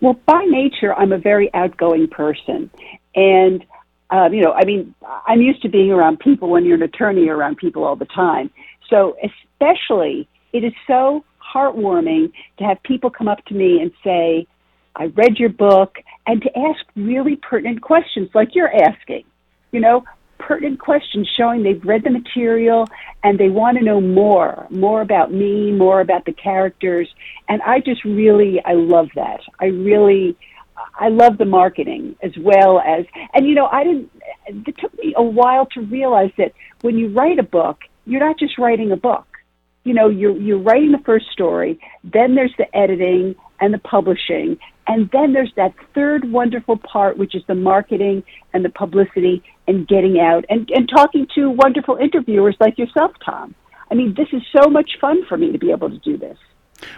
Well, 0.00 0.18
by 0.26 0.44
nature, 0.48 0.94
I'm 0.94 1.12
a 1.12 1.18
very 1.18 1.52
outgoing 1.54 2.08
person, 2.08 2.70
and 3.14 3.64
um, 4.10 4.34
you 4.34 4.42
know, 4.42 4.52
I 4.52 4.64
mean, 4.64 4.94
I'm 5.26 5.40
used 5.40 5.62
to 5.62 5.68
being 5.68 5.90
around 5.90 6.18
people 6.20 6.50
when 6.50 6.64
you're 6.64 6.76
an 6.76 6.82
attorney 6.82 7.28
around 7.28 7.56
people 7.58 7.84
all 7.84 7.96
the 7.96 8.06
time. 8.06 8.50
So, 8.88 9.16
especially, 9.22 10.28
it 10.52 10.64
is 10.64 10.72
so 10.86 11.24
heartwarming 11.54 12.32
to 12.58 12.64
have 12.64 12.82
people 12.82 13.10
come 13.10 13.28
up 13.28 13.44
to 13.46 13.54
me 13.54 13.80
and 13.80 13.92
say, 14.02 14.46
I 14.96 15.06
read 15.06 15.38
your 15.38 15.50
book, 15.50 15.98
and 16.26 16.42
to 16.42 16.58
ask 16.58 16.84
really 16.96 17.36
pertinent 17.36 17.82
questions 17.82 18.28
like 18.34 18.54
you're 18.54 18.74
asking. 18.74 19.24
You 19.70 19.80
know, 19.80 20.04
pertinent 20.38 20.80
questions 20.80 21.30
showing 21.36 21.62
they've 21.62 21.84
read 21.84 22.02
the 22.02 22.10
material 22.10 22.88
and 23.22 23.38
they 23.38 23.48
want 23.48 23.78
to 23.78 23.84
know 23.84 24.00
more, 24.00 24.66
more 24.70 25.00
about 25.00 25.32
me, 25.32 25.70
more 25.70 26.00
about 26.00 26.24
the 26.24 26.32
characters. 26.32 27.08
And 27.48 27.62
I 27.62 27.78
just 27.80 28.04
really, 28.04 28.60
I 28.64 28.72
love 28.72 29.10
that. 29.14 29.40
I 29.60 29.66
really, 29.66 30.36
I 30.98 31.08
love 31.08 31.38
the 31.38 31.44
marketing 31.44 32.16
as 32.22 32.32
well 32.38 32.80
as, 32.80 33.04
and 33.34 33.46
you 33.46 33.54
know, 33.54 33.66
I 33.66 33.84
didn't, 33.84 34.10
it 34.46 34.76
took 34.78 34.96
me 34.98 35.14
a 35.16 35.22
while 35.22 35.66
to 35.74 35.80
realize 35.80 36.30
that 36.38 36.52
when 36.82 36.96
you 36.98 37.08
write 37.08 37.38
a 37.38 37.44
book, 37.44 37.78
you're 38.06 38.20
not 38.20 38.38
just 38.38 38.58
writing 38.58 38.92
a 38.92 38.96
book. 38.96 39.26
You 39.84 39.94
know, 39.94 40.08
you're, 40.08 40.36
you're 40.36 40.58
writing 40.58 40.92
the 40.92 41.02
first 41.06 41.26
story, 41.32 41.80
then 42.04 42.34
there's 42.34 42.54
the 42.58 42.66
editing 42.76 43.34
and 43.60 43.72
the 43.72 43.78
publishing, 43.78 44.58
and 44.86 45.08
then 45.12 45.32
there's 45.32 45.52
that 45.56 45.72
third 45.94 46.30
wonderful 46.30 46.76
part, 46.76 47.16
which 47.16 47.34
is 47.34 47.42
the 47.46 47.54
marketing 47.54 48.22
and 48.52 48.64
the 48.64 48.70
publicity 48.70 49.42
and 49.68 49.86
getting 49.86 50.18
out 50.18 50.44
and, 50.48 50.68
and 50.70 50.88
talking 50.88 51.26
to 51.34 51.50
wonderful 51.50 51.96
interviewers 51.96 52.56
like 52.60 52.76
yourself, 52.76 53.12
Tom. 53.24 53.54
I 53.90 53.94
mean, 53.94 54.14
this 54.16 54.28
is 54.32 54.42
so 54.56 54.68
much 54.68 54.90
fun 55.00 55.24
for 55.28 55.36
me 55.36 55.52
to 55.52 55.58
be 55.58 55.70
able 55.70 55.90
to 55.90 55.98
do 55.98 56.16
this. 56.16 56.36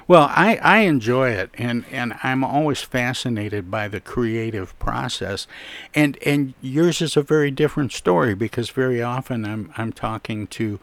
Well, 0.07 0.31
I, 0.31 0.57
I 0.63 0.79
enjoy 0.81 1.31
it, 1.31 1.51
and, 1.55 1.85
and 1.91 2.15
I'm 2.23 2.45
always 2.45 2.83
fascinated 2.83 3.71
by 3.71 3.89
the 3.89 4.01
creative 4.01 4.79
process, 4.79 5.47
and 5.95 6.19
and 6.25 6.55
yours 6.61 7.01
is 7.01 7.17
a 7.17 7.23
very 7.23 7.51
different 7.51 7.93
story 7.93 8.35
because 8.35 8.71
very 8.71 9.03
often 9.03 9.45
I'm 9.45 9.73
I'm 9.77 9.93
talking 9.93 10.47
to, 10.49 10.79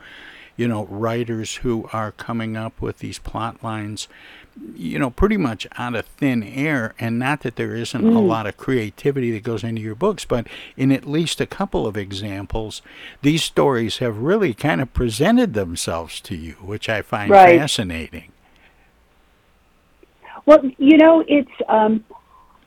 you 0.57 0.67
know, 0.67 0.85
writers 0.85 1.57
who 1.57 1.89
are 1.93 2.11
coming 2.11 2.57
up 2.57 2.81
with 2.81 2.99
these 2.99 3.19
plot 3.19 3.63
lines, 3.63 4.07
you 4.75 4.99
know, 4.99 5.09
pretty 5.09 5.37
much 5.37 5.67
out 5.77 5.95
of 5.95 6.05
thin 6.05 6.43
air, 6.43 6.93
and 6.99 7.19
not 7.19 7.41
that 7.41 7.55
there 7.55 7.75
isn't 7.75 8.03
mm. 8.03 8.15
a 8.15 8.19
lot 8.19 8.47
of 8.47 8.57
creativity 8.57 9.31
that 9.31 9.43
goes 9.43 9.63
into 9.63 9.81
your 9.81 9.95
books, 9.95 10.25
but 10.25 10.47
in 10.75 10.91
at 10.91 11.05
least 11.05 11.39
a 11.39 11.45
couple 11.45 11.87
of 11.87 11.95
examples, 11.95 12.81
these 13.21 13.43
stories 13.43 13.97
have 13.97 14.17
really 14.17 14.53
kind 14.53 14.81
of 14.81 14.93
presented 14.93 15.53
themselves 15.53 16.19
to 16.21 16.35
you, 16.35 16.53
which 16.53 16.89
I 16.89 17.01
find 17.01 17.31
right. 17.31 17.59
fascinating. 17.59 18.31
Well, 20.49 20.61
you 20.79 20.97
know, 20.97 21.23
it's 21.27 21.51
um, 21.67 22.03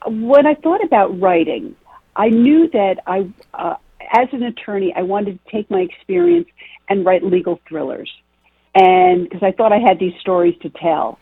when 0.07 0.47
I 0.47 0.55
thought 0.55 0.85
about 0.85 1.21
writing, 1.21 1.75
I 2.15 2.29
knew 2.29 2.71
that 2.71 3.01
I, 3.09 3.29
uh, 3.55 3.75
as 4.13 4.29
an 4.31 4.45
attorney, 4.45 4.95
I 4.95 5.03
wanted 5.03 5.45
to 5.45 5.51
take 5.51 5.69
my 5.69 5.81
experience 5.81 6.47
and 6.89 7.05
write 7.05 7.25
legal 7.25 7.59
thrillers, 7.69 8.09
and 8.77 9.29
because 9.29 9.43
I 9.43 9.51
thought 9.51 9.73
I 9.73 9.81
had 9.81 9.99
these 9.99 10.13
stories 10.21 10.55
to 10.63 10.71
tell. 10.71 11.19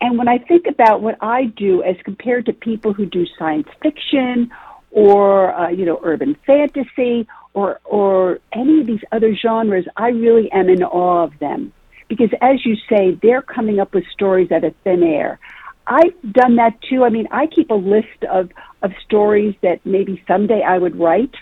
And 0.00 0.16
when 0.16 0.28
I 0.28 0.38
think 0.38 0.64
about 0.66 1.02
what 1.02 1.18
I 1.20 1.44
do 1.44 1.82
as 1.82 1.96
compared 2.06 2.46
to 2.46 2.54
people 2.54 2.94
who 2.94 3.04
do 3.04 3.26
science 3.38 3.68
fiction 3.82 4.50
or 4.92 5.54
uh, 5.54 5.68
you 5.68 5.84
know 5.84 6.00
urban 6.02 6.38
fantasy 6.46 7.28
or 7.52 7.80
or 7.84 8.38
any 8.50 8.80
of 8.80 8.86
these 8.86 9.04
other 9.12 9.36
genres, 9.36 9.84
I 9.94 10.08
really 10.08 10.50
am 10.52 10.70
in 10.70 10.82
awe 10.82 11.24
of 11.24 11.38
them 11.38 11.74
because, 12.08 12.30
as 12.40 12.64
you 12.64 12.76
say, 12.88 13.18
they're 13.22 13.42
coming 13.42 13.80
up 13.80 13.94
with 13.94 14.04
stories 14.12 14.50
out 14.52 14.64
of 14.64 14.74
thin 14.84 15.02
air. 15.02 15.38
I've 15.86 16.32
done 16.32 16.56
that 16.56 16.80
too. 16.82 17.04
I 17.04 17.10
mean, 17.10 17.28
I 17.30 17.46
keep 17.46 17.70
a 17.70 17.74
list 17.74 18.24
of, 18.30 18.50
of 18.82 18.90
stories 19.04 19.54
that 19.62 19.84
maybe 19.84 20.22
someday 20.26 20.62
I 20.62 20.78
would 20.78 20.96
write, 20.96 21.34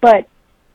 but 0.00 0.28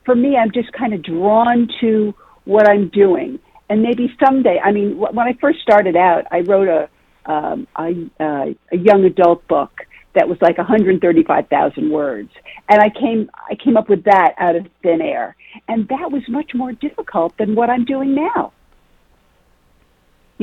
for 0.05 0.15
me, 0.15 0.35
I'm 0.35 0.51
just 0.51 0.71
kind 0.73 0.93
of 0.93 1.03
drawn 1.03 1.69
to 1.81 2.13
what 2.45 2.67
I'm 2.67 2.89
doing. 2.89 3.39
And 3.69 3.81
maybe 3.81 4.13
someday, 4.23 4.59
I 4.63 4.71
mean, 4.71 4.97
when 4.97 5.19
I 5.19 5.33
first 5.39 5.59
started 5.61 5.95
out, 5.95 6.25
I 6.31 6.41
wrote 6.41 6.67
a, 6.67 7.31
um, 7.31 7.67
a, 7.77 8.09
uh, 8.19 8.45
a 8.71 8.77
young 8.77 9.05
adult 9.05 9.47
book 9.47 9.71
that 10.13 10.27
was 10.27 10.37
like 10.41 10.57
135,000 10.57 11.89
words, 11.89 12.29
and 12.69 12.81
I 12.81 12.89
came 12.89 13.29
I 13.49 13.55
came 13.55 13.77
up 13.77 13.89
with 13.89 14.03
that 14.03 14.35
out 14.37 14.55
of 14.55 14.67
thin 14.83 15.01
air, 15.01 15.35
and 15.67 15.87
that 15.87 16.11
was 16.11 16.21
much 16.29 16.51
more 16.53 16.71
difficult 16.71 17.35
than 17.37 17.55
what 17.55 17.69
I'm 17.69 17.85
doing 17.85 18.13
now. 18.13 18.53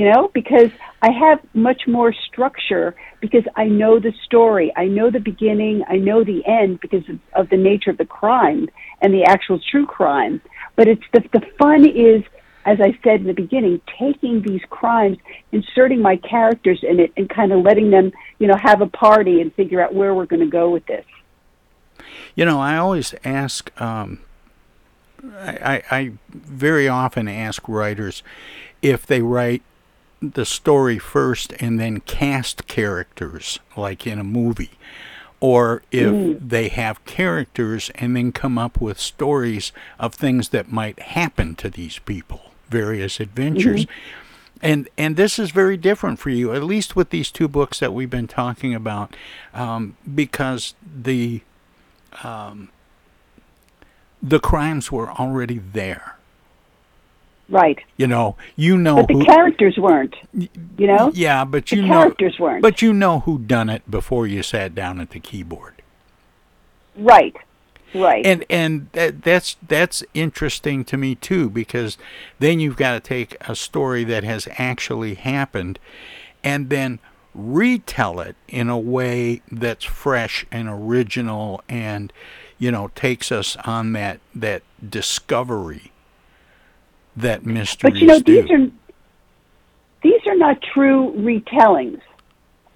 You 0.01 0.11
know, 0.11 0.31
because 0.33 0.71
I 1.03 1.11
have 1.11 1.41
much 1.53 1.87
more 1.87 2.15
structure 2.15 2.95
because 3.21 3.45
I 3.55 3.67
know 3.67 3.99
the 3.99 4.15
story, 4.25 4.73
I 4.75 4.87
know 4.87 5.11
the 5.11 5.21
beginning, 5.21 5.85
I 5.91 5.97
know 5.97 6.25
the 6.25 6.43
end 6.47 6.81
because 6.81 7.07
of, 7.07 7.19
of 7.35 7.51
the 7.51 7.59
nature 7.59 7.91
of 7.91 7.99
the 7.99 8.07
crime 8.07 8.71
and 9.03 9.13
the 9.13 9.25
actual 9.25 9.61
true 9.71 9.85
crime. 9.85 10.41
But 10.75 10.89
it's 10.89 11.03
the 11.13 11.21
the 11.35 11.43
fun 11.59 11.87
is 11.87 12.25
as 12.65 12.81
I 12.81 12.99
said 13.05 13.21
in 13.21 13.27
the 13.27 13.35
beginning, 13.35 13.83
taking 13.99 14.41
these 14.41 14.63
crimes, 14.71 15.19
inserting 15.53 16.01
my 16.01 16.17
characters 16.17 16.83
in 16.83 16.99
it, 16.99 17.13
and 17.19 17.29
kind 17.29 17.53
of 17.53 17.61
letting 17.61 17.91
them, 17.91 18.11
you 18.39 18.47
know, 18.47 18.57
have 18.57 18.81
a 18.81 18.87
party 18.87 19.43
and 19.43 19.53
figure 19.53 19.83
out 19.83 19.95
where 19.95 20.15
we're 20.15 20.25
going 20.25 20.41
to 20.41 20.51
go 20.51 20.71
with 20.71 20.87
this. 20.87 21.05
You 22.35 22.47
know, 22.47 22.59
I 22.59 22.79
always 22.79 23.15
ask. 23.23 23.71
Um, 23.79 24.21
I, 25.23 25.83
I, 25.91 25.99
I 25.99 26.13
very 26.31 26.89
often 26.89 27.29
ask 27.29 27.69
writers 27.69 28.23
if 28.81 29.05
they 29.05 29.21
write 29.21 29.63
the 30.21 30.45
story 30.45 30.99
first 30.99 31.53
and 31.61 31.81
then 31.81 32.01
cast 32.01 32.67
characters 32.67 33.59
like 33.77 34.07
in 34.07 34.19
a 34.19 34.25
movie 34.25 34.73
or 35.41 35.83
if 35.91 36.13
mm. 36.13 36.39
they 36.47 36.69
have 36.69 37.03
characters 37.07 37.91
and 37.95 38.15
then 38.15 38.31
come 38.31 38.59
up 38.59 38.81
with 38.81 39.01
stories 39.01 39.73
of 39.99 40.15
things 40.15 40.51
that 40.51 40.71
might 40.71 40.99
happen 41.01 41.55
to 41.55 41.71
these 41.71 41.99
people 42.01 42.51
various 42.71 43.21
adventures. 43.21 43.85
Mm-hmm. 43.85 44.27
And 44.63 44.89
and 44.99 45.17
this 45.17 45.39
is 45.39 45.51
very 45.51 45.77
different 45.77 46.19
for 46.19 46.31
you, 46.31 46.53
at 46.53 46.63
least 46.63 46.95
with 46.95 47.11
these 47.11 47.31
two 47.31 47.49
books 47.49 47.81
that 47.81 47.95
we've 47.95 48.11
been 48.11 48.29
talking 48.29 48.75
about, 48.75 49.17
um, 49.55 49.97
because 50.15 50.75
the 50.85 51.41
um, 52.23 52.69
the 54.23 54.39
crimes 54.39 54.93
were 54.93 55.11
already 55.11 55.59
there. 55.59 56.17
Right. 57.51 57.81
You 57.97 58.07
know, 58.07 58.37
you 58.55 58.79
know, 58.79 58.97
but 58.97 59.09
the 59.09 59.15
who, 59.15 59.25
characters 59.25 59.77
weren't. 59.77 60.15
You 60.33 60.87
know. 60.87 61.11
Yeah, 61.13 61.45
but 61.45 61.73
you 61.73 61.79
the 61.79 61.83
you 61.83 61.89
characters 61.89 62.39
know, 62.39 62.45
weren't. 62.45 62.63
But 62.63 62.81
you 62.81 62.93
know 62.93 63.21
who 63.21 63.39
done 63.39 63.69
it 63.69 63.91
before 63.91 64.27
you 64.27 64.43
sat 64.45 64.75
down 64.75 65.01
at 65.01 65.11
the 65.11 65.19
keyboard. 65.19 65.83
Right. 66.97 67.37
Right. 67.93 68.25
And 68.25 68.45
and 68.49 68.89
that, 68.93 69.23
that's 69.23 69.57
that's 69.67 70.05
interesting 70.15 70.85
to 70.85 70.97
me 70.97 71.17
too 71.17 71.51
because 71.51 71.99
then 72.39 72.61
you've 72.61 72.77
got 72.77 72.93
to 72.93 73.01
take 73.01 73.37
a 73.49 73.57
story 73.57 74.05
that 74.05 74.23
has 74.23 74.47
actually 74.57 75.15
happened 75.15 75.81
and 76.45 76.71
then 76.71 77.01
retell 77.35 78.21
it 78.21 78.37
in 78.49 78.69
a 78.69 78.79
way 78.79 79.43
that's 79.51 79.85
fresh 79.85 80.47
and 80.53 80.69
original 80.69 81.63
and 81.69 82.13
you 82.59 82.71
know 82.71 82.91
takes 82.95 83.33
us 83.33 83.57
on 83.65 83.93
that 83.93 84.21
that 84.35 84.63
discovery 84.89 85.93
that 87.17 87.45
mysteries 87.45 87.93
But 87.93 88.01
you 88.01 88.07
know 88.07 88.21
do. 88.21 88.43
these 88.43 88.51
are 88.51 88.71
these 90.03 90.27
are 90.27 90.37
not 90.37 90.63
true 90.63 91.13
retellings 91.19 92.01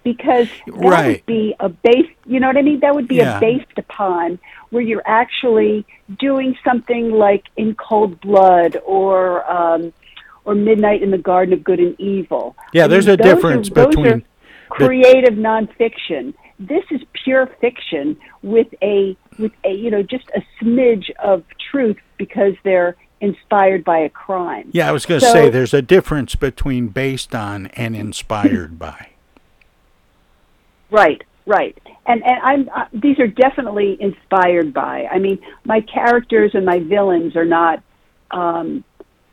because 0.02 0.48
that 0.66 0.74
right. 0.76 1.06
would 1.08 1.26
be 1.26 1.54
a 1.60 1.68
base 1.68 2.10
you 2.26 2.40
know 2.40 2.48
what 2.48 2.56
I 2.56 2.62
mean 2.62 2.80
that 2.80 2.94
would 2.94 3.08
be 3.08 3.16
Yeah. 3.16 3.38
a 3.38 3.40
based 3.40 3.78
upon 3.78 4.38
where 4.70 4.82
you're 4.82 5.02
actually 5.06 5.86
doing 6.18 6.56
something 6.64 7.10
like 7.12 7.44
in 7.56 7.74
cold 7.76 8.20
blood 8.20 8.76
or 8.84 9.50
um 9.50 9.92
or 10.44 10.54
midnight 10.54 11.02
in 11.02 11.10
the 11.10 11.16
garden 11.18 11.54
of 11.54 11.64
good 11.64 11.80
and 11.80 11.98
evil 11.98 12.54
Yeah, 12.74 12.84
I 12.84 12.88
there's 12.88 13.06
mean, 13.06 13.18
a 13.18 13.22
are- 13.22 13.34
difference 13.34 13.68
between 13.70 14.06
are 14.06 14.16
the- 14.18 14.24
creative 14.68 15.34
nonfiction 15.34 16.34
this 16.58 16.84
is 16.90 17.00
pure 17.24 17.46
fiction 17.60 18.16
with 18.42 18.68
a 18.82 19.16
with 19.38 19.52
a 19.64 19.72
you 19.72 19.90
know 19.90 20.02
just 20.02 20.28
a 20.36 20.42
smidge 20.60 21.10
of 21.22 21.44
truth 21.70 21.96
because 22.18 22.54
they're 22.62 22.96
inspired 23.24 23.82
by 23.84 23.98
a 23.98 24.08
crime 24.08 24.68
Yeah, 24.72 24.88
I 24.88 24.92
was 24.92 25.06
going 25.06 25.20
to 25.20 25.26
So- 25.26 25.32
say 25.32 25.48
there's 25.50 25.74
a 25.74 25.82
difference 25.82 26.34
between 26.34 26.88
based 26.88 27.34
on 27.34 27.66
and 27.68 27.96
inspired 27.96 28.78
by. 28.78 29.08
Right, 30.90 31.22
right. 31.46 31.76
And 32.06 32.22
and 32.24 32.40
I'm 32.42 32.68
uh, 32.74 32.84
these 32.92 33.18
are 33.18 33.26
definitely 33.26 33.96
inspired 34.00 34.72
by. 34.74 35.06
I 35.10 35.18
mean, 35.18 35.38
my 35.64 35.80
characters 35.80 36.54
and 36.54 36.64
my 36.66 36.78
villains 36.78 37.34
are 37.36 37.46
not 37.46 37.82
um, 38.30 38.84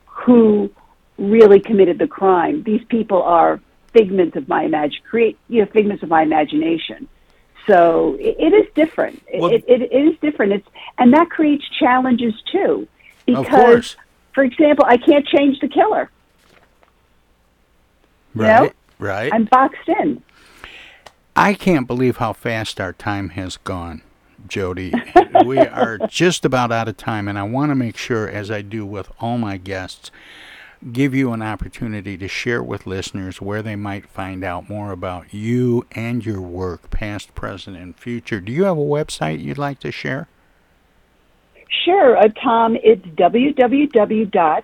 who 0.05 0.71
really 1.17 1.59
committed 1.59 1.99
the 1.99 2.07
crime. 2.07 2.63
These 2.63 2.83
people 2.85 3.21
are 3.21 3.59
figments 3.93 4.37
of 4.37 4.47
my 4.47 4.63
imagine 4.63 5.01
create 5.09 5.37
you 5.49 5.59
know 5.61 5.67
figments 5.71 6.01
of 6.03 6.09
my 6.09 6.21
imagination. 6.23 7.07
So 7.67 8.15
it, 8.19 8.37
it 8.39 8.53
is 8.53 8.67
different. 8.73 9.21
It- 9.27 9.41
Well- 9.41 9.51
it, 9.53 9.63
it, 9.67 9.81
it 9.81 10.03
is 10.13 10.17
different. 10.19 10.53
It's 10.53 10.67
and 10.97 11.13
that 11.13 11.29
creates 11.29 11.65
challenges 11.79 12.33
too, 12.51 12.87
because 13.35 13.65
course. 13.65 13.95
for 14.33 14.43
example, 14.43 14.85
I 14.87 14.97
can't 14.97 15.25
change 15.27 15.59
the 15.59 15.67
killer. 15.67 16.09
You 18.35 18.41
know? 18.41 18.47
Right, 18.47 18.73
right. 18.99 19.33
I'm 19.33 19.45
boxed 19.45 19.87
in. 19.87 20.23
I 21.35 21.53
can't 21.53 21.87
believe 21.87 22.17
how 22.17 22.33
fast 22.33 22.79
our 22.81 22.93
time 22.93 23.29
has 23.29 23.57
gone, 23.57 24.01
Jode. 24.47 25.45
we 25.45 25.59
are 25.59 25.97
just 26.07 26.43
about 26.45 26.71
out 26.71 26.87
of 26.87 26.97
time, 26.97 27.27
and 27.27 27.39
I 27.39 27.43
want 27.43 27.71
to 27.71 27.75
make 27.75 27.97
sure, 27.97 28.27
as 28.27 28.51
I 28.51 28.61
do 28.61 28.85
with 28.85 29.09
all 29.19 29.37
my 29.37 29.57
guests, 29.57 30.11
give 30.91 31.13
you 31.13 31.31
an 31.31 31.41
opportunity 31.41 32.17
to 32.17 32.27
share 32.27 32.61
with 32.61 32.87
listeners 32.87 33.39
where 33.39 33.61
they 33.61 33.75
might 33.75 34.09
find 34.09 34.43
out 34.43 34.69
more 34.69 34.91
about 34.91 35.33
you 35.33 35.85
and 35.91 36.25
your 36.25 36.41
work, 36.41 36.89
past, 36.89 37.33
present, 37.35 37.77
and 37.77 37.95
future. 37.95 38.39
Do 38.41 38.51
you 38.51 38.65
have 38.65 38.77
a 38.77 38.81
website 38.81 39.41
you'd 39.41 39.57
like 39.57 39.79
to 39.81 39.91
share? 39.91 40.27
Sure, 41.85 42.17
uh, 42.17 42.27
Tom. 42.43 42.75
It's 42.83 43.05
www.jode, 43.05 44.63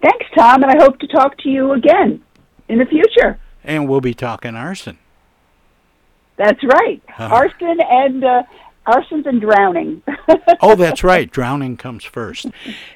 Thanks, 0.02 0.26
Tom, 0.36 0.64
and 0.64 0.72
I 0.72 0.82
hope 0.82 0.98
to 0.98 1.06
talk 1.06 1.38
to 1.38 1.48
you 1.48 1.70
again 1.72 2.20
in 2.68 2.78
the 2.78 2.86
future. 2.86 3.38
And 3.62 3.88
we'll 3.88 4.00
be 4.00 4.14
talking 4.14 4.56
arson. 4.56 4.98
That's 6.36 6.62
right. 6.64 7.00
Uh-huh. 7.08 7.26
Arson 7.26 7.78
and 7.88 8.24
uh, 8.24 8.42
arsons 8.86 9.26
and 9.26 9.40
drowning. 9.40 10.02
oh, 10.60 10.74
that's 10.74 11.02
right. 11.04 11.30
Drowning 11.30 11.76
comes 11.76 12.04
first. 12.04 12.46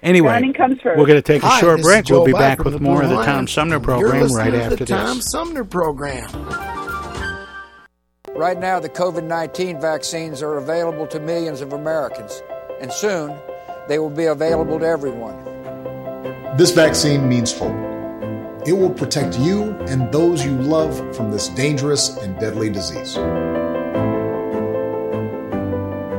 Anyway, 0.03 0.29
Drowning 0.29 0.53
comes 0.53 0.81
first. 0.81 0.99
we're 0.99 1.07
going 1.07 1.19
to 1.19 1.23
take 1.23 1.43
a 1.43 1.47
Hi, 1.47 1.61
short 1.61 1.83
break. 1.83 2.07
Joe 2.07 2.17
We'll 2.19 2.27
be 2.27 2.33
Black 2.33 2.59
back 2.59 2.65
with 2.65 2.81
more 2.81 2.97
Blue 2.97 3.05
of 3.05 3.09
the 3.11 3.17
Lions. 3.17 3.27
Tom 3.27 3.47
Sumner 3.49 3.75
You're 3.77 3.81
program 3.81 4.23
listening 4.23 4.39
right 4.39 4.51
to 4.51 4.63
after 4.63 4.77
the 4.77 4.85
this. 4.85 4.89
Tom 4.91 5.21
Sumner 5.21 5.65
program. 5.65 6.31
Right 8.35 8.59
now, 8.59 8.79
the 8.79 8.91
COVID 8.91 9.25
19 9.25 9.81
vaccines 9.81 10.43
are 10.43 10.59
available 10.59 11.07
to 11.07 11.19
millions 11.19 11.63
of 11.63 11.73
Americans, 11.73 12.43
and 12.81 12.93
soon 12.93 13.35
they 13.89 13.99
will 13.99 14.11
be 14.11 14.27
available 14.27 14.79
to 14.79 14.85
everyone. 14.87 15.43
This 16.57 16.71
vaccine 16.71 17.29
means 17.29 17.57
hope. 17.57 17.75
It 18.67 18.73
will 18.73 18.91
protect 18.91 19.39
you 19.39 19.71
and 19.89 20.11
those 20.11 20.45
you 20.45 20.53
love 20.53 20.97
from 21.17 21.31
this 21.31 21.49
dangerous 21.49 22.17
and 22.19 22.39
deadly 22.41 22.69
disease. 22.69 23.17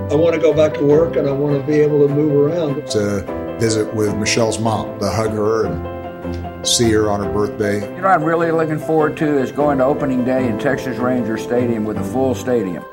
I 0.10 0.16
want 0.16 0.34
to 0.36 0.42
go 0.42 0.54
back 0.54 0.74
to 0.76 0.86
work 0.86 1.18
and 1.18 1.28
I 1.28 1.34
want 1.34 1.60
to 1.60 1.68
be 1.68 1.82
able 1.82 2.08
to 2.08 2.14
move 2.14 2.32
around. 2.32 2.88
To 2.92 3.58
visit 3.60 3.94
with 3.94 4.16
Michelle's 4.16 4.58
mom, 4.58 4.98
to 5.00 5.10
hug 5.10 5.32
her 5.32 5.66
and 5.66 6.66
see 6.66 6.90
her 6.92 7.10
on 7.10 7.20
her 7.20 7.30
birthday. 7.30 7.82
You 7.82 7.88
know, 7.88 8.04
what 8.04 8.06
I'm 8.06 8.24
really 8.24 8.50
looking 8.52 8.80
forward 8.80 9.18
to 9.18 9.38
is 9.38 9.52
going 9.52 9.80
to 9.80 9.84
opening 9.84 10.24
day 10.24 10.48
in 10.48 10.60
Texas 10.60 10.98
Ranger 10.98 11.38
Stadium 11.38 11.84
with 11.84 11.98
a 11.98 12.04
full 12.06 12.36
stadium. 12.36 12.86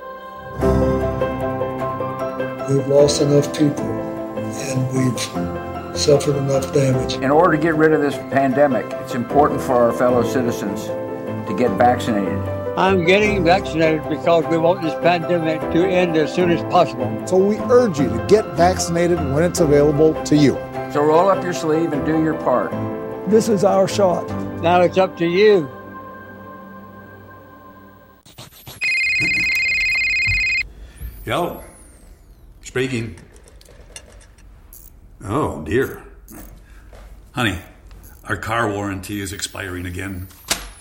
We've 2.68 2.88
lost 2.88 3.22
enough 3.22 3.56
people 3.56 3.84
and 3.84 4.92
we've 4.92 5.96
suffered 5.96 6.34
enough 6.34 6.74
damage. 6.74 7.14
In 7.14 7.30
order 7.30 7.56
to 7.56 7.62
get 7.62 7.76
rid 7.76 7.92
of 7.92 8.00
this 8.00 8.16
pandemic, 8.16 8.86
it's 9.02 9.14
important 9.14 9.60
for 9.60 9.74
our 9.74 9.92
fellow 9.92 10.24
citizens 10.24 10.86
to 10.86 11.54
get 11.56 11.70
vaccinated. 11.78 12.63
I'm 12.76 13.04
getting 13.04 13.44
vaccinated 13.44 14.02
because 14.08 14.44
we 14.46 14.58
want 14.58 14.82
this 14.82 14.94
pandemic 14.94 15.60
to 15.60 15.86
end 15.86 16.16
as 16.16 16.34
soon 16.34 16.50
as 16.50 16.60
possible. 16.72 17.24
So 17.24 17.36
we 17.36 17.56
urge 17.70 18.00
you 18.00 18.08
to 18.08 18.26
get 18.26 18.44
vaccinated 18.56 19.18
when 19.32 19.44
it's 19.44 19.60
available 19.60 20.20
to 20.24 20.36
you. 20.36 20.54
So 20.92 21.04
roll 21.04 21.28
up 21.28 21.44
your 21.44 21.52
sleeve 21.52 21.92
and 21.92 22.04
do 22.04 22.20
your 22.24 22.34
part. 22.34 22.72
This 23.30 23.48
is 23.48 23.62
our 23.62 23.86
shot. 23.86 24.28
Now 24.60 24.80
it's 24.80 24.98
up 24.98 25.16
to 25.18 25.24
you. 25.24 25.70
Yo, 31.24 31.62
speaking. 32.62 33.14
Oh, 35.22 35.62
dear. 35.62 36.02
Honey, 37.32 37.60
our 38.24 38.36
car 38.36 38.68
warranty 38.68 39.20
is 39.20 39.32
expiring 39.32 39.86
again. 39.86 40.26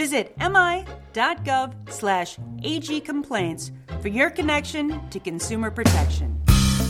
Visit 0.00 0.34
mi.gov 0.38 1.74
slash 1.92 2.38
agcomplaints 2.62 3.70
for 4.00 4.08
your 4.08 4.30
connection 4.30 4.98
to 5.10 5.20
consumer 5.20 5.70
protection. 5.70 6.39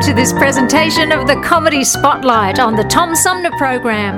Welcome 0.00 0.16
to 0.16 0.22
this 0.22 0.32
presentation 0.32 1.12
of 1.12 1.26
the 1.26 1.38
Comedy 1.44 1.84
Spotlight 1.84 2.58
on 2.58 2.74
the 2.74 2.84
Tom 2.84 3.14
Sumner 3.14 3.50
Program. 3.58 4.16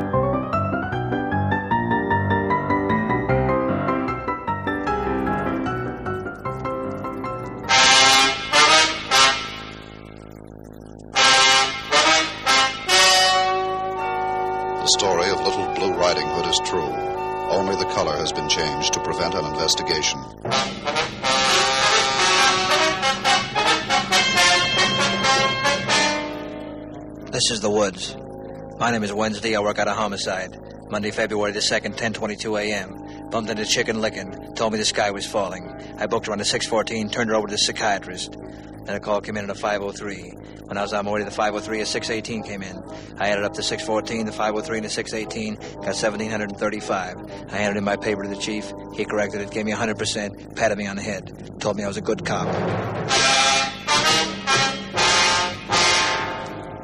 The 14.78 14.86
story 14.86 15.30
of 15.30 15.40
Little 15.40 15.74
Blue 15.74 15.94
Riding 15.94 16.28
Hood 16.28 16.46
is 16.46 16.60
true. 16.64 16.80
Only 17.50 17.74
the 17.74 17.90
color 17.92 18.16
has 18.18 18.32
been 18.32 18.48
changed 18.48 18.92
to 18.92 19.00
prevent 19.00 19.34
an 19.34 19.44
investigation. 19.46 20.20
This 27.32 27.50
is 27.50 27.62
the 27.62 27.70
woods. 27.70 28.14
My 28.78 28.90
name 28.90 29.02
is 29.02 29.10
Wednesday. 29.10 29.56
I 29.56 29.60
work 29.60 29.78
out 29.78 29.88
a 29.88 29.94
homicide. 29.94 30.54
Monday, 30.90 31.10
February 31.10 31.52
the 31.52 31.60
2nd, 31.60 31.96
10:22 31.96 32.60
a.m. 32.60 33.30
Bumped 33.30 33.48
into 33.48 33.64
Chicken 33.64 34.02
Licken. 34.02 34.54
Told 34.54 34.74
me 34.74 34.78
the 34.78 34.84
sky 34.84 35.10
was 35.10 35.26
falling. 35.26 35.66
I 35.96 36.06
booked 36.06 36.26
her 36.26 36.32
on 36.32 36.38
the 36.38 36.44
614, 36.44 37.08
turned 37.08 37.30
her 37.30 37.36
over 37.36 37.46
to 37.46 37.52
the 37.52 37.56
psychiatrist. 37.56 38.36
Then 38.84 38.96
a 38.96 39.00
call 39.00 39.22
came 39.22 39.38
in 39.38 39.44
at 39.44 39.50
a 39.50 39.54
503. 39.54 40.34
When 40.66 40.76
I 40.76 40.82
was 40.82 40.92
on 40.92 41.06
my 41.06 41.10
way 41.10 41.20
to 41.20 41.24
the 41.24 41.30
503, 41.30 41.80
a 41.80 41.86
618 41.86 42.42
came 42.42 42.62
in. 42.62 42.76
I 43.16 43.30
added 43.30 43.44
up 43.44 43.54
the 43.54 43.62
614, 43.62 44.26
the 44.26 44.32
503, 44.32 44.76
and 44.76 44.84
the 44.84 44.90
618, 44.90 45.54
got 45.54 45.96
1735. 45.96 47.16
I 47.50 47.56
handed 47.56 47.78
in 47.78 47.84
my 47.84 47.96
paper 47.96 48.24
to 48.24 48.28
the 48.28 48.36
chief. 48.36 48.74
He 48.92 49.06
corrected 49.06 49.40
it, 49.40 49.50
gave 49.50 49.64
me 49.64 49.72
100%, 49.72 50.54
patted 50.54 50.76
me 50.76 50.86
on 50.86 50.96
the 50.96 51.02
head, 51.02 51.58
told 51.60 51.78
me 51.78 51.84
I 51.84 51.88
was 51.88 51.96
a 51.96 52.02
good 52.02 52.26
cop. 52.26 53.31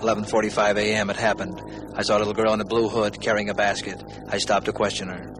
11:45 0.09 0.79
a.m. 0.79 1.11
It 1.11 1.17
happened. 1.17 1.61
I 1.95 2.03
saw 2.03 2.17
a 2.17 2.21
little 2.21 2.33
girl 2.33 2.55
in 2.55 2.61
a 2.61 2.65
blue 2.65 2.89
hood 2.89 3.21
carrying 3.21 3.51
a 3.51 3.55
basket. 3.55 4.03
I 4.29 4.39
stopped 4.39 4.65
to 4.67 4.73
question 4.73 5.09
her. 5.09 5.35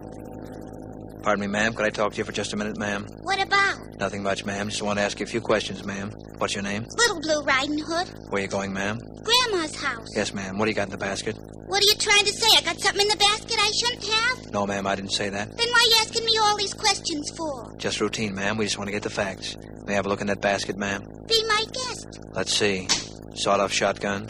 Pardon 1.23 1.41
me, 1.41 1.47
ma'am. 1.47 1.73
Could 1.73 1.85
I 1.85 1.89
talk 1.89 2.11
to 2.13 2.17
you 2.19 2.23
for 2.23 2.31
just 2.31 2.53
a 2.53 2.57
minute, 2.57 2.77
ma'am? 2.77 3.05
What 3.23 3.41
about? 3.41 3.77
Nothing 3.99 4.21
much, 4.23 4.45
ma'am. 4.45 4.69
Just 4.69 4.81
want 4.83 4.99
to 4.99 5.03
ask 5.03 5.19
you 5.19 5.25
a 5.25 5.27
few 5.27 5.41
questions, 5.41 5.83
ma'am. 5.83 6.11
What's 6.37 6.53
your 6.53 6.63
name? 6.63 6.85
Little 6.97 7.19
Blue 7.19 7.41
Riding 7.41 7.79
Hood. 7.79 8.07
Where 8.29 8.41
you 8.41 8.47
going, 8.47 8.71
ma'am? 8.71 8.99
Grandma's 9.23 9.75
house. 9.75 10.07
Yes, 10.15 10.33
ma'am. 10.33 10.57
What 10.57 10.65
do 10.65 10.69
you 10.71 10.75
got 10.75 10.85
in 10.87 10.91
the 10.91 10.97
basket? 10.97 11.35
What 11.67 11.83
are 11.83 11.87
you 11.87 11.95
trying 11.95 12.23
to 12.25 12.31
say? 12.31 12.47
I 12.57 12.61
got 12.61 12.79
something 12.79 13.01
in 13.01 13.07
the 13.09 13.17
basket 13.17 13.57
I 13.59 13.71
shouldn't 13.71 14.05
have? 14.13 14.51
No, 14.53 14.65
ma'am. 14.65 14.85
I 14.87 14.95
didn't 14.95 15.11
say 15.11 15.29
that. 15.29 15.49
Then 15.57 15.67
why 15.67 15.79
are 15.83 15.89
you 15.89 15.95
asking 16.01 16.25
me 16.25 16.37
all 16.41 16.55
these 16.57 16.73
questions 16.73 17.31
for? 17.35 17.75
Just 17.77 17.99
routine, 17.99 18.33
ma'am. 18.35 18.57
We 18.57 18.65
just 18.65 18.77
want 18.77 18.87
to 18.87 18.93
get 18.93 19.03
the 19.03 19.09
facts. 19.09 19.57
May 19.85 19.93
I 19.93 19.95
have 19.95 20.05
a 20.05 20.09
look 20.09 20.21
in 20.21 20.27
that 20.27 20.41
basket, 20.41 20.77
ma'am? 20.77 21.01
Be 21.27 21.43
my 21.47 21.65
guest. 21.73 22.19
Let's 22.33 22.53
see. 22.53 22.87
Sawed-off 23.35 23.71
shotgun, 23.71 24.27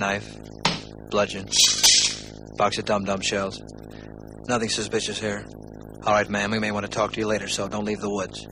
knife, 0.00 0.36
bludgeon, 1.10 1.46
box 2.56 2.78
of 2.78 2.86
dum-dum 2.86 3.20
shells. 3.20 3.62
Nothing 4.48 4.70
suspicious 4.70 5.20
here. 5.20 5.46
All 6.04 6.14
right, 6.14 6.28
ma'am. 6.28 6.50
We 6.50 6.58
may 6.58 6.72
want 6.72 6.86
to 6.86 6.90
talk 6.90 7.12
to 7.12 7.20
you 7.20 7.26
later, 7.26 7.46
so 7.46 7.68
don't 7.68 7.84
leave 7.84 8.00
the 8.00 8.10
woods. 8.10 8.46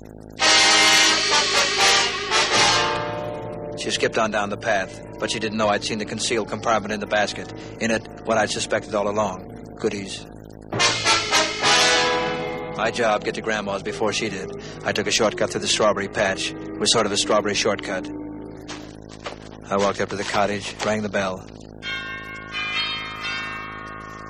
She 3.82 3.90
skipped 3.90 4.18
on 4.18 4.30
down 4.30 4.50
the 4.50 4.58
path, 4.58 5.02
but 5.18 5.30
she 5.30 5.38
didn't 5.38 5.56
know 5.56 5.68
I'd 5.68 5.82
seen 5.82 5.98
the 5.98 6.04
concealed 6.04 6.48
compartment 6.48 6.92
in 6.92 7.00
the 7.00 7.06
basket. 7.06 7.52
In 7.80 7.90
it, 7.90 8.06
what 8.24 8.36
I'd 8.36 8.50
suspected 8.50 8.94
all 8.94 9.08
along 9.08 9.48
goodies. 9.78 10.26
My 12.76 12.90
job, 12.92 13.24
get 13.24 13.34
to 13.36 13.40
Grandma's 13.40 13.82
before 13.82 14.12
she 14.12 14.28
did. 14.28 14.50
I 14.84 14.92
took 14.92 15.06
a 15.06 15.10
shortcut 15.10 15.50
through 15.50 15.62
the 15.62 15.68
strawberry 15.68 16.08
patch. 16.08 16.52
It 16.52 16.78
was 16.78 16.92
sort 16.92 17.06
of 17.06 17.12
a 17.12 17.16
strawberry 17.16 17.54
shortcut. 17.54 18.08
I 19.70 19.76
walked 19.76 20.00
up 20.00 20.08
to 20.08 20.16
the 20.16 20.24
cottage, 20.24 20.74
rang 20.84 21.02
the 21.02 21.10
bell. 21.10 21.46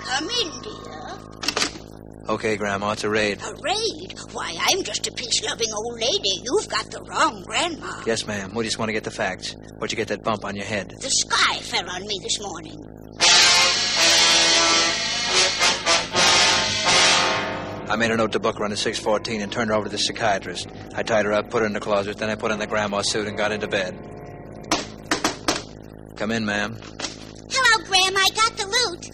Come 0.01 0.29
in, 0.29 0.63
dear. 0.63 1.19
Okay, 2.29 2.57
Grandma, 2.57 2.91
it's 2.93 3.05
a 3.05 3.09
raid. 3.09 3.41
A 3.43 3.55
raid? 3.63 4.19
Why, 4.33 4.57
I'm 4.59 4.83
just 4.83 5.07
a 5.07 5.13
peace-loving 5.13 5.69
old 5.73 5.95
lady. 6.01 6.43
You've 6.43 6.69
got 6.69 6.91
the 6.91 7.03
wrong 7.03 7.43
grandma. 7.47 8.03
Yes, 8.05 8.27
ma'am. 8.27 8.53
We 8.53 8.65
just 8.65 8.79
want 8.79 8.89
to 8.89 8.93
get 8.93 9.05
the 9.05 9.13
facts. 9.13 9.55
Where'd 9.79 9.93
you 9.93 9.97
get 9.97 10.09
that 10.09 10.25
bump 10.25 10.45
on 10.45 10.57
your 10.57 10.65
head? 10.65 10.91
The 11.01 11.09
sky 11.09 11.59
fell 11.61 11.89
on 11.89 12.07
me 12.07 12.19
this 12.21 12.41
morning. 12.41 12.85
I 17.91 17.97
made 17.97 18.11
a 18.11 18.17
note 18.17 18.33
to 18.33 18.41
book 18.41 18.59
her 18.59 18.65
on 18.65 18.71
the 18.71 18.77
614 18.77 19.41
and 19.41 19.53
turned 19.53 19.71
her 19.71 19.77
over 19.77 19.85
to 19.85 19.91
the 19.91 19.99
psychiatrist. 19.99 20.67
I 20.95 21.05
tied 21.05 21.25
her 21.25 21.33
up, 21.33 21.49
put 21.49 21.61
her 21.61 21.67
in 21.67 21.73
the 21.73 21.81
closet, 21.81 22.19
then 22.19 22.29
I 22.29 22.35
put 22.35 22.51
on 22.51 22.59
the 22.59 22.67
grandma 22.67 23.03
suit 23.03 23.29
and 23.29 23.39
got 23.39 23.53
into 23.53 23.69
bed. 23.69 24.18
Come 26.19 26.33
in, 26.33 26.45
ma'am. 26.45 26.75
Hello, 26.75 27.85
Grandma. 27.87 28.19
I 28.19 28.29
got 28.35 28.57
the 28.59 28.67
loot. 28.67 29.07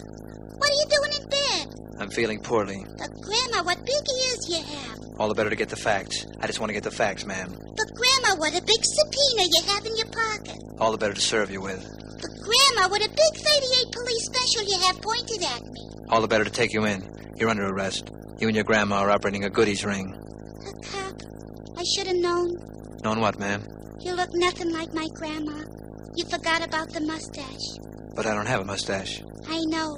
What 0.57 0.69
are 0.71 0.73
you 0.73 0.87
doing 0.89 1.21
in 1.21 1.29
bed? 1.29 2.01
I'm 2.01 2.09
feeling 2.09 2.39
poorly. 2.39 2.83
But, 2.97 3.11
Grandma, 3.21 3.61
what 3.61 3.77
big 3.85 4.03
ears 4.09 4.49
you 4.49 4.57
have. 4.57 4.99
All 5.19 5.27
the 5.27 5.35
better 5.35 5.51
to 5.51 5.55
get 5.55 5.69
the 5.69 5.75
facts. 5.75 6.25
I 6.41 6.47
just 6.47 6.59
want 6.59 6.71
to 6.71 6.73
get 6.73 6.81
the 6.81 6.89
facts, 6.89 7.23
ma'am. 7.23 7.53
But, 7.53 7.93
Grandma, 7.93 8.41
what 8.41 8.57
a 8.57 8.61
big 8.65 8.81
subpoena 8.81 9.43
you 9.53 9.61
have 9.67 9.85
in 9.85 9.95
your 9.97 10.07
pocket. 10.07 10.57
All 10.79 10.91
the 10.91 10.97
better 10.97 11.13
to 11.13 11.21
serve 11.21 11.51
you 11.51 11.61
with. 11.61 11.85
But, 12.19 12.31
Grandma, 12.41 12.89
what 12.89 13.05
a 13.05 13.09
big 13.09 13.33
38 13.37 13.91
police 13.91 14.25
special 14.25 14.63
you 14.65 14.79
have 14.87 14.99
pointed 14.99 15.43
at 15.43 15.61
me. 15.61 15.85
All 16.09 16.21
the 16.21 16.27
better 16.27 16.43
to 16.43 16.49
take 16.49 16.73
you 16.73 16.85
in. 16.85 17.07
You're 17.37 17.49
under 17.49 17.67
arrest. 17.67 18.09
You 18.39 18.47
and 18.47 18.55
your 18.55 18.65
grandma 18.65 19.01
are 19.01 19.11
operating 19.11 19.45
a 19.45 19.49
goodies 19.51 19.85
ring. 19.85 20.09
A 20.09 20.73
cop. 20.81 21.21
I 21.77 21.83
should 21.83 22.07
have 22.07 22.17
known. 22.17 22.49
Known 23.03 23.19
what, 23.19 23.37
ma'am? 23.37 23.63
You 23.99 24.15
look 24.15 24.29
nothing 24.33 24.73
like 24.73 24.91
my 24.91 25.07
grandma. 25.13 25.61
You 26.15 26.23
forgot 26.25 26.65
about 26.65 26.89
the 26.91 27.01
mustache. 27.01 27.77
But 28.15 28.25
I 28.25 28.33
don't 28.33 28.45
have 28.45 28.61
a 28.61 28.65
mustache. 28.65 29.21
I 29.47 29.59
know, 29.65 29.97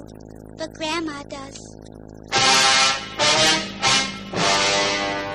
but 0.56 0.74
Grandma 0.74 1.22
does. 1.24 1.76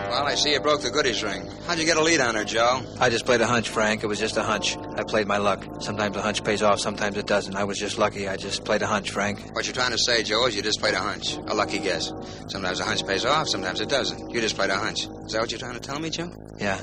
Well, 0.09 0.27
I 0.27 0.35
see 0.35 0.51
you 0.53 0.59
broke 0.59 0.81
the 0.81 0.91
goodies 0.91 1.23
ring. 1.23 1.49
How'd 1.65 1.79
you 1.79 1.85
get 1.85 1.97
a 1.97 2.01
lead 2.01 2.19
on 2.19 2.35
her, 2.35 2.43
Joe? 2.43 2.83
I 2.99 3.09
just 3.09 3.25
played 3.25 3.41
a 3.41 3.47
hunch, 3.47 3.69
Frank. 3.69 4.03
It 4.03 4.07
was 4.07 4.19
just 4.19 4.37
a 4.37 4.43
hunch. 4.43 4.77
I 4.95 5.03
played 5.03 5.25
my 5.25 5.37
luck. 5.37 5.65
Sometimes 5.81 6.15
a 6.17 6.21
hunch 6.21 6.43
pays 6.43 6.61
off, 6.61 6.79
sometimes 6.79 7.17
it 7.17 7.25
doesn't. 7.25 7.55
I 7.55 7.63
was 7.63 7.79
just 7.79 7.97
lucky. 7.97 8.27
I 8.27 8.35
just 8.35 8.63
played 8.63 8.81
a 8.81 8.87
hunch, 8.87 9.09
Frank. 9.09 9.39
What 9.55 9.65
you're 9.65 9.73
trying 9.73 9.91
to 9.91 9.97
say, 9.97 10.21
Joe, 10.21 10.45
is 10.47 10.55
you 10.55 10.61
just 10.61 10.79
played 10.79 10.93
a 10.93 10.99
hunch. 10.99 11.37
A 11.47 11.55
lucky 11.55 11.79
guess. 11.79 12.11
Sometimes 12.49 12.79
a 12.79 12.83
hunch 12.83 13.07
pays 13.07 13.25
off, 13.25 13.47
sometimes 13.47 13.79
it 13.79 13.89
doesn't. 13.89 14.29
You 14.31 14.39
just 14.41 14.55
played 14.55 14.69
a 14.69 14.77
hunch. 14.77 15.07
Is 15.25 15.31
that 15.31 15.41
what 15.41 15.49
you're 15.49 15.59
trying 15.59 15.73
to 15.75 15.79
tell 15.79 15.99
me, 15.99 16.09
Joe? 16.09 16.29
Yeah, 16.59 16.79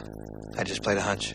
I 0.58 0.64
just 0.64 0.82
played 0.82 0.96
a 0.96 1.02
hunch. 1.02 1.34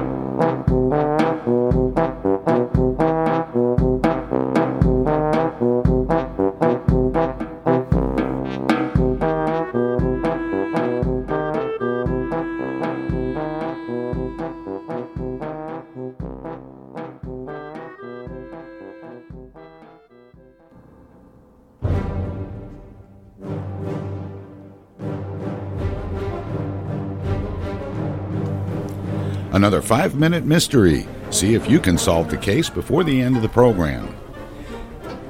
Another 29.61 29.83
five 29.83 30.15
minute 30.15 30.43
mystery. 30.43 31.05
See 31.29 31.53
if 31.53 31.69
you 31.69 31.79
can 31.79 31.95
solve 31.95 32.31
the 32.31 32.37
case 32.37 32.67
before 32.67 33.03
the 33.03 33.21
end 33.21 33.35
of 33.35 33.43
the 33.43 33.47
program. 33.47 34.11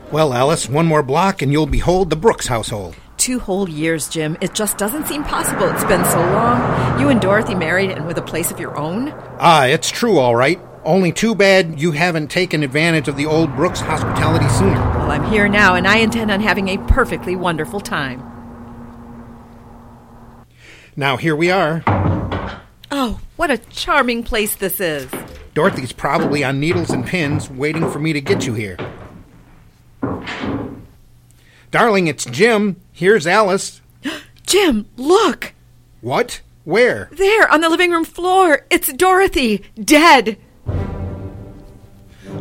Well, 0.09 0.34
Alice, 0.34 0.69
one 0.69 0.86
more 0.86 1.03
block 1.03 1.41
and 1.41 1.51
you'll 1.51 1.65
behold 1.65 2.09
the 2.09 2.15
Brooks 2.15 2.47
household. 2.47 2.95
Two 3.17 3.39
whole 3.39 3.67
years, 3.67 4.07
Jim. 4.07 4.38
It 4.39 4.53
just 4.53 4.77
doesn't 4.77 5.05
seem 5.05 5.25
possible. 5.25 5.67
It's 5.67 5.84
been 5.84 6.05
so 6.05 6.19
long. 6.19 6.97
You 6.97 7.09
and 7.09 7.19
Dorothy 7.19 7.55
married 7.55 7.91
and 7.91 8.07
with 8.07 8.17
a 8.19 8.21
place 8.21 8.51
of 8.51 8.57
your 8.57 8.77
own? 8.77 9.13
Ah, 9.38 9.65
it's 9.65 9.91
true, 9.91 10.17
all 10.17 10.38
right. 10.38 10.61
Only 10.86 11.11
too 11.11 11.36
bad 11.36 11.82
you 11.82 11.91
haven't 11.91 12.29
taken 12.29 12.63
advantage 12.63 13.09
of 13.09 13.17
the 13.17 13.25
old 13.25 13.53
Brooks 13.57 13.82
hospitality 13.82 14.47
sooner. 14.47 14.79
Well, 14.79 15.11
I'm 15.11 15.25
here 15.25 15.49
now, 15.49 15.75
and 15.75 15.86
I 15.86 15.97
intend 15.97 16.32
on 16.32 16.39
having 16.39 16.69
a 16.69 16.77
perfectly 16.88 17.36
wonderful 17.36 17.82
time. 17.82 18.23
Now, 20.95 21.17
here 21.17 21.36
we 21.36 21.51
are. 21.51 21.84
Oh, 22.89 23.20
what 23.41 23.49
a 23.49 23.57
charming 23.57 24.21
place 24.21 24.53
this 24.53 24.79
is. 24.79 25.09
Dorothy's 25.55 25.91
probably 25.91 26.43
on 26.43 26.59
needles 26.59 26.91
and 26.91 27.03
pins 27.03 27.49
waiting 27.49 27.89
for 27.89 27.97
me 27.97 28.13
to 28.13 28.21
get 28.21 28.45
you 28.45 28.53
here. 28.53 28.77
Darling, 31.71 32.05
it's 32.05 32.23
Jim. 32.25 32.79
Here's 32.91 33.25
Alice. 33.25 33.81
Jim, 34.45 34.85
look! 34.95 35.55
What? 36.01 36.41
Where? 36.65 37.09
There, 37.13 37.51
on 37.51 37.61
the 37.61 37.69
living 37.69 37.89
room 37.89 38.05
floor. 38.05 38.67
It's 38.69 38.93
Dorothy, 38.93 39.63
dead. 39.73 40.37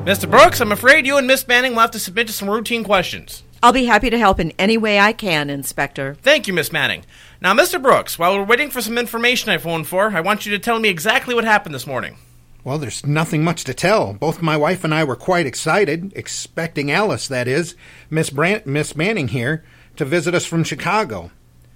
Mr. 0.05 0.31
Brooks, 0.31 0.61
I'm 0.61 0.71
afraid 0.71 1.07
you 1.07 1.17
and 1.17 1.27
Miss 1.27 1.49
Manning 1.49 1.73
will 1.73 1.81
have 1.81 1.93
to 1.93 1.99
submit 1.99 2.27
to 2.27 2.35
some 2.35 2.51
routine 2.51 2.85
questions. 2.85 3.43
I'll 3.63 3.73
be 3.73 3.87
happy 3.87 4.11
to 4.11 4.19
help 4.19 4.39
in 4.39 4.53
any 4.59 4.77
way 4.77 5.01
I 5.01 5.15
can, 5.15 5.49
Inspector. 5.49 6.17
Thank 6.17 6.47
you, 6.47 6.53
Miss 6.53 6.71
Manning. 6.71 7.05
Now, 7.43 7.55
Mr. 7.55 7.81
Brooks, 7.81 8.19
while 8.19 8.37
we're 8.37 8.45
waiting 8.45 8.69
for 8.69 8.83
some 8.83 8.99
information 8.99 9.49
I 9.49 9.57
phoned 9.57 9.87
for, 9.87 10.11
I 10.15 10.21
want 10.21 10.45
you 10.45 10.53
to 10.53 10.59
tell 10.59 10.79
me 10.79 10.91
exactly 10.91 11.35
what 11.35 11.45
happened 11.45 11.75
this 11.75 11.87
morning. 11.87 12.19
Well, 12.65 12.77
there's 12.77 13.07
nothing 13.07 13.43
much 13.43 13.65
to 13.65 13.73
tell. 13.73 14.13
Both 14.13 14.43
my 14.43 14.59
wife 14.59 14.85
and 14.85 14.95
I 14.95 15.05
were 15.05 15.17
quite 15.17 15.47
excited, 15.47 16.13
expecting 16.15 16.91
Alice, 16.91 17.29
that 17.29 17.49
is, 17.49 17.77
Miss 18.11 18.29
Brant, 18.29 18.67
Miss 18.67 18.95
Manning 18.95 19.29
here, 19.29 19.65
to 19.97 20.05
visit 20.05 20.35
us 20.35 20.45
from 20.45 20.65
Chicago. 20.65 21.31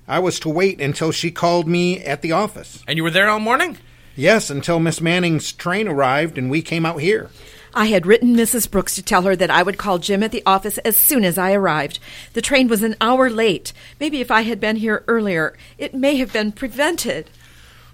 I 0.06 0.18
was 0.18 0.38
to 0.40 0.50
wait 0.50 0.82
until 0.82 1.12
she 1.12 1.30
called 1.30 1.66
me 1.66 1.98
at 2.00 2.20
the 2.20 2.32
office. 2.32 2.84
And 2.86 2.98
you 2.98 3.02
were 3.02 3.10
there 3.10 3.30
all 3.30 3.40
morning? 3.40 3.78
Yes, 4.16 4.50
until 4.50 4.78
Miss 4.78 5.00
Manning's 5.00 5.50
train 5.50 5.88
arrived 5.88 6.36
and 6.36 6.50
we 6.50 6.60
came 6.60 6.84
out 6.84 7.00
here. 7.00 7.30
I 7.76 7.86
had 7.86 8.06
written 8.06 8.36
Mrs. 8.36 8.70
Brooks 8.70 8.94
to 8.94 9.02
tell 9.02 9.22
her 9.22 9.34
that 9.34 9.50
I 9.50 9.64
would 9.64 9.78
call 9.78 9.98
Jim 9.98 10.22
at 10.22 10.30
the 10.30 10.44
office 10.46 10.78
as 10.78 10.96
soon 10.96 11.24
as 11.24 11.36
I 11.36 11.52
arrived. 11.52 11.98
The 12.32 12.40
train 12.40 12.68
was 12.68 12.84
an 12.84 12.94
hour 13.00 13.28
late. 13.28 13.72
Maybe 13.98 14.20
if 14.20 14.30
I 14.30 14.42
had 14.42 14.60
been 14.60 14.76
here 14.76 15.02
earlier, 15.08 15.56
it 15.76 15.92
may 15.92 16.16
have 16.16 16.32
been 16.32 16.52
prevented. 16.52 17.28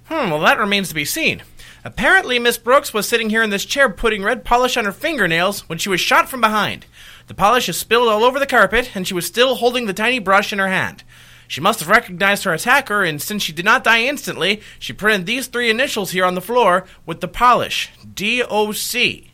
Hmm, 0.05 0.31
well, 0.31 0.41
that 0.41 0.59
remains 0.59 0.91
to 0.91 0.95
be 0.95 1.07
seen. 1.07 1.43
Apparently, 1.83 2.39
Miss 2.39 2.59
Brooks 2.59 2.93
was 2.93 3.09
sitting 3.09 3.31
here 3.31 3.43
in 3.43 3.49
this 3.49 3.65
chair 3.65 3.89
putting 3.89 4.23
red 4.23 4.45
polish 4.45 4.77
on 4.77 4.85
her 4.85 4.93
fingernails 4.93 5.67
when 5.67 5.79
she 5.79 5.89
was 5.89 6.01
shot 6.01 6.29
from 6.29 6.43
behind. 6.43 6.85
The 7.29 7.35
polish 7.35 7.67
is 7.69 7.79
spilled 7.79 8.09
all 8.09 8.23
over 8.23 8.39
the 8.39 8.47
carpet, 8.47 8.91
and 8.95 9.09
she 9.09 9.15
was 9.15 9.27
still 9.27 9.55
holding 9.55 9.87
the 9.87 9.95
tiny 9.95 10.19
brush 10.19 10.53
in 10.53 10.59
her 10.59 10.69
hand. 10.69 11.05
She 11.49 11.63
must 11.63 11.81
have 11.81 11.89
recognized 11.89 12.45
her 12.45 12.53
attacker, 12.53 13.03
and 13.03 13.21
since 13.21 13.43
she 13.43 13.53
did 13.53 13.65
not 13.65 13.85
die 13.85 14.03
instantly, 14.03 14.61
she 14.79 14.93
printed 14.93 15.25
these 15.25 15.47
three 15.47 15.71
initials 15.71 16.11
here 16.11 16.27
on 16.27 16.35
the 16.35 16.43
floor 16.43 16.85
with 17.07 17.23
the 17.23 17.29
polish 17.29 17.89
D 18.15 18.43
O 18.43 18.73
C. 18.73 19.30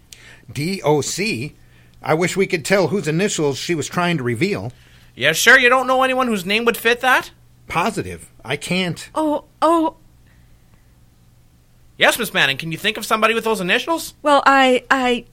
D.O.C. 0.52 1.54
I 2.02 2.14
wish 2.14 2.36
we 2.36 2.46
could 2.46 2.64
tell 2.64 2.88
whose 2.88 3.08
initials 3.08 3.58
she 3.58 3.74
was 3.74 3.88
trying 3.88 4.16
to 4.18 4.22
reveal. 4.22 4.72
Yes, 5.14 5.36
sure 5.36 5.58
you 5.58 5.68
don't 5.68 5.86
know 5.86 6.02
anyone 6.02 6.28
whose 6.28 6.46
name 6.46 6.64
would 6.64 6.76
fit 6.76 7.00
that? 7.00 7.30
Positive. 7.68 8.30
I 8.44 8.56
can't. 8.56 9.08
Oh, 9.14 9.44
oh. 9.60 9.96
Yes, 11.98 12.18
Miss 12.18 12.34
Manning, 12.34 12.58
can 12.58 12.70
you 12.70 12.78
think 12.78 12.96
of 12.96 13.06
somebody 13.06 13.34
with 13.34 13.44
those 13.44 13.60
initials? 13.60 14.14
Well, 14.22 14.42
I, 14.46 14.84
I. 14.90 15.24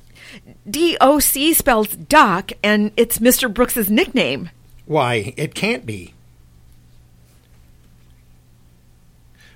D.O.C. 0.67 1.53
spells 1.53 1.89
Doc, 1.89 2.53
and 2.63 2.91
it's 2.95 3.19
Mr. 3.19 3.53
Brooks's 3.53 3.89
nickname. 3.89 4.49
Why, 4.85 5.33
it 5.37 5.53
can't 5.53 5.85
be. 5.85 6.13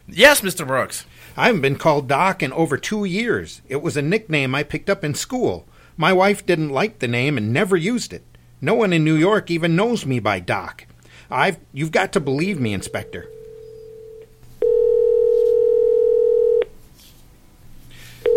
Yes, 0.08 0.42
Mr. 0.42 0.68
Brooks. 0.68 1.06
I 1.38 1.46
haven't 1.46 1.62
been 1.62 1.78
called 1.78 2.08
Doc 2.08 2.42
in 2.42 2.52
over 2.52 2.78
two 2.78 3.06
years. 3.06 3.62
It 3.70 3.84
was 3.84 3.96
a 3.96 4.02
nickname 4.02 4.56
I 4.56 4.64
picked 4.64 4.90
up 4.90 5.04
in 5.04 5.14
school. 5.14 5.68
My 5.96 6.12
wife 6.12 6.44
didn't 6.44 6.70
like 6.70 6.98
the 6.98 7.08
name 7.08 7.38
and 7.38 7.54
never 7.54 7.78
used 7.78 8.12
it. 8.12 8.24
No 8.60 8.74
one 8.74 8.92
in 8.92 9.04
New 9.04 9.16
York 9.16 9.52
even 9.52 9.76
knows 9.76 10.04
me 10.04 10.20
by 10.20 10.40
Doc. 10.40 10.88
I've 11.30 11.60
you've 11.72 11.92
got 11.92 12.12
to 12.14 12.20
believe 12.20 12.60
me, 12.60 12.74
Inspector. 12.74 13.30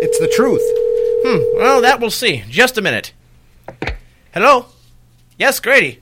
It's 0.03 0.19
the 0.19 0.31
truth. 0.35 0.61
Hmm, 1.23 1.57
well, 1.57 1.81
that 1.81 1.99
we'll 1.99 2.11
see. 2.11 2.43
Just 2.49 2.77
a 2.77 2.81
minute. 2.81 3.13
Hello? 4.31 4.67
Yes, 5.39 5.59
Grady. 5.59 6.01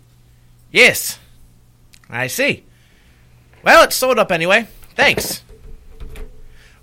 Yes. 0.70 1.18
I 2.10 2.28
see. 2.28 2.66
Well, 3.64 3.86
it's 3.86 3.95
sewed 3.95 4.20
up 4.20 4.34
anyway. 4.34 4.68
Thanks. 4.95 5.43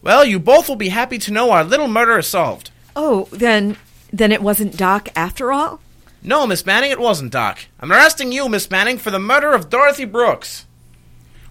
Well, 0.07 0.25
you 0.25 0.39
both 0.39 0.69
will 0.69 0.77
be 0.77 0.91
happy 0.91 1.19
to 1.19 1.33
know 1.33 1.51
our 1.51 1.65
little 1.65 1.89
murder 1.89 2.17
is 2.21 2.29
solved. 2.29 2.71
Oh, 2.95 3.27
then 3.33 3.77
then 4.13 4.31
it 4.31 4.41
wasn't 4.41 4.77
Doc 4.77 5.09
after 5.17 5.51
all? 5.51 5.81
No, 6.23 6.47
Miss 6.47 6.65
Manning, 6.65 6.93
it 6.93 7.01
wasn't 7.01 7.33
Doc. 7.33 7.59
I'm 7.81 7.91
arresting 7.91 8.31
you, 8.31 8.49
Miss 8.49 8.71
Manning, 8.71 8.99
for 8.99 9.11
the 9.11 9.19
murder 9.19 9.53
of 9.53 9.69
Dorothy 9.69 10.05
Brooks. 10.05 10.65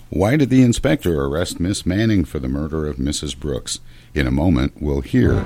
Why 0.09 0.37
did 0.37 0.49
the 0.49 0.61
inspector 0.61 1.21
arrest 1.21 1.59
Miss 1.59 1.85
Manning 1.85 2.23
for 2.23 2.39
the 2.39 2.47
murder 2.47 2.87
of 2.87 2.95
Mrs. 2.95 3.37
Brooks? 3.37 3.81
In 4.13 4.25
a 4.25 4.31
moment, 4.31 4.71
we'll 4.79 5.01
hear. 5.01 5.45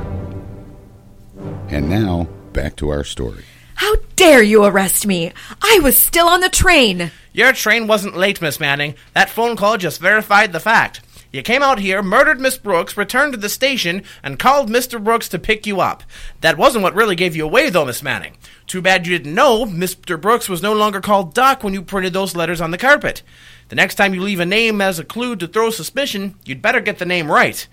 And 1.67 1.89
now, 1.89 2.27
back 2.53 2.75
to 2.75 2.89
our 2.89 3.03
story. 3.03 3.43
How 3.73 3.95
dare 4.17 4.43
you 4.43 4.65
arrest 4.65 5.07
me? 5.07 5.33
I 5.63 5.79
was 5.81 5.97
still 5.97 6.27
on 6.27 6.41
the 6.41 6.49
train. 6.49 7.09
Your 7.33 7.53
train 7.53 7.87
wasn't 7.87 8.17
late, 8.17 8.39
Miss 8.39 8.59
Manning. 8.59 8.93
That 9.15 9.31
phone 9.31 9.55
call 9.55 9.77
just 9.77 9.99
verified 9.99 10.53
the 10.53 10.59
fact. 10.59 11.01
You 11.31 11.43
came 11.43 11.61
out 11.61 11.79
here, 11.79 12.01
murdered 12.01 12.41
Miss 12.41 12.57
Brooks, 12.57 12.97
returned 12.97 13.33
to 13.33 13.39
the 13.39 13.49
station, 13.49 14.03
and 14.23 14.39
called 14.39 14.69
Mr. 14.69 15.03
Brooks 15.03 15.29
to 15.29 15.37
pick 15.37 15.67
you 15.67 15.79
up. 15.79 16.01
That 16.41 16.57
wasn't 16.57 16.81
what 16.81 16.95
really 16.95 17.15
gave 17.15 17.35
you 17.35 17.45
away, 17.45 17.69
though, 17.69 17.85
Miss 17.85 18.01
Manning. 18.01 18.35
Too 18.65 18.81
bad 18.81 19.05
you 19.05 19.15
didn't 19.15 19.35
know 19.35 19.65
Mr. 19.65 20.19
Brooks 20.19 20.49
was 20.49 20.63
no 20.63 20.73
longer 20.73 21.01
called 21.01 21.35
Doc 21.35 21.63
when 21.63 21.73
you 21.73 21.83
printed 21.83 22.13
those 22.13 22.35
letters 22.35 22.61
on 22.61 22.71
the 22.71 22.79
carpet. 22.79 23.21
The 23.67 23.75
next 23.75 23.95
time 23.95 24.15
you 24.15 24.21
leave 24.21 24.39
a 24.39 24.45
name 24.45 24.81
as 24.81 24.97
a 24.97 25.03
clue 25.03 25.35
to 25.35 25.47
throw 25.47 25.69
suspicion, 25.69 26.33
you'd 26.45 26.63
better 26.63 26.79
get 26.79 26.97
the 26.97 27.05
name 27.05 27.31
right. 27.31 27.67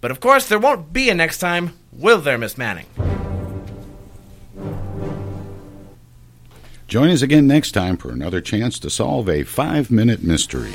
But 0.00 0.10
of 0.10 0.20
course, 0.20 0.48
there 0.48 0.58
won't 0.58 0.94
be 0.94 1.10
a 1.10 1.14
next 1.14 1.38
time, 1.38 1.78
will 1.92 2.20
there, 2.20 2.38
Miss 2.38 2.56
Manning? 2.56 2.86
Join 6.88 7.10
us 7.10 7.20
again 7.22 7.46
next 7.46 7.72
time 7.72 7.98
for 7.98 8.10
another 8.10 8.40
chance 8.40 8.78
to 8.78 8.90
solve 8.90 9.28
a 9.28 9.44
five 9.44 9.90
minute 9.90 10.22
mystery. 10.22 10.74